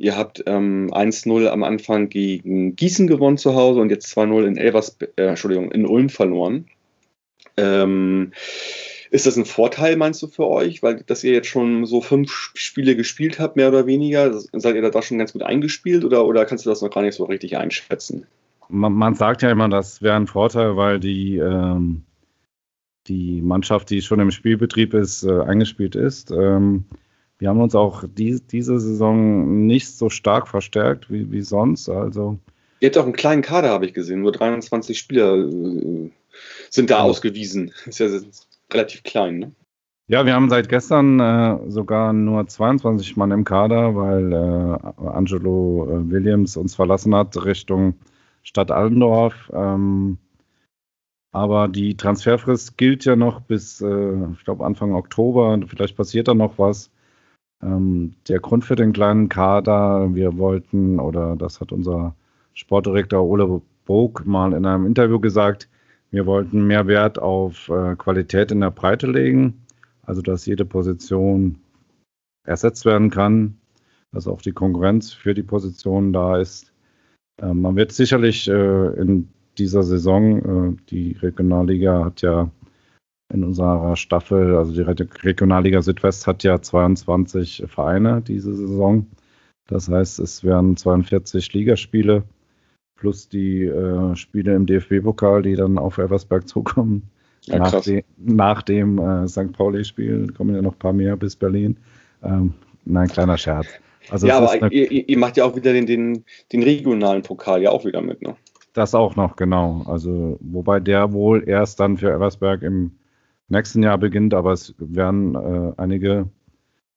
Ihr 0.01 0.17
habt 0.17 0.45
ähm, 0.47 0.91
1-0 0.93 1.49
am 1.49 1.65
Anfang 1.65 2.09
gegen 2.09 2.77
Gießen 2.77 3.09
gewonnen 3.09 3.37
zu 3.37 3.57
Hause 3.57 3.81
und 3.81 3.91
jetzt 3.91 4.17
2-0 4.17 4.47
in 4.47 4.57
Elvers, 4.57 4.97
äh, 5.17 5.23
Entschuldigung, 5.23 5.73
in 5.73 5.87
Ulm 5.87 6.09
verloren. 6.09 6.67
Ähm, 7.57 8.33
ist 9.11 9.27
das 9.27 9.37
ein 9.37 9.45
Vorteil, 9.45 9.97
meinst 9.97 10.23
du, 10.23 10.29
für 10.29 10.47
euch, 10.47 10.85
weil 10.85 11.03
dass 11.03 11.25
ihr 11.25 11.33
jetzt 11.33 11.49
schon 11.49 11.85
so 11.85 12.01
fünf 12.01 12.31
Spiele 12.55 12.95
gespielt 12.95 13.41
habt, 13.41 13.57
mehr 13.57 13.69
oder 13.69 13.87
weniger? 13.87 14.33
Seid 14.53 14.77
ihr 14.77 14.89
da 14.89 15.03
schon 15.03 15.19
ganz 15.19 15.33
gut 15.33 15.43
eingespielt 15.43 16.05
oder, 16.05 16.25
oder 16.27 16.45
kannst 16.45 16.65
du 16.65 16.71
das 16.71 16.81
noch 16.81 16.91
gar 16.91 17.03
nicht 17.03 17.15
so 17.15 17.25
richtig 17.25 17.57
einschätzen? 17.57 18.27
Man, 18.69 18.93
man 18.93 19.15
sagt 19.15 19.43
ja 19.43 19.51
immer, 19.51 19.69
das 19.69 20.01
wäre 20.01 20.15
ein 20.15 20.29
Vorteil, 20.29 20.77
weil 20.77 21.01
die, 21.01 21.39
ähm, 21.39 22.03
die 23.09 23.43
Mannschaft, 23.43 23.91
die 23.91 24.03
schon 24.03 24.21
im 24.21 24.31
Spielbetrieb 24.31 24.95
ist, 24.95 25.25
äh, 25.25 25.41
eingespielt 25.41 25.97
ist. 25.97 26.31
Ähm, 26.31 26.85
wir 27.39 27.49
haben 27.49 27.61
uns 27.61 27.75
auch 27.75 28.05
die, 28.07 28.41
diese 28.41 28.79
Saison 28.81 29.67
nicht 29.67 29.89
so 29.97 30.11
stark 30.11 30.49
verstärkt 30.49 31.11
wie, 31.11 31.31
wie 31.31 31.43
sonst. 31.43 31.89
Also 31.89 32.39
Ihr 32.81 32.89
habt 32.89 32.99
auch 32.99 33.05
einen 33.05 33.13
kleinen 33.13 33.43
Kader, 33.43 33.71
habe 33.71 33.87
ich 33.87 33.95
gesehen. 33.95 34.23
Nur 34.23 34.33
23 34.33 34.99
Spieler 34.99 35.37
äh, 35.37 36.11
sind 36.71 36.91
da 36.91 36.99
ja. 36.99 37.05
ausgewiesen. 37.05 37.73
Ist 37.87 37.99
ja 38.01 38.09
relativ 38.73 39.03
klein, 39.03 39.39
ne? 39.39 39.53
Ja, 40.11 40.25
wir 40.25 40.33
haben 40.33 40.49
seit 40.49 40.71
gestern 40.71 41.21
äh, 41.21 41.71
sogar 41.71 42.15
nur 42.15 42.47
22 42.47 43.19
Mann 43.19 43.31
im 43.31 43.45
Kader, 43.45 43.95
weil 43.95 44.33
äh, 44.33 45.07
Angelo 45.07 45.87
äh, 45.87 46.11
Williams 46.11 46.57
uns 46.57 46.75
verlassen 46.75 47.15
hat 47.15 47.45
Richtung 47.45 47.95
Stadt 48.43 48.71
Allendorf. 48.71 49.51
Ähm, 49.53 50.17
aber 51.31 51.69
die 51.69 51.95
Transferfrist 51.95 52.79
gilt 52.79 53.05
ja 53.05 53.17
noch 53.17 53.43
bis, 53.43 53.83
äh, 53.83 54.17
ich 54.33 54.45
glaube, 54.45 54.65
Anfang 54.65 54.95
Oktober. 54.95 55.61
Vielleicht 55.67 55.97
passiert 55.97 56.27
da 56.27 56.33
noch 56.33 56.59
was. 56.59 56.91
Ähm, 57.63 58.15
der 58.29 58.41
Grund 58.41 58.65
für 58.65 58.77
den 58.77 58.93
kleinen 58.93 59.29
Kader, 59.29 60.15
wir 60.15 60.39
wollten, 60.39 61.01
oder 61.01 61.37
das 61.37 61.61
hat 61.61 61.73
unser 61.73 62.15
Sportdirektor 62.55 63.23
Ole 63.23 63.61
Bog 63.85 64.27
mal 64.27 64.53
in 64.53 64.67
einem 64.67 64.87
Interview 64.87 65.19
gesagt, 65.19 65.69
wir 66.11 66.27
wollten 66.27 66.67
mehr 66.67 66.87
Wert 66.87 67.19
auf 67.19 67.69
äh, 67.69 67.97
Qualität 67.97 68.51
in 68.51 68.61
der 68.61 68.71
Breite 68.71 69.07
legen, 69.07 69.65
also 70.03 70.23
dass 70.23 70.47
jede 70.47 70.65
Position 70.65 71.59
ersetzt 72.45 72.85
werden 72.87 73.11
kann, 73.11 73.59
dass 74.13 74.27
auch 74.27 74.41
die 74.41 74.53
Konkurrenz 74.53 75.13
für 75.13 75.35
die 75.35 75.43
Position 75.43 76.13
da 76.13 76.39
ist. 76.39 76.73
Äh, 77.43 77.53
man 77.53 77.77
wird 77.77 77.93
sicherlich 77.93 78.49
äh, 78.49 78.87
in 79.01 79.29
dieser 79.59 79.83
Saison, 79.83 80.75
äh, 80.75 80.77
die 80.91 81.13
Regionalliga 81.13 82.05
hat 82.05 82.23
ja 82.23 82.51
in 83.33 83.45
unserer 83.45 83.97
Staffel. 83.97 84.57
Also 84.57 84.73
die 84.73 84.83
Regionalliga 84.83 85.83
Südwest 85.83 86.27
hat 86.27 86.43
ja 86.45 86.61
22 86.61 87.65
Vereine 87.67 88.23
diese 88.23 88.55
Saison. 88.55 89.07
Das 89.67 89.89
heißt, 89.89 90.19
es 90.19 90.45
werden 90.45 90.77
42 90.77 91.53
Ligaspiele 91.53 92.23
plus 92.97 93.29
die 93.29 93.65
äh, 93.65 94.17
Spiele 94.17 94.55
im 94.55 94.67
DFB-Pokal, 94.67 95.43
die 95.43 95.55
dann 95.55 95.79
auf 95.79 95.99
Eversberg 95.99 96.49
zukommen. 96.49 97.11
Ja, 97.45 97.59
nach, 97.59 97.81
de 97.81 98.03
nach, 98.19 98.63
dem 98.63 98.99
äh, 98.99 99.29
St. 99.29 99.53
Pauli-Spiel 99.53 100.33
kommen 100.37 100.55
ja 100.55 100.63
noch 100.63 100.73
ein 100.73 100.79
paar 100.79 100.93
mehr 100.93 101.17
bis 101.17 101.37
Berlin. 101.37 101.79
Ähm, 102.23 102.55
nein, 102.85 103.09
kleiner 103.09 103.39
Scherz. 103.39 103.67
Also 104.11 104.27
ja, 104.27 104.39
aber 104.39 104.73
ihr, 104.73 105.09
ihr, 105.09 105.19
macht 105.19 105.37
ja 105.37 105.45
auch 105.45 105.55
wieder 105.55 105.73
den, 105.73 105.87
den, 105.87 106.25
den, 106.53 106.63
regionalen 106.63 107.23
Pokal 107.23 107.63
ja 107.63 107.71
auch 107.71 107.85
wieder 107.85 108.01
mit, 108.01 108.23
ne? 108.23 108.37
Das 108.73 108.95
auch 108.95 109.17
noch, 109.17 109.37
genau. 109.37 109.83
Also, 109.87 110.39
wobei 110.41 110.81
der 110.81 111.13
wohl 111.13 111.47
erst 111.47 111.81
dann 111.81 111.99
für 111.99 112.11
Eversberg 112.11 112.63
im 112.63 112.93
nächsten 113.49 113.83
Jahr 113.83 113.99
beginnt, 113.99 114.35
aber 114.35 114.53
es 114.53 114.75
werden 114.79 115.35
äh, 115.35 115.73
einige 115.77 116.29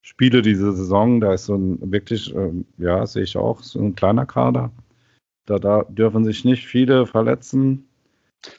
Spiele 0.01 0.41
diese 0.41 0.73
Saison. 0.73 1.21
Da 1.21 1.33
ist 1.33 1.45
so 1.45 1.55
ein 1.55 1.91
wirklich, 1.91 2.35
äh, 2.35 2.51
ja, 2.77 3.05
sehe 3.05 3.23
ich 3.23 3.37
auch, 3.37 3.61
so 3.61 3.79
ein 3.79 3.95
kleiner 3.95 4.25
Kader. 4.25 4.71
Da, 5.45 5.59
da 5.59 5.83
dürfen 5.83 6.23
sich 6.23 6.45
nicht 6.45 6.65
viele 6.65 7.05
verletzen. 7.05 7.87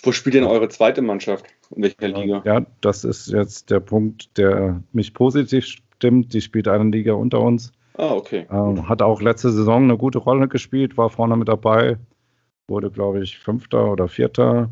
Wo 0.03 0.13
spielt 0.13 0.35
denn 0.35 0.45
eure 0.45 0.69
zweite 0.69 1.03
Mannschaft? 1.03 1.47
In 1.75 1.83
welcher 1.83 2.09
Liga? 2.09 2.43
Ja, 2.45 2.65
das 2.81 3.05
ist 3.05 3.29
jetzt 3.29 3.71
der 3.71 3.81
Punkt, 3.81 4.37
der 4.39 4.83
mich 4.93 5.15
positiv 5.15 5.67
stimmt. 5.67 6.33
Die 6.33 6.41
spielt 6.41 6.69
eine 6.69 6.91
Liga 6.91 7.15
unter 7.15 7.41
uns. 7.41 7.73
Ah, 7.99 8.13
okay. 8.13 8.47
Ähm, 8.51 8.89
hat 8.89 9.03
auch 9.03 9.21
letzte 9.21 9.51
Saison 9.51 9.85
eine 9.85 9.99
gute 9.99 10.19
Rolle 10.19 10.49
gespielt, 10.49 10.97
war 10.97 11.11
vorne 11.11 11.37
mit 11.37 11.49
dabei, 11.49 11.99
wurde, 12.69 12.91
glaube 12.91 13.23
ich, 13.23 13.39
Fünfter 13.39 13.91
oder 13.91 14.09
Vierter. 14.09 14.71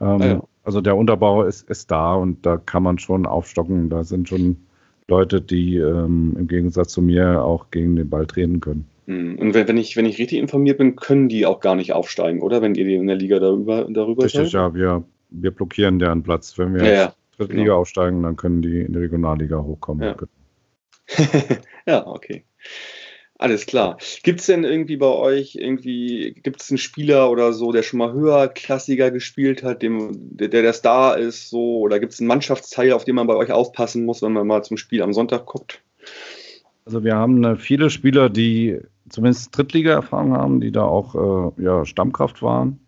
Ähm, 0.00 0.20
ah, 0.20 0.26
ja. 0.26 0.42
Also 0.66 0.80
der 0.80 0.96
Unterbau 0.96 1.44
ist, 1.44 1.70
ist 1.70 1.92
da 1.92 2.14
und 2.14 2.44
da 2.44 2.56
kann 2.56 2.82
man 2.82 2.98
schon 2.98 3.24
aufstocken. 3.24 3.88
Da 3.88 4.02
sind 4.02 4.28
schon 4.28 4.56
Leute, 5.06 5.40
die 5.40 5.76
ähm, 5.76 6.34
im 6.36 6.48
Gegensatz 6.48 6.92
zu 6.92 7.02
mir 7.02 7.44
auch 7.44 7.70
gegen 7.70 7.94
den 7.94 8.10
Ball 8.10 8.26
treten 8.26 8.58
können. 8.58 8.84
Hm, 9.06 9.38
und 9.38 9.54
wenn, 9.54 9.76
ich, 9.76 9.96
wenn 9.96 10.06
ich 10.06 10.18
richtig 10.18 10.40
informiert 10.40 10.78
bin, 10.78 10.96
können 10.96 11.28
die 11.28 11.46
auch 11.46 11.60
gar 11.60 11.76
nicht 11.76 11.92
aufsteigen, 11.92 12.42
oder? 12.42 12.62
Wenn 12.62 12.74
ihr 12.74 12.84
die 12.84 12.96
in 12.96 13.06
der 13.06 13.14
Liga 13.14 13.38
darüber, 13.38 13.86
darüber 13.88 14.24
Richtig, 14.24 14.50
seid? 14.50 14.54
ja. 14.54 14.74
Wir, 14.74 15.04
wir 15.30 15.52
blockieren 15.52 16.00
deren 16.00 16.24
Platz. 16.24 16.58
Wenn 16.58 16.74
wir 16.74 16.84
ja, 16.84 16.92
ja, 16.92 17.14
Drittliga 17.36 17.62
genau. 17.62 17.76
aufsteigen, 17.78 18.24
dann 18.24 18.34
können 18.34 18.60
die 18.60 18.80
in 18.80 18.92
die 18.92 18.98
Regionalliga 18.98 19.62
hochkommen. 19.62 20.02
Ja, 20.02 20.16
ja 21.86 22.06
okay. 22.08 22.44
Alles 23.38 23.66
klar. 23.66 23.98
Gibt 24.22 24.40
es 24.40 24.46
denn 24.46 24.64
irgendwie 24.64 24.96
bei 24.96 25.08
euch 25.08 25.56
irgendwie, 25.56 26.32
gibt 26.42 26.62
es 26.62 26.70
einen 26.70 26.78
Spieler 26.78 27.30
oder 27.30 27.52
so, 27.52 27.70
der 27.70 27.82
schon 27.82 27.98
mal 27.98 28.12
höherklassiger 28.12 29.10
gespielt 29.10 29.62
hat, 29.62 29.82
dem, 29.82 30.36
der 30.36 30.48
der 30.48 30.72
Star 30.72 31.18
ist, 31.18 31.50
so, 31.50 31.80
oder 31.80 32.00
gibt 32.00 32.14
es 32.14 32.20
einen 32.20 32.28
Mannschaftsteil, 32.28 32.92
auf 32.92 33.04
den 33.04 33.14
man 33.14 33.26
bei 33.26 33.36
euch 33.36 33.52
aufpassen 33.52 34.06
muss, 34.06 34.22
wenn 34.22 34.32
man 34.32 34.46
mal 34.46 34.64
zum 34.64 34.78
Spiel 34.78 35.02
am 35.02 35.12
Sonntag 35.12 35.44
guckt? 35.44 35.82
Also 36.86 37.04
wir 37.04 37.16
haben 37.16 37.44
äh, 37.44 37.56
viele 37.56 37.90
Spieler, 37.90 38.30
die 38.30 38.78
zumindest 39.10 39.56
Drittliga-Erfahrung 39.56 40.32
haben, 40.32 40.60
die 40.60 40.72
da 40.72 40.84
auch 40.84 41.52
äh, 41.58 41.62
ja, 41.62 41.84
Stammkraft 41.84 42.42
waren. 42.42 42.80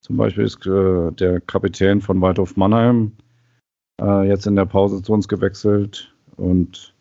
Zum 0.00 0.16
Beispiel 0.16 0.44
ist 0.44 0.64
äh, 0.66 1.10
der 1.12 1.40
Kapitän 1.40 2.00
von 2.00 2.20
Waldhof 2.22 2.56
Mannheim 2.56 3.12
äh, 4.00 4.26
jetzt 4.26 4.46
in 4.46 4.56
der 4.56 4.64
Pause 4.64 5.02
zu 5.02 5.12
uns 5.12 5.28
gewechselt 5.28 6.14
und 6.36 6.94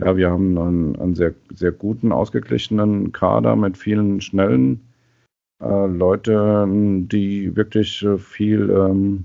ja, 0.00 0.16
wir 0.16 0.30
haben 0.30 0.58
einen, 0.58 0.96
einen 0.96 1.14
sehr, 1.14 1.34
sehr 1.54 1.72
guten, 1.72 2.12
ausgeglichenen 2.12 3.12
Kader 3.12 3.56
mit 3.56 3.78
vielen 3.78 4.20
schnellen 4.20 4.80
äh, 5.62 5.86
Leuten, 5.86 7.08
die 7.08 7.56
wirklich 7.56 8.02
äh, 8.02 8.18
viel, 8.18 8.68
ähm, 8.70 9.24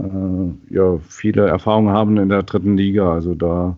äh, 0.00 0.74
ja, 0.74 0.98
viele 0.98 1.48
Erfahrungen 1.48 1.92
haben 1.92 2.18
in 2.18 2.28
der 2.28 2.44
dritten 2.44 2.76
Liga. 2.76 3.12
Also 3.12 3.34
da 3.34 3.76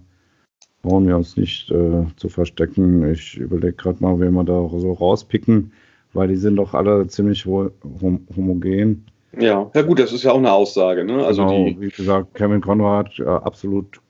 brauchen 0.83 1.07
wir 1.07 1.17
uns 1.17 1.37
nicht 1.39 1.71
äh, 1.71 2.05
zu 2.17 2.29
verstecken. 2.29 3.11
Ich 3.11 3.39
überlege 3.39 3.73
gerade 3.73 4.03
mal, 4.03 4.21
wen 4.21 4.35
wir 4.35 4.45
da 4.45 4.69
so 4.79 4.93
rauspicken, 4.93 5.73
weil 6.13 6.29
die 6.29 6.37
sind 6.37 6.57
doch 6.57 6.75
alle 6.75 7.07
ziemlich 7.07 7.47
hom 7.47 8.27
homogen. 8.37 9.07
Ja, 9.39 9.69
ja 9.75 9.83
gut, 9.83 9.99
das 9.99 10.13
ist 10.13 10.25
ja 10.25 10.33
auch 10.33 10.39
eine 10.39 10.53
Aussage. 10.53 11.05
Ne? 11.05 11.25
Also 11.25 11.47
genau, 11.47 11.65
die, 11.65 11.81
wie 11.81 11.89
gesagt, 11.89 12.35
Kevin 12.35 12.61
Konrad, 12.61 13.19
äh, 13.19 13.25
absolut 13.25 14.01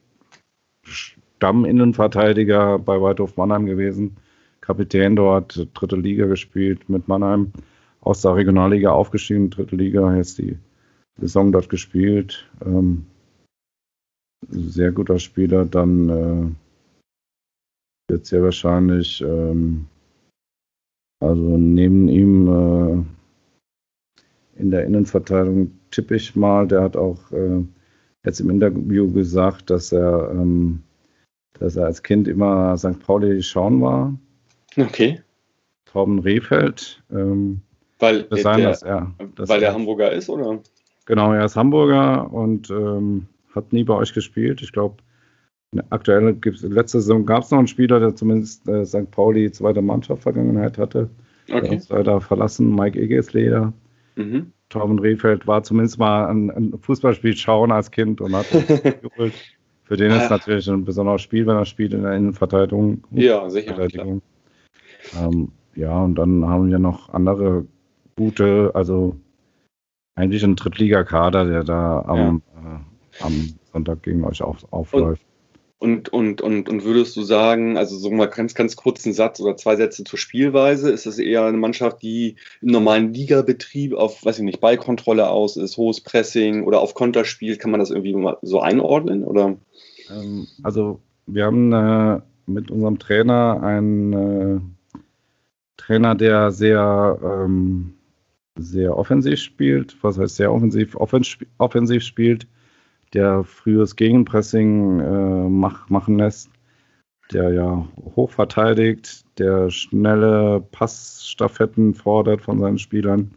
Stamminnenverteidiger 1.36 2.78
bei 2.78 3.00
Waldhof 3.00 3.36
Mannheim 3.36 3.66
gewesen, 3.66 4.16
Kapitän 4.60 5.16
dort, 5.16 5.68
dritte 5.74 5.96
Liga 5.96 6.26
gespielt 6.26 6.88
mit 6.88 7.08
Mannheim, 7.08 7.52
aus 8.00 8.22
der 8.22 8.36
Regionalliga 8.36 8.92
aufgestiegen, 8.92 9.50
dritte 9.50 9.76
Liga, 9.76 10.16
jetzt 10.16 10.38
die 10.38 10.56
Saison 11.20 11.52
dort 11.52 11.68
gespielt. 11.68 12.48
Ähm, 12.64 13.06
sehr 14.48 14.92
guter 14.92 15.18
Spieler, 15.18 15.64
dann 15.64 16.08
äh, 16.08 16.50
wird 18.08 18.26
sehr 18.26 18.42
wahrscheinlich, 18.42 19.22
ähm, 19.22 19.86
also 21.20 21.58
neben 21.58 22.08
ihm 22.08 22.48
äh, 22.48 23.02
in 24.60 24.70
der 24.70 24.84
Innenverteidigung 24.84 25.72
tippe 25.90 26.16
ich 26.16 26.36
mal, 26.36 26.68
der 26.68 26.82
hat 26.82 26.96
auch 26.96 27.32
äh, 27.32 27.64
jetzt 28.24 28.40
im 28.40 28.50
Interview 28.50 29.12
gesagt, 29.12 29.70
dass 29.70 29.92
er 29.92 30.30
ähm, 30.30 30.83
dass 31.58 31.76
er 31.76 31.86
als 31.86 32.02
Kind 32.02 32.28
immer 32.28 32.76
St. 32.76 33.00
Pauli 33.00 33.42
schauen 33.42 33.80
war. 33.80 34.14
Okay. 34.76 35.20
Torben 35.86 36.18
Rehfeld. 36.18 37.02
Ähm, 37.12 37.60
weil 37.98 38.26
sein, 38.30 38.58
der, 38.58 38.82
er, 38.82 39.12
weil 39.36 39.60
der 39.60 39.72
Hamburger 39.72 40.12
ist, 40.12 40.28
oder? 40.28 40.60
Genau, 41.06 41.32
er 41.32 41.44
ist 41.44 41.56
Hamburger 41.56 42.32
und 42.32 42.70
ähm, 42.70 43.26
hat 43.54 43.72
nie 43.72 43.84
bei 43.84 43.94
euch 43.94 44.12
gespielt. 44.12 44.62
Ich 44.62 44.72
glaube, 44.72 44.96
aktuell 45.90 46.34
gibt 46.34 46.56
es, 46.56 46.62
letzte 46.62 47.00
Saison 47.00 47.24
gab 47.24 47.44
es 47.44 47.50
noch 47.50 47.58
einen 47.58 47.68
Spieler, 47.68 48.00
der 48.00 48.14
zumindest 48.14 48.68
äh, 48.68 48.84
St. 48.84 49.10
Pauli 49.10 49.50
zweite 49.52 49.82
Mannschaft 49.82 50.22
Vergangenheit 50.22 50.78
hatte. 50.78 51.08
Okay. 51.50 51.80
Der 51.88 51.96
leider 51.96 52.20
verlassen, 52.20 52.74
Mike 52.74 52.98
Egesleder. 52.98 53.72
Mhm. 54.16 54.52
Torben 54.70 54.98
Rehfeld 54.98 55.46
war 55.46 55.62
zumindest 55.62 55.98
mal 55.98 56.26
ein, 56.26 56.50
ein 56.50 56.78
Fußballspiel 56.78 57.36
schauen 57.36 57.70
als 57.70 57.90
Kind 57.90 58.20
und 58.20 58.34
hat 58.34 58.50
gejubelt. 58.50 59.34
Für 59.84 59.96
den 59.96 60.12
ist 60.12 60.30
natürlich 60.30 60.68
ein 60.68 60.84
besonderes 60.84 61.20
Spiel, 61.20 61.46
wenn 61.46 61.56
er 61.56 61.66
spielt 61.66 61.92
in 61.92 62.02
der 62.02 62.12
Innenverteidigung. 62.12 63.04
Ja, 63.10 63.48
sicher. 63.50 63.76
Ähm, 65.20 65.52
ja, 65.74 66.00
und 66.02 66.14
dann 66.14 66.46
haben 66.46 66.70
wir 66.70 66.78
noch 66.78 67.12
andere 67.12 67.66
gute, 68.16 68.70
also 68.74 69.16
eigentlich 70.14 70.42
ein 70.44 70.56
Drittligakader, 70.56 71.44
der 71.44 71.64
da 71.64 72.00
am, 72.06 72.42
ja. 72.54 72.76
äh, 72.76 73.24
am 73.24 73.54
Sonntag 73.72 74.02
gegen 74.02 74.24
euch 74.24 74.40
auf, 74.42 74.66
aufläuft. 74.72 75.22
Und, 75.78 76.08
und, 76.10 76.40
und, 76.40 76.68
und 76.70 76.84
würdest 76.84 77.14
du 77.14 77.22
sagen, 77.22 77.76
also 77.76 77.98
so 77.98 78.10
mal 78.10 78.26
ganz, 78.26 78.54
ganz 78.54 78.74
kurzen 78.74 79.12
Satz 79.12 79.38
oder 79.40 79.56
zwei 79.58 79.76
Sätze 79.76 80.02
zur 80.04 80.18
Spielweise, 80.18 80.90
ist 80.90 81.04
das 81.04 81.18
eher 81.18 81.44
eine 81.44 81.58
Mannschaft, 81.58 82.00
die 82.00 82.36
im 82.62 82.68
normalen 82.68 83.12
Ligabetrieb 83.12 83.92
auf, 83.92 84.24
weiß 84.24 84.38
ich 84.38 84.44
nicht, 84.44 84.60
Ballkontrolle 84.60 85.28
aus 85.28 85.58
ist, 85.58 85.76
hohes 85.76 86.00
Pressing 86.00 86.62
oder 86.64 86.80
auf 86.80 86.94
Konter 86.94 87.26
spielt? 87.26 87.58
Kann 87.58 87.70
man 87.70 87.80
das 87.80 87.90
irgendwie 87.90 88.14
mal 88.14 88.38
so 88.40 88.60
einordnen? 88.60 89.24
Oder? 89.24 89.58
Ähm, 90.10 90.46
also 90.62 91.00
wir 91.26 91.46
haben 91.46 91.72
äh, 91.72 92.20
mit 92.46 92.70
unserem 92.70 92.98
Trainer 92.98 93.62
einen 93.62 94.12
äh, 94.12 94.60
Trainer, 95.76 96.14
der 96.14 96.50
sehr, 96.50 97.18
ähm, 97.22 97.94
sehr 98.56 98.96
offensiv 98.96 99.40
spielt. 99.40 99.96
Was 100.02 100.18
heißt 100.18 100.36
sehr 100.36 100.52
offensiv? 100.52 100.96
offensiv 100.96 102.02
spielt, 102.02 102.46
der 103.12 103.44
frühes 103.44 103.96
Gegenpressing 103.96 105.00
äh, 105.00 105.48
mach, 105.48 105.88
machen 105.88 106.18
lässt, 106.18 106.50
der 107.32 107.52
ja 107.52 107.86
hoch 108.16 108.30
verteidigt, 108.30 109.24
der 109.38 109.70
schnelle 109.70 110.60
Passstaffetten 110.72 111.94
fordert 111.94 112.42
von 112.42 112.60
seinen 112.60 112.78
Spielern. 112.78 113.32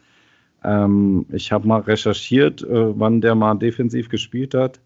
Ähm, 0.63 1.25
ich 1.31 1.51
habe 1.51 1.67
mal 1.67 1.81
recherchiert, 1.81 2.61
äh, 2.63 2.99
wann 2.99 3.21
der 3.21 3.35
mal 3.35 3.55
defensiv 3.55 4.09
gespielt 4.09 4.53
hat. 4.53 4.79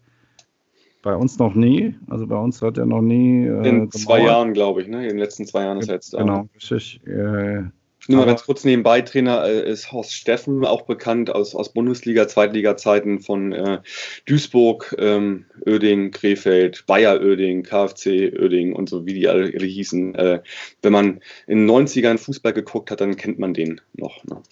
Bei 1.02 1.16
uns 1.16 1.38
noch 1.38 1.54
nie. 1.54 1.94
Also 2.08 2.26
bei 2.26 2.36
uns 2.36 2.62
hat 2.62 2.78
er 2.78 2.86
noch 2.86 3.02
nie. 3.02 3.46
Äh, 3.46 3.68
in 3.68 3.90
zwei 3.90 4.18
gemauert. 4.18 4.32
Jahren, 4.32 4.52
glaube 4.54 4.82
ich, 4.82 4.88
ne? 4.88 5.02
In 5.02 5.10
den 5.10 5.18
letzten 5.18 5.46
zwei 5.46 5.64
Jahren 5.64 5.78
ist 5.78 5.88
er 5.88 5.94
jetzt 5.94 6.14
da. 6.14 6.18
Genau, 6.18 6.48
richtig. 6.54 7.00
Äh, 7.06 7.64
nur 8.08 8.18
mal 8.18 8.26
ganz 8.26 8.44
kurz 8.44 8.64
nebenbei, 8.64 9.00
Trainer 9.02 9.44
äh, 9.44 9.70
ist 9.70 9.92
Horst 9.92 10.12
Steffen, 10.12 10.64
auch 10.64 10.82
bekannt 10.82 11.30
aus, 11.30 11.54
aus 11.54 11.72
Bundesliga, 11.72 12.26
Zweitliga-Zeiten 12.26 13.20
von 13.20 13.52
äh, 13.52 13.80
Duisburg, 14.26 14.96
ähm, 14.98 15.44
Oeding, 15.66 16.10
Krefeld, 16.10 16.84
Bayer 16.86 17.20
Oeding, 17.20 17.62
KfC 17.62 18.32
Oeding 18.36 18.72
und 18.74 18.88
so, 18.88 19.06
wie 19.06 19.14
die 19.14 19.28
alle, 19.28 19.44
alle 19.44 19.66
hießen. 19.66 20.16
Äh, 20.16 20.42
wenn 20.82 20.92
man 20.92 21.20
in 21.46 21.66
den 21.66 21.70
90ern 21.70 22.18
Fußball 22.18 22.52
geguckt 22.52 22.90
hat, 22.90 23.00
dann 23.00 23.16
kennt 23.16 23.38
man 23.38 23.54
den 23.54 23.80
noch. 23.94 24.24
Ne? 24.24 24.42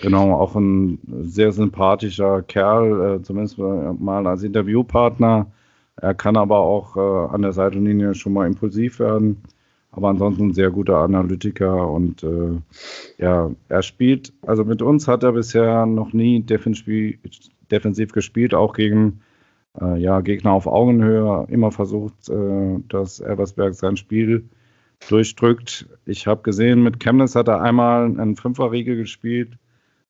Genau, 0.00 0.32
auch 0.32 0.54
ein 0.54 0.98
sehr 1.22 1.52
sympathischer 1.52 2.42
Kerl, 2.42 3.18
äh, 3.18 3.22
zumindest 3.22 3.58
mal 3.58 4.26
als 4.26 4.42
Interviewpartner. 4.42 5.50
Er 5.96 6.14
kann 6.14 6.36
aber 6.36 6.58
auch 6.58 6.96
äh, 6.96 7.34
an 7.34 7.42
der 7.42 7.52
Seitenlinie 7.52 8.14
schon 8.14 8.32
mal 8.32 8.46
impulsiv 8.46 8.98
werden. 8.98 9.42
Aber 9.90 10.08
ansonsten 10.10 10.48
ein 10.48 10.54
sehr 10.54 10.70
guter 10.70 10.98
Analytiker 10.98 11.88
und 11.88 12.22
äh, 12.22 12.60
ja, 13.16 13.50
er 13.68 13.82
spielt, 13.82 14.32
also 14.42 14.62
mit 14.62 14.82
uns 14.82 15.08
hat 15.08 15.22
er 15.22 15.32
bisher 15.32 15.86
noch 15.86 16.12
nie 16.12 16.42
defensiv, 16.42 17.18
defensiv 17.70 18.12
gespielt, 18.12 18.52
auch 18.52 18.74
gegen 18.74 19.22
äh, 19.80 19.98
ja, 19.98 20.20
Gegner 20.20 20.52
auf 20.52 20.66
Augenhöhe, 20.66 21.46
immer 21.48 21.72
versucht, 21.72 22.28
äh, 22.28 22.78
dass 22.88 23.20
Elversberg 23.20 23.74
sein 23.74 23.96
Spiel 23.96 24.50
durchdrückt. 25.08 25.88
Ich 26.04 26.26
habe 26.26 26.42
gesehen, 26.42 26.82
mit 26.82 27.00
Chemnitz 27.00 27.34
hat 27.34 27.48
er 27.48 27.62
einmal 27.62 28.04
einen 28.04 28.36
Fünferriegel 28.36 28.96
gespielt, 28.96 29.56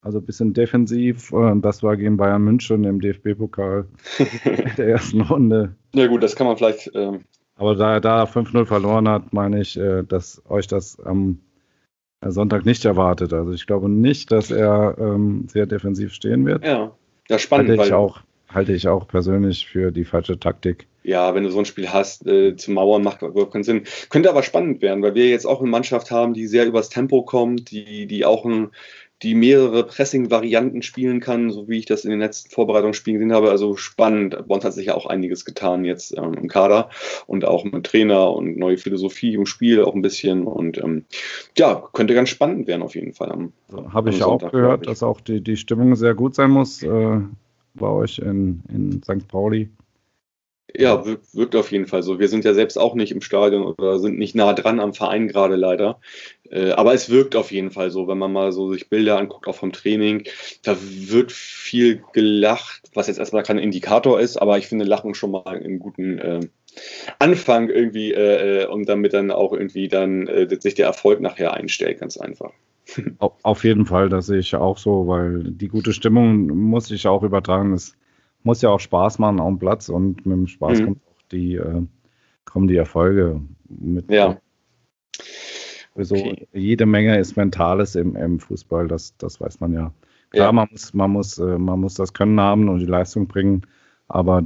also 0.03 0.19
ein 0.19 0.25
bisschen 0.25 0.55
defensiv. 0.55 1.33
Das 1.57 1.83
war 1.83 1.97
gegen 1.97 2.17
Bayern 2.17 2.43
München 2.43 2.85
im 2.85 3.01
DFB-Pokal 3.01 3.87
der 4.77 4.89
ersten 4.89 5.23
Runde. 5.23 5.75
Ja 5.95 6.07
gut, 6.07 6.23
das 6.23 6.37
kann 6.37 6.47
man 6.47 6.57
vielleicht. 6.57 6.91
Ähm 6.95 7.25
Aber 7.57 7.75
da 7.75 7.95
er 7.95 8.01
da 8.01 8.25
5-0 8.25 8.67
verloren 8.67 9.09
hat, 9.09 9.33
meine 9.33 9.61
ich, 9.61 9.79
äh, 9.79 10.03
dass 10.03 10.43
euch 10.49 10.67
das 10.67 11.01
am 11.01 11.41
Sonntag 12.25 12.65
nicht 12.65 12.85
erwartet. 12.85 13.33
Also 13.33 13.53
ich 13.53 13.67
glaube 13.67 13.89
nicht, 13.89 14.31
dass 14.33 14.51
er 14.51 14.97
ähm, 14.99 15.47
sehr 15.49 15.67
defensiv 15.67 16.13
stehen 16.13 16.47
wird. 16.47 16.65
Ja, 16.65 16.93
ja 17.29 17.39
spannend. 17.39 17.71
Halte 17.71 17.85
ich, 17.85 17.93
auch, 17.93 18.21
halte 18.49 18.73
ich 18.73 18.89
auch 18.89 19.07
persönlich 19.07 19.67
für 19.67 19.93
die 19.93 20.05
falsche 20.05 20.39
Taktik 20.39 20.87
ja, 21.07 21.37
wenn 21.37 21.45
du 21.45 21.51
so 21.51 21.61
ein 21.61 21.65
Spiel 21.65 21.89
hast, 21.93 22.27
äh, 22.27 22.57
zu 22.57 22.73
Mauern 22.73 23.03
macht 23.05 23.23
überhaupt 23.23 23.53
keinen 23.53 23.63
Sinn. 23.63 23.85
Könnte 24.11 24.29
aber 24.29 24.43
spannend 24.43 24.83
werden, 24.83 25.05
weil 25.05 25.15
wir 25.15 25.29
jetzt 25.29 25.47
auch 25.47 25.61
eine 25.61 25.71
Mannschaft 25.71 26.11
haben, 26.11 26.35
die 26.35 26.49
sehr 26.49 26.67
übers 26.67 26.89
Tempo 26.89 27.23
kommt, 27.23 27.71
die, 27.71 28.07
die 28.07 28.25
auch 28.25 28.45
ein, 28.45 28.71
die 29.23 29.35
mehrere 29.35 29.85
Pressing-Varianten 29.85 30.83
spielen 30.83 31.21
kann, 31.21 31.51
so 31.51 31.69
wie 31.69 31.79
ich 31.79 31.87
das 31.87 32.05
in 32.05 32.11
den 32.11 32.21
letzten 32.21 32.51
Vorbereitungsspielen 32.51 33.19
gesehen 33.19 33.35
habe. 33.35 33.51
Also 33.51 33.77
spannend. 33.77 34.37
Uns 34.49 34.65
hat 34.65 34.75
sich 34.75 34.87
ja 34.87 34.95
auch 34.95 35.07
einiges 35.07 35.45
getan 35.45 35.85
jetzt 35.85 36.17
ähm, 36.17 36.35
im 36.35 36.49
Kader 36.49 36.91
und 37.27 37.47
auch 37.47 37.65
mit 37.65 37.87
Trainer 37.87 38.33
und 38.33 38.59
neue 38.59 38.77
Philosophie 38.77 39.35
im 39.35 39.47
Spiel 39.47 39.83
auch 39.83 39.95
ein 39.95 40.03
bisschen. 40.03 40.45
Und 40.45 40.79
ähm, 40.79 41.05
ja, 41.57 41.83
könnte 41.93 42.15
ganz 42.15 42.29
spannend 42.29 42.67
werden 42.67 42.83
auf 42.83 42.95
jeden 42.95 43.15
Fall. 43.15 43.33
Am, 43.33 43.53
Habe 43.93 44.11
ich 44.11 44.19
Sonntag, 44.19 44.49
auch 44.49 44.53
gehört, 44.53 44.87
dass 44.87 45.03
auch 45.03 45.21
die, 45.21 45.41
die 45.41 45.57
Stimmung 45.57 45.97
sehr 45.97 46.15
gut 46.15 46.35
sein 46.35 46.51
muss 46.51 46.83
äh, 46.83 47.21
bei 47.75 47.89
euch 47.89 48.19
in, 48.19 48.63
in 48.69 49.03
St. 49.03 49.27
Pauli. 49.29 49.71
Ja, 50.75 51.05
wirkt 51.33 51.55
auf 51.55 51.71
jeden 51.71 51.87
Fall 51.87 52.03
so. 52.03 52.19
Wir 52.19 52.29
sind 52.29 52.45
ja 52.45 52.53
selbst 52.53 52.77
auch 52.77 52.95
nicht 52.95 53.13
im 53.13 53.21
Stadion 53.21 53.65
oder 53.65 53.99
sind 53.99 54.19
nicht 54.19 54.35
nah 54.35 54.53
dran 54.53 54.81
am 54.81 54.95
Verein 54.95 55.29
gerade 55.29 55.57
leider. 55.57 56.01
Äh, 56.51 56.73
aber 56.73 56.93
es 56.93 57.09
wirkt 57.09 57.37
auf 57.37 57.53
jeden 57.53 57.71
Fall 57.71 57.91
so, 57.91 58.09
wenn 58.09 58.19
man 58.19 58.33
mal 58.33 58.53
so 58.53 58.73
sich 58.73 58.89
Bilder 58.89 59.19
anguckt, 59.19 59.47
auch 59.47 59.55
vom 59.55 59.73
Training. 59.73 60.25
Da 60.65 60.77
wird 60.81 61.33
viel 61.33 62.03
gelacht, 62.13 62.83
was 62.95 63.07
jetzt 63.07 63.19
erstmal 63.19 63.45
kein 63.45 63.59
Indikator 63.59 64.21
ist, 64.21 64.37
aber 64.37 64.59
ich 64.59 64.67
finde 64.67 64.85
Lachen 64.85 65.15
schon 65.15 65.31
mal 65.31 65.47
einen 65.47 65.79
guten 65.79 66.19
äh, 66.19 66.41
Anfang 67.19 67.71
irgendwie 67.71 68.13
äh, 68.13 68.63
äh 68.63 68.67
und 68.67 68.89
damit 68.89 69.15
dann 69.15 69.31
auch 69.31 69.53
irgendwie 69.53 69.89
dann 69.89 70.29
sich 70.61 70.75
der 70.75 70.87
Erfolg 70.87 71.21
nachher 71.21 71.55
einstellt, 71.55 72.01
ganz 72.01 72.17
einfach. 72.17 72.53
Auf 73.43 73.65
jeden 73.65 73.87
Fall, 73.87 74.09
das 74.09 74.27
sehe 74.27 74.39
ich 74.39 74.55
auch 74.55 74.79
so, 74.79 75.07
weil 75.09 75.43
die 75.45 75.69
gute 75.69 75.93
Stimmung 75.93 76.47
muss 76.47 76.91
ich 76.91 77.07
auch 77.09 77.23
übertragen. 77.23 77.73
Es 77.73 77.97
muss 78.47 78.63
ja 78.63 78.71
auch 78.71 78.81
Spaß 78.81 79.19
machen 79.19 79.41
am 79.41 79.59
Platz 79.59 79.89
und 79.89 80.25
mit 80.25 80.37
dem 80.37 80.47
Spaß 80.47 80.81
mhm. 80.81 80.85
kommt 80.85 81.01
auch 81.09 81.23
die, 81.33 81.57
äh, 81.57 81.83
kommen 82.45 82.69
die 82.69 82.77
Erfolge 82.77 83.41
mit. 83.69 84.11
Ja. 84.11 84.39
So 85.97 86.15
okay. 86.15 86.47
jede 86.53 86.87
Menge 86.87 87.19
ist 87.19 87.37
Mentales 87.37 87.97
im, 87.97 88.17
im 88.17 88.39
Fußball, 88.39 88.87
das, 88.87 89.17
das 89.17 89.41
weiß 89.41 89.61
man 89.61 89.73
ja. 89.73 89.93
Klar, 90.31 90.47
ja. 90.47 90.53
man 90.53 90.69
muss, 90.71 90.95
man 90.95 91.11
muss, 91.11 91.39
äh, 91.39 91.59
man 91.59 91.81
muss 91.81 91.95
das 91.95 92.13
Können 92.13 92.41
haben 92.41 92.69
und 92.69 92.79
die 92.79 92.87
Leistung 92.87 93.27
bringen, 93.27 93.63
aber 94.09 94.45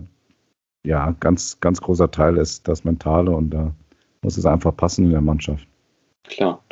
ja, 0.82 1.14
ganz, 1.20 1.60
ganz 1.60 1.80
großer 1.80 2.10
Teil 2.10 2.38
ist 2.38 2.66
das 2.68 2.84
Mentale 2.84 3.30
und 3.30 3.50
da 3.50 3.74
muss 4.22 4.38
es 4.38 4.46
einfach 4.46 4.74
passen 4.76 5.06
in 5.06 5.10
der 5.10 5.20
Mannschaft. 5.20 5.66
Klar. 6.24 6.64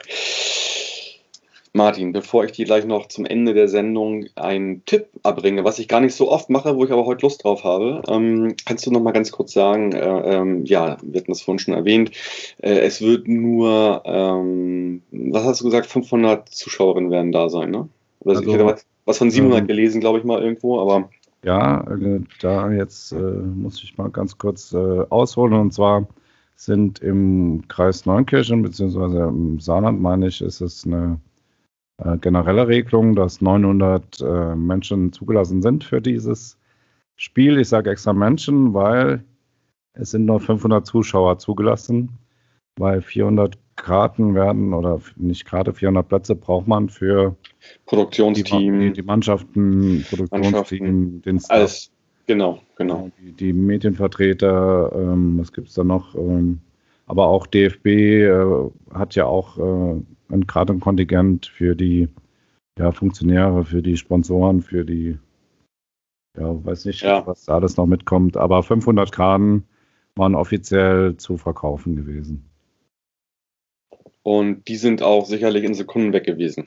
Martin, 1.79 2.13
bevor 2.13 2.45
ich 2.45 2.53
dir 2.53 2.67
gleich 2.67 2.85
noch 2.85 3.07
zum 3.07 3.25
Ende 3.25 3.55
der 3.55 3.69
Sendung 3.69 4.27
einen 4.35 4.85
Tipp 4.85 5.07
erbringe, 5.23 5.65
was 5.65 5.79
ich 5.79 5.87
gar 5.87 6.01
nicht 6.01 6.15
so 6.15 6.31
oft 6.31 6.51
mache, 6.51 6.77
wo 6.77 6.85
ich 6.85 6.91
aber 6.91 7.07
heute 7.07 7.25
Lust 7.25 7.45
drauf 7.45 7.63
habe, 7.63 8.03
ähm, 8.09 8.55
kannst 8.67 8.85
du 8.85 8.91
noch 8.91 9.01
mal 9.01 9.13
ganz 9.13 9.31
kurz 9.31 9.53
sagen, 9.53 9.93
äh, 9.93 9.99
ähm, 10.01 10.65
ja, 10.67 10.99
wir 11.01 11.21
hatten 11.21 11.31
das 11.31 11.41
vorhin 11.41 11.61
schon 11.61 11.75
erwähnt, 11.75 12.11
äh, 12.59 12.81
es 12.81 13.01
wird 13.01 13.29
nur, 13.29 14.03
ähm, 14.05 15.03
was 15.13 15.45
hast 15.45 15.61
du 15.61 15.67
gesagt, 15.67 15.87
500 15.87 16.49
Zuschauerinnen 16.49 17.13
werden 17.13 17.33
da 17.33 17.49
sein, 17.49 17.71
ne? 17.71 17.89
Also, 18.25 18.41
also, 18.41 18.43
ich 18.43 18.55
hätte 18.55 18.83
was 19.05 19.19
von 19.19 19.31
700 19.31 19.61
ähm, 19.61 19.67
gelesen, 19.69 20.01
glaube 20.01 20.19
ich 20.19 20.25
mal 20.25 20.43
irgendwo, 20.43 20.81
aber... 20.81 21.09
Ja, 21.45 21.83
äh, 21.83 22.21
da 22.41 22.73
jetzt 22.73 23.13
äh, 23.13 23.17
muss 23.17 23.83
ich 23.85 23.97
mal 23.97 24.11
ganz 24.11 24.37
kurz 24.37 24.75
äh, 24.75 25.05
ausholen 25.09 25.55
und 25.55 25.73
zwar 25.73 26.09
sind 26.57 26.99
im 26.99 27.63
Kreis 27.69 28.05
Neunkirchen, 28.05 28.63
beziehungsweise 28.63 29.21
im 29.21 29.61
Saarland, 29.61 30.03
meine 30.03 30.27
ich, 30.27 30.43
ist 30.43 30.61
es 30.61 30.85
eine 30.85 31.21
äh, 31.99 32.17
generelle 32.19 32.69
Regelung, 32.69 33.15
dass 33.17 33.41
900 33.41 34.21
äh, 34.21 34.55
Menschen 34.55 35.13
zugelassen 35.13 35.63
sind 35.63 35.85
für 35.85 36.01
dieses 36.01 36.59
Spiel. 37.17 37.59
Ich 37.59 37.69
sage 37.69 37.91
extra 37.91 38.13
Menschen, 38.13 38.75
weil 38.75 39.25
es 39.95 40.13
sind 40.13 40.25
nur 40.25 40.41
500 40.41 40.87
Zuschauer 40.87 41.39
zugelassen, 41.39 42.11
weil 42.77 43.03
400 43.03 43.59
Karten 43.75 44.35
werden 44.35 44.75
oder 44.75 45.01
nicht 45.17 45.45
gerade 45.45 45.73
400 45.73 46.09
Plätze 46.09 46.35
braucht 46.35 46.69
man 46.69 46.89
für 46.89 47.37
Produktionsteam, 47.87 48.81
die, 48.81 48.93
die 48.93 49.03
Mannschaften, 49.03 50.05
Produktionsteam, 50.09 51.23
den 51.23 51.39
Staff. 51.39 51.51
Alles, 51.51 51.93
genau, 52.27 52.61
genau. 52.77 53.11
Die, 53.21 53.33
die 53.33 53.53
Medienvertreter, 53.53 54.93
ähm, 54.95 55.39
was 55.39 55.53
gibt 55.53 55.69
es 55.69 55.75
da 55.75 55.85
noch? 55.85 56.15
Ähm, 56.15 56.61
aber 57.09 57.27
auch 57.27 57.47
DFB 57.47 57.87
äh, 57.87 58.71
hat 58.93 59.15
ja 59.15 59.25
auch 59.25 59.59
äh, 59.59 60.03
ein, 60.31 60.47
gerade 60.47 60.75
ein 60.75 60.81
Kontingent 60.81 61.47
für 61.47 61.75
die 61.75 62.09
ja, 62.79 62.93
Funktionäre, 62.93 63.65
für 63.65 63.83
die 63.83 63.97
Sponsoren, 63.97 64.63
für 64.63 64.85
die, 64.85 65.19
ja, 66.39 66.65
weiß 66.65 66.85
nicht, 66.85 67.03
ja. 67.03 67.27
was 67.27 67.47
da 67.47 67.55
alles 67.55 67.77
noch 67.77 67.87
mitkommt, 67.87 68.37
aber 68.37 68.63
500 68.63 69.11
Karten 69.11 69.65
waren 70.15 70.35
offiziell 70.35 71.17
zu 71.17 71.39
verkaufen 71.39 71.97
gewesen. 71.97 72.45
Und 74.23 74.69
die 74.69 74.77
sind 74.77 75.03
auch 75.03 75.25
sicherlich 75.25 75.65
in 75.65 75.75
Sekunden 75.75 76.13
weg 76.13 76.25
gewesen. 76.25 76.65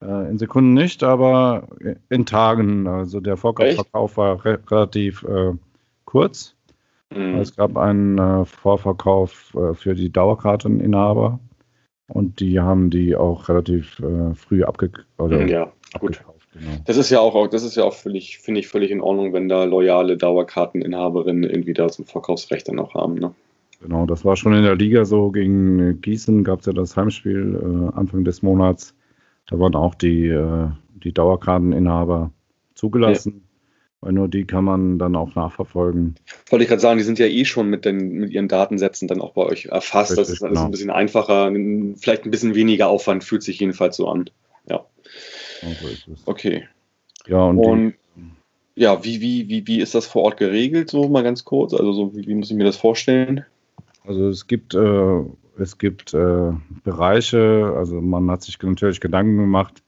Äh, 0.00 0.30
in 0.30 0.38
Sekunden 0.38 0.74
nicht, 0.74 1.02
aber 1.02 1.68
in 2.08 2.24
Tagen. 2.24 2.86
Also 2.86 3.18
der 3.18 3.36
Vorverkauf 3.36 4.16
war 4.16 4.44
re 4.44 4.60
relativ 4.70 5.24
äh, 5.24 5.54
kurz. 6.04 6.57
Mhm. 7.14 7.38
Es 7.38 7.56
gab 7.56 7.76
einen 7.76 8.18
äh, 8.18 8.44
Vorverkauf 8.44 9.54
äh, 9.54 9.74
für 9.74 9.94
die 9.94 10.10
Dauerkarteninhaber 10.10 11.40
und 12.08 12.40
die 12.40 12.60
haben 12.60 12.90
die 12.90 13.16
auch 13.16 13.48
relativ 13.48 13.98
äh, 14.00 14.34
früh 14.34 14.62
abge 14.62 14.90
oder 15.18 15.46
ja, 15.46 15.72
abgekauft. 15.92 16.46
Genau. 16.52 16.72
Das 16.86 16.96
ist 16.96 17.10
ja 17.10 17.20
auch, 17.20 17.48
das 17.48 17.62
ist 17.62 17.76
ja 17.76 17.84
auch 17.84 17.94
völlig, 17.94 18.38
finde 18.38 18.60
ich, 18.60 18.68
völlig 18.68 18.90
in 18.90 19.00
Ordnung, 19.00 19.32
wenn 19.32 19.48
da 19.48 19.64
loyale 19.64 20.16
Dauerkarteninhaberinnen 20.16 21.44
irgendwie 21.44 21.74
da 21.74 21.88
zum 21.88 22.06
Verkaufsrecht 22.06 22.68
dann 22.68 22.78
auch 22.78 22.94
haben. 22.94 23.14
Ne? 23.14 23.34
Genau, 23.80 24.06
das 24.06 24.24
war 24.24 24.36
schon 24.36 24.54
in 24.54 24.64
der 24.64 24.76
Liga 24.76 25.04
so. 25.04 25.30
Gegen 25.30 26.00
Gießen 26.00 26.42
gab 26.44 26.60
es 26.60 26.66
ja 26.66 26.72
das 26.72 26.96
Heimspiel 26.96 27.90
äh, 27.92 27.96
Anfang 27.96 28.24
des 28.24 28.42
Monats. 28.42 28.94
Da 29.46 29.58
waren 29.58 29.74
auch 29.74 29.94
die, 29.94 30.26
äh, 30.26 30.68
die 30.94 31.12
Dauerkarteninhaber 31.12 32.32
zugelassen. 32.74 33.34
Ja. 33.36 33.47
Weil 34.00 34.12
nur 34.12 34.28
die 34.28 34.44
kann 34.44 34.64
man 34.64 34.98
dann 34.98 35.16
auch 35.16 35.34
nachverfolgen. 35.34 36.14
Wollte 36.50 36.62
ich 36.62 36.68
gerade 36.68 36.80
sagen, 36.80 36.98
die 36.98 37.04
sind 37.04 37.18
ja 37.18 37.26
eh 37.26 37.44
schon 37.44 37.68
mit, 37.68 37.84
den, 37.84 38.12
mit 38.12 38.30
ihren 38.30 38.46
Datensätzen 38.46 39.08
dann 39.08 39.20
auch 39.20 39.32
bei 39.32 39.42
euch 39.42 39.66
erfasst. 39.66 40.12
Richtig, 40.12 40.26
das 40.26 40.30
ist 40.34 40.42
alles 40.42 40.54
genau. 40.54 40.66
ein 40.66 40.70
bisschen 40.70 40.90
einfacher, 40.90 41.50
vielleicht 41.96 42.24
ein 42.24 42.30
bisschen 42.30 42.54
weniger 42.54 42.88
Aufwand, 42.88 43.24
fühlt 43.24 43.42
sich 43.42 43.58
jedenfalls 43.58 43.96
so 43.96 44.08
an. 44.08 44.30
Ja. 44.68 44.84
So 45.60 45.88
ist 45.88 46.08
es. 46.08 46.22
Okay. 46.26 46.68
Ja, 47.26 47.42
und, 47.44 47.58
und 47.58 47.94
ja, 48.76 49.02
wie, 49.02 49.20
wie, 49.20 49.48
wie, 49.48 49.66
wie 49.66 49.80
ist 49.80 49.96
das 49.96 50.06
vor 50.06 50.22
Ort 50.22 50.36
geregelt, 50.36 50.90
so 50.90 51.08
mal 51.08 51.24
ganz 51.24 51.44
kurz? 51.44 51.74
Also 51.74 51.92
so, 51.92 52.14
wie, 52.14 52.26
wie 52.28 52.34
muss 52.34 52.50
ich 52.50 52.56
mir 52.56 52.64
das 52.64 52.76
vorstellen? 52.76 53.44
Also 54.06 54.28
es 54.28 54.46
gibt, 54.46 54.74
äh, 54.74 55.22
es 55.58 55.76
gibt 55.76 56.14
äh, 56.14 56.52
Bereiche, 56.84 57.74
also 57.76 58.00
man 58.00 58.30
hat 58.30 58.42
sich 58.42 58.56
natürlich 58.62 59.00
Gedanken 59.00 59.36
gemacht, 59.36 59.82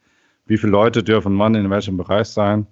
wie 0.47 0.59
viele 0.59 0.73
Leute 0.73 1.05
dürfen 1.05 1.33
man 1.33 1.55
in 1.55 1.71
welchem 1.71 1.97
Bereich 1.97 2.27
sein. 2.27 2.67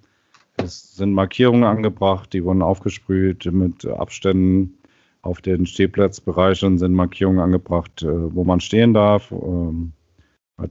Es 0.63 0.95
sind 0.95 1.13
Markierungen 1.13 1.63
angebracht, 1.63 2.33
die 2.33 2.43
wurden 2.43 2.61
aufgesprüht 2.61 3.45
mit 3.51 3.85
Abständen. 3.85 4.77
Auf 5.21 5.41
den 5.41 5.65
Stehplatzbereichen 5.65 6.77
sind 6.77 6.93
Markierungen 6.93 7.39
angebracht, 7.39 8.03
äh, 8.03 8.33
wo 8.33 8.43
man 8.43 8.59
stehen 8.59 8.93
darf, 8.93 9.31
ähm, 9.31 9.93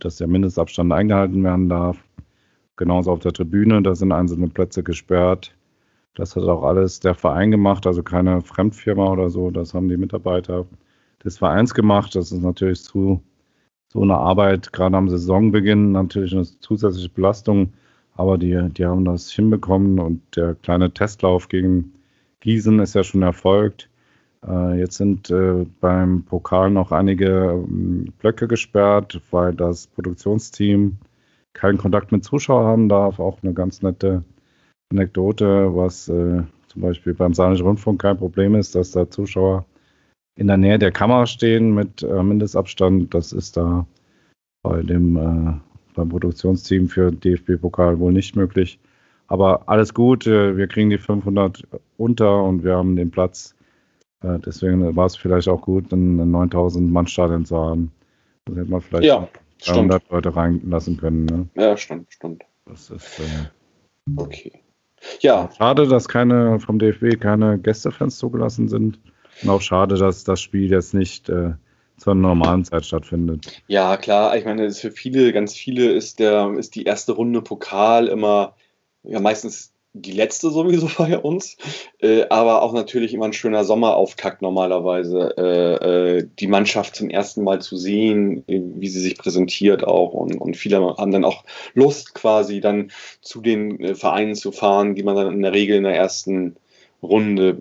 dass 0.00 0.16
der 0.16 0.26
Mindestabstand 0.26 0.92
eingehalten 0.92 1.42
werden 1.44 1.68
darf. 1.68 2.02
Genauso 2.76 3.12
auf 3.12 3.20
der 3.20 3.32
Tribüne, 3.32 3.82
da 3.82 3.94
sind 3.94 4.12
einzelne 4.12 4.48
Plätze 4.48 4.82
gesperrt. 4.82 5.54
Das 6.14 6.36
hat 6.36 6.44
auch 6.44 6.62
alles 6.64 7.00
der 7.00 7.14
Verein 7.14 7.50
gemacht, 7.50 7.86
also 7.86 8.02
keine 8.02 8.40
Fremdfirma 8.42 9.10
oder 9.12 9.30
so. 9.30 9.50
Das 9.50 9.74
haben 9.74 9.88
die 9.88 9.96
Mitarbeiter 9.96 10.66
des 11.24 11.38
Vereins 11.38 11.74
gemacht. 11.74 12.14
Das 12.14 12.32
ist 12.32 12.42
natürlich 12.42 12.82
zu 12.82 13.22
so 13.90 14.02
eine 14.02 14.16
Arbeit, 14.16 14.72
gerade 14.72 14.96
am 14.96 15.08
Saisonbeginn, 15.08 15.92
natürlich 15.92 16.34
eine 16.34 16.44
zusätzliche 16.44 17.08
Belastung 17.08 17.72
aber 18.18 18.36
die, 18.36 18.68
die 18.70 18.84
haben 18.84 19.04
das 19.04 19.30
hinbekommen 19.30 20.00
und 20.00 20.20
der 20.36 20.56
kleine 20.56 20.92
Testlauf 20.92 21.48
gegen 21.48 21.92
Gießen 22.40 22.80
ist 22.80 22.94
ja 22.96 23.04
schon 23.04 23.22
erfolgt. 23.22 23.88
Äh, 24.44 24.80
jetzt 24.80 24.96
sind 24.96 25.30
äh, 25.30 25.64
beim 25.80 26.24
Pokal 26.24 26.70
noch 26.70 26.90
einige 26.90 27.64
äh, 27.64 28.10
Blöcke 28.18 28.48
gesperrt, 28.48 29.20
weil 29.30 29.54
das 29.54 29.86
Produktionsteam 29.86 30.98
keinen 31.52 31.78
Kontakt 31.78 32.10
mit 32.10 32.24
Zuschauern 32.24 32.66
haben 32.66 32.88
darf. 32.88 33.20
Auch 33.20 33.38
eine 33.42 33.54
ganz 33.54 33.82
nette 33.82 34.24
Anekdote, 34.90 35.76
was 35.76 36.08
äh, 36.08 36.42
zum 36.66 36.82
Beispiel 36.82 37.14
beim 37.14 37.34
Saarländischen 37.34 37.66
Rundfunk 37.68 38.02
kein 38.02 38.18
Problem 38.18 38.56
ist, 38.56 38.74
dass 38.74 38.90
da 38.90 39.08
Zuschauer 39.08 39.64
in 40.36 40.48
der 40.48 40.56
Nähe 40.56 40.80
der 40.80 40.90
Kamera 40.90 41.26
stehen 41.26 41.72
mit 41.72 42.02
äh, 42.02 42.22
Mindestabstand. 42.22 43.14
Das 43.14 43.32
ist 43.32 43.56
da 43.56 43.86
bei 44.64 44.82
dem 44.82 45.16
äh, 45.16 45.67
beim 45.98 46.08
Produktionsteam 46.08 46.88
für 46.88 47.10
DFB-Pokal 47.10 47.98
wohl 47.98 48.12
nicht 48.12 48.36
möglich. 48.36 48.78
Aber 49.26 49.68
alles 49.68 49.92
gut, 49.92 50.26
äh, 50.26 50.56
wir 50.56 50.68
kriegen 50.68 50.88
die 50.90 50.98
500 50.98 51.64
unter 51.98 52.42
und 52.44 52.64
wir 52.64 52.76
haben 52.76 52.96
den 52.96 53.10
Platz. 53.10 53.54
Äh, 54.22 54.38
deswegen 54.38 54.96
war 54.96 55.06
es 55.06 55.16
vielleicht 55.16 55.48
auch 55.48 55.60
gut, 55.60 55.92
ein 55.92 56.30
9000 56.30 56.90
Mann 56.90 57.06
Stadion 57.06 57.44
zu 57.44 57.56
haben. 57.58 57.92
Da 58.46 58.54
hätte 58.54 58.70
man 58.70 58.80
vielleicht 58.80 59.04
Ja, 59.04 59.28
300 59.66 60.02
stimmt. 60.02 60.12
Leute 60.12 60.36
reinlassen 60.36 60.96
können. 60.96 61.24
Ne? 61.26 61.48
Ja, 61.56 61.76
stimmt, 61.76 62.06
stimmt. 62.12 62.44
Das 62.64 62.90
ist 62.90 63.18
äh, 63.18 63.46
Okay. 64.16 64.52
Ja, 65.20 65.50
schade, 65.56 65.86
dass 65.86 66.08
keine 66.08 66.58
vom 66.60 66.78
DFB 66.78 67.20
keine 67.20 67.58
Gästefans 67.58 68.18
zugelassen 68.18 68.68
sind. 68.68 68.98
Und 69.42 69.48
auch 69.50 69.60
schade, 69.60 69.96
dass 69.96 70.24
das 70.24 70.40
Spiel 70.40 70.70
jetzt 70.70 70.94
nicht 70.94 71.28
äh, 71.28 71.52
zur 71.98 72.14
normalen 72.14 72.64
Zeit 72.64 72.86
stattfindet. 72.86 73.62
Ja, 73.66 73.96
klar. 73.96 74.36
Ich 74.36 74.44
meine, 74.44 74.70
für 74.70 74.90
viele, 74.90 75.32
ganz 75.32 75.54
viele 75.54 75.90
ist 75.92 76.18
der, 76.18 76.54
ist 76.56 76.74
die 76.74 76.84
erste 76.84 77.12
Runde 77.12 77.42
Pokal 77.42 78.08
immer, 78.08 78.54
ja, 79.02 79.20
meistens 79.20 79.72
die 79.92 80.12
letzte 80.12 80.50
sowieso 80.50 80.88
bei 80.98 81.18
uns, 81.18 81.56
äh, 82.00 82.26
aber 82.28 82.62
auch 82.62 82.72
natürlich 82.72 83.14
immer 83.14 83.26
ein 83.26 83.32
schöner 83.32 83.64
Sommerauftakt 83.64 84.42
normalerweise, 84.42 85.34
äh, 85.36 86.18
äh, 86.18 86.28
die 86.38 86.46
Mannschaft 86.46 86.96
zum 86.96 87.10
ersten 87.10 87.42
Mal 87.42 87.60
zu 87.60 87.76
sehen, 87.76 88.44
wie 88.46 88.88
sie 88.88 89.00
sich 89.00 89.18
präsentiert 89.18 89.84
auch 89.84 90.12
und, 90.12 90.36
und 90.40 90.56
viele 90.56 90.78
haben 90.78 91.12
dann 91.12 91.24
auch 91.24 91.44
Lust 91.74 92.14
quasi 92.14 92.60
dann 92.60 92.90
zu 93.20 93.40
den 93.40 93.80
äh, 93.80 93.94
Vereinen 93.94 94.34
zu 94.34 94.52
fahren, 94.52 94.94
die 94.94 95.02
man 95.02 95.16
dann 95.16 95.32
in 95.32 95.42
der 95.42 95.52
Regel 95.52 95.76
in 95.76 95.84
der 95.84 95.96
ersten 95.96 96.56
Runde 97.02 97.58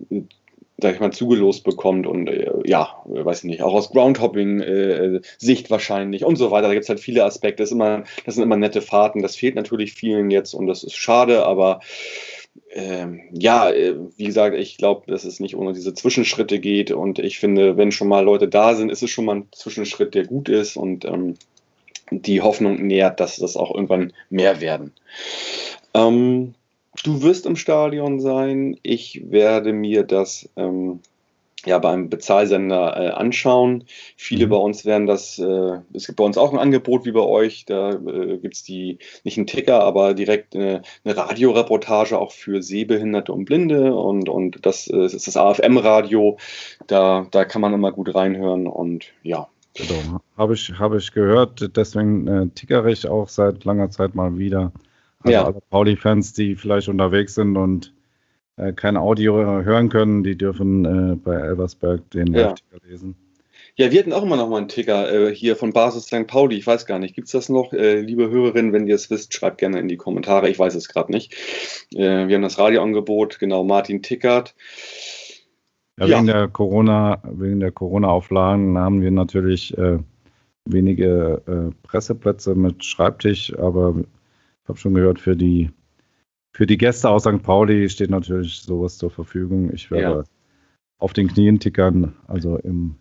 sag 0.80 0.94
ich 0.94 1.00
mal, 1.00 1.12
zugelost 1.12 1.64
bekommt 1.64 2.06
und 2.06 2.28
äh, 2.28 2.52
ja, 2.66 3.04
äh, 3.08 3.26
weiß 3.26 3.40
ich 3.40 3.44
nicht, 3.46 3.64
auch 3.64 3.74
aus 3.74 3.90
Groundhopping-Sicht 3.90 5.72
wahrscheinlich 5.72 6.24
und 6.24 6.36
so 6.36 6.52
weiter. 6.52 6.68
Da 6.68 6.74
gibt 6.74 6.84
es 6.84 6.90
halt 6.90 7.00
viele 7.00 7.26
Aspekte. 7.26 7.64
Das, 7.64 7.72
immer, 7.72 8.04
das 8.26 8.36
sind 8.36 8.44
immer 8.44 8.58
nette 8.58 8.82
Fahrten. 8.82 9.22
Das 9.22 9.36
fehlt 9.36 9.56
natürlich 9.56 9.94
vielen 9.94 10.30
jetzt 10.30 10.54
und 10.54 10.68
das 10.68 10.84
ist 10.84 10.96
schade, 10.96 11.46
aber 11.46 11.80
ähm, 12.72 13.22
ja, 13.32 13.72
äh, 13.72 13.96
wie 14.18 14.26
gesagt, 14.26 14.56
ich 14.56 14.78
glaube, 14.78 15.10
dass 15.12 15.24
es 15.24 15.40
nicht 15.40 15.56
ohne 15.56 15.74
diese 15.74 15.94
Zwischenschritte 15.94 16.60
geht 16.60 16.92
und 16.92 17.20
ich 17.20 17.40
finde, 17.40 17.78
wenn 17.78 17.92
schon 17.92 18.08
mal 18.08 18.24
Leute 18.24 18.48
da 18.48 18.76
sind, 18.76 18.92
ist 18.92 19.04
es 19.04 19.10
schon 19.10 19.26
mal 19.26 19.38
ein 19.38 19.48
Zwischenschritt, 19.52 20.14
der 20.14 20.26
gut 20.26 20.50
ist 20.50 20.78
und 20.78 21.06
ähm, 21.06 21.36
die 22.12 22.42
Hoffnung 22.42 22.86
nährt, 22.86 23.20
dass 23.20 23.38
das 23.38 23.58
auch 23.58 23.74
irgendwann 23.74 24.14
mehr 24.30 24.62
werden. 24.62 24.94
Ähm, 25.94 26.54
du 27.04 27.22
wirst 27.22 27.46
im 27.46 27.56
Stadion 27.56 28.20
sein. 28.20 28.78
Ich 28.84 29.24
werde 29.30 29.74
mir 29.74 30.04
das 30.04 30.50
ähm, 30.56 31.00
ja 31.66 31.80
beim 31.80 32.10
Bezahlsender 32.10 32.96
äh, 32.98 33.10
anschauen. 33.10 33.84
Viele 34.16 34.46
Mhm. 34.46 34.50
bei 34.50 34.58
uns 34.58 34.86
werden 34.86 35.08
das, 35.08 35.40
äh, 35.40 35.80
es 35.94 36.08
gibt 36.08 36.18
bei 36.18 36.24
uns 36.24 36.38
auch 36.38 36.54
ein 36.54 36.60
Angebot 36.60 37.06
wie 37.06 37.12
bei 37.12 37.22
euch. 37.22 37.66
Da 37.66 37.92
äh, 37.92 38.38
gibt 38.38 38.56
es 38.56 38.64
die, 38.64 39.00
nicht 39.24 39.38
einen 39.38 39.48
Ticker, 39.48 39.84
aber 39.84 40.14
direkt 40.14 40.56
eine, 40.56 40.82
eine 41.04 41.18
Radioreportage 41.18 42.18
auch 42.18 42.32
für 42.32 42.62
Sehbehinderte 42.62 43.34
und 43.34 43.46
Blinde. 43.46 43.94
Und, 43.96 44.30
und 44.30 44.66
das, 44.66 44.88
äh, 44.88 44.98
das 44.98 45.14
ist 45.14 45.28
das 45.28 45.38
AFM-Radio. 45.38 46.38
Da, 46.88 47.28
da 47.32 47.46
kann 47.46 47.62
man 47.62 47.74
immer 47.74 47.92
gut 47.92 48.14
reinhören. 48.14 48.68
Und 48.68 49.06
ja, 49.24 49.48
Genau. 49.78 50.22
Habe 50.36 50.56
ich, 50.56 50.74
habe 50.80 50.98
ich 50.98 51.12
gehört, 51.12 51.76
deswegen 51.76 52.28
äh, 52.28 52.48
tickere 52.48 52.88
ich 52.88 53.08
auch 53.08 53.30
seit 53.30 53.64
langer 53.64 53.92
Zeit 53.92 54.16
mal 54.16 54.38
wieder. 54.38 54.72
Also 55.24 55.32
Ja. 55.34 55.46
alle 55.46 55.60
Pauli-Fans, 55.70 56.34
die 56.34 56.56
vielleicht 56.56 56.90
unterwegs 56.90 57.36
sind 57.36 57.58
und 57.58 57.94
äh, 58.58 58.74
kein 58.74 58.98
Audio 58.98 59.36
hören 59.36 59.90
können, 59.90 60.24
die 60.24 60.38
dürfen 60.38 60.86
äh, 60.86 61.16
bei 61.16 61.36
Elversberg 61.36 62.10
den 62.12 62.34
Ja. 62.34 62.48
Live-Ticker 62.50 62.86
lesen. 62.88 63.16
Ja, 63.76 63.92
wir 63.92 64.00
hatten 64.00 64.14
auch 64.14 64.24
immer 64.24 64.38
noch 64.38 64.50
mal 64.50 64.58
einen 64.58 64.70
Ticker 64.70 65.12
äh, 65.30 65.36
hier 65.36 65.56
von 65.56 65.72
Basis 65.72 66.06
St. 66.08 66.26
Pauli. 66.26 66.56
Ich 66.58 66.66
weiß 66.66 66.88
gar 66.88 66.98
nicht. 66.98 67.14
Gibt 67.14 67.28
es 67.28 67.34
das 67.34 67.48
noch? 67.50 67.74
Äh, 67.74 68.02
liebe 68.02 68.30
Hörerinnen, 68.30 68.74
wenn 68.74 68.88
ihr 68.88 68.96
es 68.96 69.12
wisst, 69.12 69.34
schreibt 69.36 69.60
gerne 69.60 69.80
in 69.80 69.88
die 69.88 69.98
Kommentare. 69.98 70.50
Ich 70.50 70.58
weiß 70.58 70.74
es 70.74 70.88
gerade 70.88 71.12
nicht. 71.12 71.34
Äh, 71.94 72.28
wir 72.28 72.36
haben 72.36 72.42
das 72.42 72.58
Radioangebot, 72.58 73.38
genau, 73.38 73.64
Martin 73.64 74.02
tickert. 74.02 74.56
Ja, 76.00 76.06
Ja. 76.08 76.18
wegen 76.18 76.28
der 76.28 76.48
Corona, 76.48 77.22
wegen 77.24 77.60
der 77.60 77.72
Corona-Auflagen 77.72 78.78
haben 78.80 79.02
wir 79.02 79.12
natürlich 79.12 79.78
äh, 79.78 80.00
wenige 80.66 81.42
äh, 81.48 81.88
Presseplätze 81.88 82.56
mit 82.56 82.84
Schreibtisch, 82.84 83.56
aber 83.60 83.94
habe 84.68 84.78
schon 84.78 84.94
gehört, 84.94 85.20
für 85.20 85.36
die 85.36 85.70
für 86.56 86.66
die 86.66 86.78
Gäste 86.78 87.10
aus 87.10 87.24
St. 87.24 87.44
Pauli 87.44 87.88
steht 87.90 88.10
natürlich 88.10 88.62
sowas 88.62 88.98
zur 88.98 89.12
Verfügung. 89.12 89.72
Ich 89.74 89.92
werde 89.92 90.18
Ja. 90.20 90.24
auf 90.98 91.14
den 91.14 91.28
Knien 91.28 91.60
tickern, 91.60 92.16
also 92.28 92.58
im, 92.58 92.96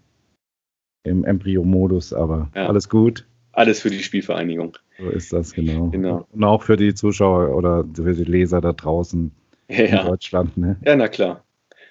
im 1.04 1.24
Embryo-Modus, 1.24 2.12
aber 2.12 2.50
Ja. 2.54 2.66
alles 2.66 2.88
gut. 2.90 3.26
Alles 3.52 3.80
für 3.80 3.88
die 3.88 4.02
Spielvereinigung. 4.02 4.76
So 4.98 5.08
ist 5.08 5.32
das 5.32 5.54
genau. 5.54 5.88
Genau. 5.88 6.26
Und 6.32 6.44
auch 6.44 6.62
für 6.64 6.76
die 6.76 6.92
Zuschauer 6.94 7.56
oder 7.56 7.84
für 7.94 8.12
die 8.12 8.24
Leser 8.24 8.60
da 8.60 8.74
draußen 8.74 9.30
Ja, 9.70 10.02
in. 10.02 10.06
Deutschland. 10.06 10.56
Ne? 10.58 10.76
ja 10.84 10.94
na 10.96 11.08
klar. 11.08 11.42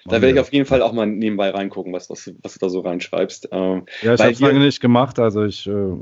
Da 0.06 0.22
werde 0.22 0.34
ich 0.36 0.40
auf 0.40 0.54
jeden 0.54 0.68
Fall 0.68 0.84
auch 0.84 0.94
mal 0.94 1.08
nebenbei 1.08 1.50
reingucken, 1.50 1.92
was, 1.92 2.12
was, 2.12 2.32
was 2.44 2.54
du 2.54 2.60
da 2.60 2.70
so 2.70 2.82
reinschreibst. 2.82 3.50
Ähm, 3.52 3.86
Ja, 4.04 4.14
ich 4.14 4.22
habe 4.22 4.32
es 4.34 4.40
lange 4.40 4.60
nicht 4.60 4.80
gemacht. 4.80 5.18
Also 5.18 5.44
ich 5.46 5.66
äh, 5.66 5.98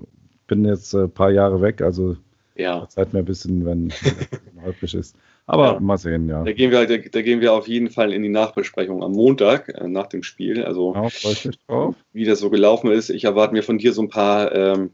bin 0.47 0.65
jetzt 0.65 0.93
ein 0.93 1.09
paar 1.09 1.31
Jahre 1.31 1.61
weg. 1.61 1.81
Also 1.81 2.17
ja, 2.55 2.87
Zeit 2.89 3.13
mir 3.13 3.19
ein 3.19 3.25
bisschen, 3.25 3.65
wenn 3.65 3.87
es 3.89 4.63
häufig 4.63 4.93
ist. 4.95 5.15
Aber 5.45 5.73
Ja. 5.73 5.79
mal 5.79 5.97
sehen, 5.97 6.29
ja. 6.29 6.43
da 6.43 6.51
gehen, 6.53 6.71
wir, 6.71 6.85
da, 6.87 6.97
da 6.97 7.21
gehen 7.21 7.41
wir 7.41 7.53
auf 7.53 7.67
jeden 7.67 7.89
Fall 7.89 8.13
in 8.13 8.23
die 8.23 8.29
Nachbesprechung 8.29 9.03
am 9.03 9.11
Montag 9.11 9.69
äh, 9.69 9.87
nach 9.87 10.07
dem 10.07 10.23
Spiel. 10.23 10.63
Also 10.63 10.93
Genau, 10.93 11.09
freue 11.09 11.33
ich 11.33 11.45
mich 11.45 11.59
drauf. 11.67 11.95
wie 12.13 12.25
das 12.25 12.39
so 12.39 12.49
gelaufen 12.49 12.91
ist. 12.91 13.09
Ich 13.09 13.25
erwarte 13.25 13.53
mir 13.53 13.63
von 13.63 13.77
dir 13.77 13.91
so 13.93 14.01
ein 14.01 14.09
paar 14.09 14.53
ähm, 14.55 14.91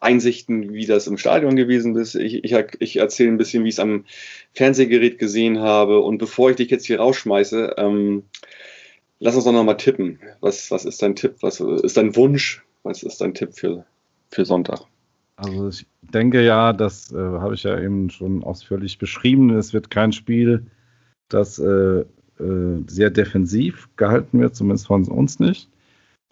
Einsichten, 0.00 0.72
wie 0.74 0.86
das 0.86 1.06
im 1.06 1.18
Stadion 1.18 1.56
gewesen 1.56 1.96
ist. 1.96 2.14
Ich, 2.14 2.44
ich, 2.44 2.52
ich 2.78 2.96
erzähle 2.98 3.30
ein 3.30 3.38
bisschen, 3.38 3.64
wie 3.64 3.68
ich 3.68 3.74
es 3.76 3.80
am 3.80 4.04
Fernsehgerät 4.52 5.18
gesehen 5.18 5.58
habe. 5.60 6.00
Und 6.00 6.18
bevor 6.18 6.50
ich 6.50 6.56
dich 6.56 6.70
jetzt 6.70 6.86
hier 6.86 7.00
rausschmeiße, 7.00 7.74
ähm, 7.78 8.24
lass 9.18 9.34
uns 9.34 9.44
doch 9.44 9.52
nochmal 9.52 9.78
tippen. 9.78 10.20
Was, 10.40 10.70
was 10.70 10.84
ist 10.84 11.02
dein 11.02 11.16
Tipp? 11.16 11.36
Was 11.40 11.60
ist 11.60 11.96
dein 11.96 12.14
Wunsch? 12.14 12.62
Was 12.84 13.02
ist 13.02 13.20
dein 13.20 13.34
Tipp 13.34 13.54
für, 13.54 13.84
für 14.30 14.44
Sonntag? 14.44 14.82
Also 15.36 15.68
ich 15.68 15.86
denke 16.00 16.42
ja, 16.42 16.72
das 16.72 17.12
äh, 17.12 17.16
habe 17.16 17.54
ich 17.54 17.62
ja 17.62 17.78
eben 17.78 18.10
schon 18.10 18.42
ausführlich 18.42 18.98
beschrieben. 18.98 19.50
Es 19.50 19.74
wird 19.74 19.90
kein 19.90 20.12
Spiel, 20.12 20.66
das 21.28 21.58
äh, 21.58 22.00
äh, 22.00 22.82
sehr 22.86 23.10
defensiv 23.10 23.88
gehalten 23.96 24.40
wird, 24.40 24.56
zumindest 24.56 24.86
von 24.86 25.04
uns 25.04 25.38
nicht. 25.38 25.68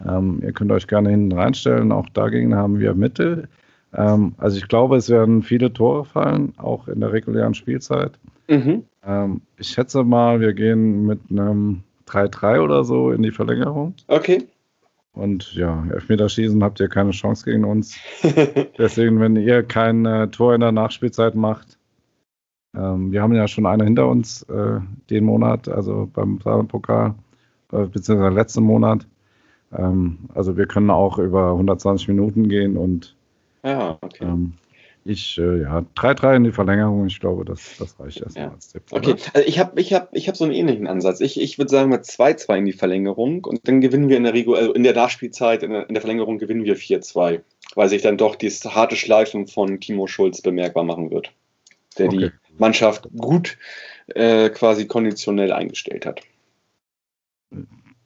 Ähm, 0.05 0.41
ihr 0.43 0.53
könnt 0.53 0.71
euch 0.71 0.87
gerne 0.87 1.09
hinten 1.09 1.31
reinstellen. 1.31 1.91
Auch 1.91 2.09
dagegen 2.09 2.55
haben 2.55 2.79
wir 2.79 2.95
Mittel. 2.95 3.47
Ähm, 3.93 4.33
also 4.37 4.57
ich 4.57 4.67
glaube, 4.67 4.97
es 4.97 5.09
werden 5.09 5.43
viele 5.43 5.71
Tore 5.71 6.05
fallen, 6.05 6.53
auch 6.57 6.87
in 6.87 6.99
der 6.99 7.13
regulären 7.13 7.53
Spielzeit. 7.53 8.11
Mhm. 8.47 8.83
Ähm, 9.05 9.41
ich 9.57 9.69
schätze 9.69 10.03
mal, 10.03 10.39
wir 10.39 10.53
gehen 10.53 11.05
mit 11.05 11.19
einem 11.29 11.83
3-3 12.07 12.61
oder 12.61 12.83
so 12.83 13.11
in 13.11 13.23
die 13.23 13.31
Verlängerung. 13.31 13.93
Okay. 14.07 14.43
Und 15.15 15.53
ja, 15.53 15.85
Elfmeterschießen 15.91 16.61
habt 16.61 16.79
ihr 16.79 16.89
keine 16.89 17.11
Chance 17.11 17.45
gegen 17.45 17.63
uns. 17.63 17.97
Deswegen, 18.77 19.19
wenn 19.21 19.37
ihr 19.37 19.63
kein 19.63 20.05
äh, 20.05 20.27
Tor 20.27 20.53
in 20.53 20.61
der 20.61 20.73
Nachspielzeit 20.73 21.35
macht, 21.35 21.77
ähm, 22.75 23.11
wir 23.11 23.21
haben 23.21 23.33
ja 23.33 23.47
schon 23.47 23.65
eine 23.65 23.85
hinter 23.85 24.07
uns 24.07 24.43
äh, 24.43 24.79
den 25.09 25.23
Monat, 25.23 25.69
also 25.69 26.09
beim 26.13 26.39
Saarland-Pokal, 26.43 27.15
äh, 27.71 27.85
beziehungsweise 27.85 28.35
letzten 28.35 28.63
Monat. 28.63 29.07
Ähm, 29.71 30.19
also 30.33 30.57
wir 30.57 30.65
können 30.67 30.89
auch 30.89 31.17
über 31.17 31.51
120 31.51 32.09
Minuten 32.09 32.49
gehen 32.49 32.75
und 32.75 33.15
ja, 33.63 33.97
okay. 34.01 34.25
ähm, 34.25 34.53
ich, 35.07 35.37
äh, 35.37 35.61
ja, 35.61 35.85
3-3 35.95 36.35
in 36.37 36.43
die 36.45 36.51
Verlängerung, 36.51 37.05
ich 37.05 37.19
glaube, 37.19 37.45
das, 37.45 37.77
das 37.77 37.99
reicht 37.99 38.21
erstmal 38.21 38.45
Ja. 38.47 38.51
als 38.51 38.69
Tipp. 38.69 38.83
Okay, 38.89 39.11
oder? 39.11 39.21
also 39.33 39.47
ich 39.47 39.59
habe 39.59 39.79
ich 39.79 39.93
hab, 39.93 40.15
ich 40.15 40.27
hab 40.27 40.35
so 40.35 40.43
einen 40.43 40.53
ähnlichen 40.53 40.87
Ansatz. 40.87 41.21
Ich, 41.21 41.39
ich 41.39 41.59
würde 41.59 41.69
sagen, 41.69 41.91
mit 41.91 42.05
2-2 42.05 42.57
in 42.57 42.65
die 42.65 42.73
Verlängerung 42.73 43.45
und 43.45 43.67
dann 43.67 43.81
gewinnen 43.81 44.09
wir 44.09 44.17
in 44.17 44.23
der 44.23 44.33
Regel, 44.33 44.55
also 44.55 44.73
in 44.73 44.81
der 44.81 44.95
Nachspielzeit, 44.95 45.61
in 45.61 45.71
der, 45.71 45.87
in 45.87 45.93
der 45.93 46.01
Verlängerung 46.01 46.39
gewinnen 46.39 46.63
wir 46.65 46.75
4-2, 46.75 47.41
weil 47.75 47.87
sich 47.89 48.01
dann 48.01 48.17
doch 48.17 48.35
dieses 48.35 48.65
harte 48.65 48.95
Schleifen 48.95 49.45
von 49.45 49.79
Timo 49.79 50.07
Schulz 50.07 50.41
bemerkbar 50.41 50.83
machen 50.83 51.11
wird, 51.11 51.31
der 51.99 52.07
die 52.07 52.25
Okay. 52.25 52.31
Mannschaft 52.57 53.07
gut 53.15 53.57
äh, 54.07 54.49
quasi 54.49 54.87
konditionell 54.87 55.51
eingestellt 55.51 56.07
hat. 56.07 56.21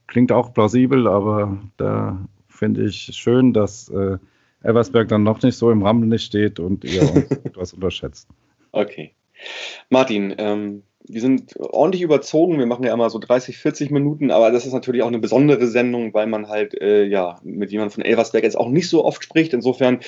Klingt 0.08 0.32
auch 0.34 0.54
plausibel, 0.54 1.08
aber 1.08 1.58
da 1.78 2.20
finde 2.47 2.84
ich 2.84 3.12
schön, 3.14 3.54
dass 3.54 3.88
äh, 3.89 4.18
Eversberg 4.64 5.07
dann 5.07 5.24
noch 5.24 5.41
nicht 5.41 5.57
so 5.57 5.72
im 5.72 5.84
Rampenlicht 5.84 6.26
steht 6.26 6.60
und 6.60 6.84
ihr 6.84 7.01
uns 7.01 7.32
etwas 7.43 7.74
unterschätzt. 7.74 8.28
Okay. 8.72 9.14
Martin, 9.89 10.36
ähm, 10.38 10.84
wir 11.10 11.22
sind 11.22 11.55
ordentlich 11.57 12.03
überzogen. 12.03 12.60
Wir 12.60 12.68
machen 12.68 12.84
ja 12.84 12.93
immer 12.93 13.10
so 13.10 13.18
30, 13.18 13.57
40 13.57 13.89
Minuten, 13.89 14.30
aber 14.30 14.51
das 14.51 14.66
ist 14.66 14.74
natürlich 14.74 15.01
auch 15.01 15.07
eine 15.07 15.18
besondere 15.18 15.66
Sendung, 15.68 16.14
weil 16.14 16.28
man 16.28 16.49
halt 16.49 16.80
äh, 16.80 17.03
ja 17.05 17.39
mit 17.43 17.72
jemandem 17.72 17.95
von 17.95 18.03
Elversberg 18.03 18.43
jetzt 18.43 18.57
auch 18.57 18.70
nicht 18.70 18.89
so 18.89 19.03
oft 19.03 19.24
spricht. 19.24 19.53
Insofern, 19.53 20.01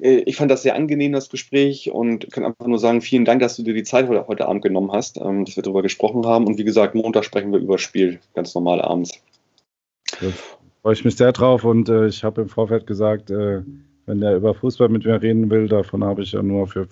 äh, 0.00 0.22
ich 0.26 0.36
fand 0.36 0.50
das 0.50 0.62
sehr 0.62 0.74
angenehm, 0.74 1.12
das 1.12 1.28
Gespräch 1.28 1.92
und 1.92 2.32
kann 2.32 2.44
einfach 2.44 2.66
nur 2.66 2.80
sagen, 2.80 3.00
vielen 3.00 3.24
Dank, 3.24 3.40
dass 3.40 3.56
du 3.56 3.62
dir 3.62 3.74
die 3.74 3.84
Zeit 3.84 4.08
heute, 4.08 4.26
heute 4.26 4.48
Abend 4.48 4.62
genommen 4.62 4.90
hast, 4.92 5.18
ähm, 5.18 5.44
dass 5.44 5.54
wir 5.54 5.62
darüber 5.62 5.82
gesprochen 5.82 6.26
haben. 6.26 6.46
Und 6.46 6.58
wie 6.58 6.64
gesagt, 6.64 6.94
Montag 6.96 7.24
sprechen 7.24 7.52
wir 7.52 7.60
über 7.60 7.74
das 7.74 7.82
Spiel, 7.82 8.18
ganz 8.34 8.54
normal 8.54 8.82
abends. 8.82 9.22
Da 10.20 10.26
freue 10.82 10.94
ich 10.94 11.04
mich 11.04 11.16
sehr 11.16 11.32
drauf 11.32 11.64
und 11.64 11.88
äh, 11.88 12.06
ich 12.06 12.24
habe 12.24 12.42
im 12.42 12.48
Vorfeld 12.48 12.88
gesagt, 12.88 13.30
äh, 13.30 13.62
wenn 14.10 14.20
der 14.20 14.36
über 14.36 14.54
Fußball 14.54 14.88
mit 14.88 15.04
mir 15.04 15.22
reden 15.22 15.50
will, 15.50 15.68
davon 15.68 16.02
habe 16.02 16.22
ich 16.22 16.32
ja 16.32 16.42
nur 16.42 16.66
für 16.66 16.88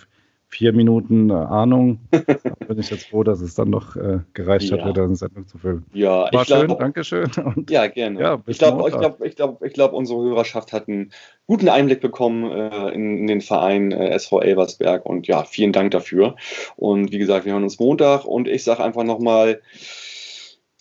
vier 0.47 0.73
Minuten 0.73 1.31
äh, 1.31 1.35
Ahnung. 1.35 1.99
da 2.11 2.65
bin 2.67 2.79
ich 2.79 2.91
jetzt 2.91 3.09
froh, 3.09 3.25
dass 3.25 3.41
es 3.41 3.57
dann 3.57 3.71
noch 3.71 3.97
äh, 3.97 4.21
gereicht 4.35 4.71
ja. 4.71 4.79
hat, 4.79 4.89
wieder 4.89 5.03
eine 5.03 5.17
Sendung 5.17 5.47
zu 5.49 5.59
füllen. 5.59 5.85
Ja, 5.93 6.33
War 6.33 6.43
ich 6.43 6.49
schön, 6.49 6.67
glaub, 6.67 6.79
Dankeschön. 6.79 7.29
Und 7.45 7.71
ja, 7.71 7.89
gerne. 7.89 8.21
Ja, 8.21 8.43
ich 8.47 8.59
glaube, 8.59 8.89
ich 8.89 8.97
glaub, 8.97 9.21
ich 9.21 9.35
glaub, 9.35 9.63
ich 9.63 9.73
glaub, 9.73 9.93
unsere 9.93 10.23
Hörerschaft 10.23 10.73
hat 10.73 10.89
einen 10.89 11.13
guten 11.47 11.69
Einblick 11.69 12.01
bekommen 12.01 12.51
äh, 12.51 12.91
in, 12.91 13.19
in, 13.19 13.27
den 13.27 13.41
Verein 13.41 13.91
äh, 13.91 14.11
SV 14.11 14.41
Elversberg 14.41 15.05
und 15.05 15.27
ja, 15.27 15.43
vielen 15.43 15.73
Dank 15.73 15.91
dafür. 15.91 16.37
Und 16.77 17.11
wie 17.11 17.19
gesagt, 17.19 17.45
wir 17.45 17.53
hören 17.53 17.65
uns 17.65 17.81
Montag 17.81 18.25
und 18.25 18.47
ich 18.47 18.63
sage 18.63 18.83
einfach 18.83 19.05
nochmal, 19.05 19.61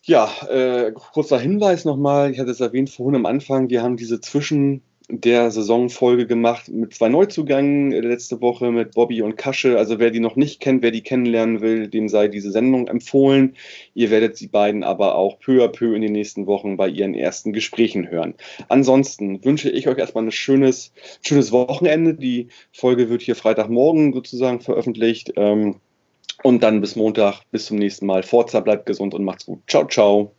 ja, 0.04 0.30
äh, 0.50 0.94
kurzer 0.94 1.40
Hinweis 1.40 1.84
nochmal, 1.84 2.32
ich 2.32 2.40
hatte 2.40 2.52
es 2.52 2.62
erwähnt 2.62 2.92
vorhin 2.92 3.16
am 3.16 3.26
Anfang, 3.26 3.70
wir 3.70 3.82
haben 3.82 3.98
diese 3.98 4.22
Zwischen- 4.22 4.84
der 5.10 5.52
Saisonfolge 5.52 6.28
gemacht 6.28 6.68
mit 6.68 6.94
zwei 6.94 7.08
Neuzugängen 7.08 7.94
äh, 7.94 8.02
letzte 8.02 8.42
Woche 8.42 8.72
mit 8.72 8.94
Bobby 8.94 9.22
und 9.22 9.38
Kasche. 9.38 9.78
Also 9.78 10.00
wer 10.00 10.12
die 10.12 10.20
noch 10.20 10.36
nicht 10.36 10.60
kennt, 10.60 10.84
wer 10.84 10.92
die 10.92 11.02
kennenlernen 11.02 11.62
will, 11.62 11.88
dem 11.88 12.10
sei 12.10 12.28
diese 12.28 12.52
Sendung 12.52 12.88
empfohlen. 12.88 13.56
Ihr 13.94 14.12
werdet 14.12 14.40
die 14.40 14.48
beiden 14.48 14.84
aber 14.84 15.16
auch 15.16 15.40
peu 15.40 15.64
à 15.64 15.70
peu 15.70 15.96
in 15.96 16.02
den 16.02 16.12
nächsten 16.12 16.46
Wochen 16.46 16.76
bei 16.76 16.90
ihren 16.90 17.14
ersten 17.14 17.54
Gesprächen 17.54 18.10
hören. 18.10 18.34
Ansonsten 18.68 19.44
wünsche 19.46 19.70
ich 19.70 19.88
euch 19.88 19.98
erstmal 19.98 20.26
ein 20.26 20.32
schönes, 20.32 20.92
schönes 21.26 21.52
Wochenende. 21.54 22.14
Die 22.14 22.50
Folge 22.74 23.10
wird 23.10 23.22
hier 23.22 23.36
Freitagmorgen 23.36 24.14
sozusagen 24.14 24.60
veröffentlicht. 24.60 25.34
Ähm, 25.38 25.76
und 26.44 26.62
dann 26.62 26.82
bis 26.82 26.96
Montag, 26.96 27.42
bis 27.50 27.66
zum 27.66 27.78
nächsten 27.78 28.06
Mal. 28.06 28.24
Forza 28.24 28.60
bleibt 28.60 28.86
gesund 28.86 29.14
und 29.14 29.24
macht's 29.24 29.46
gut. 29.46 29.60
Ciao, 29.68 29.88
ciao. 29.88 30.32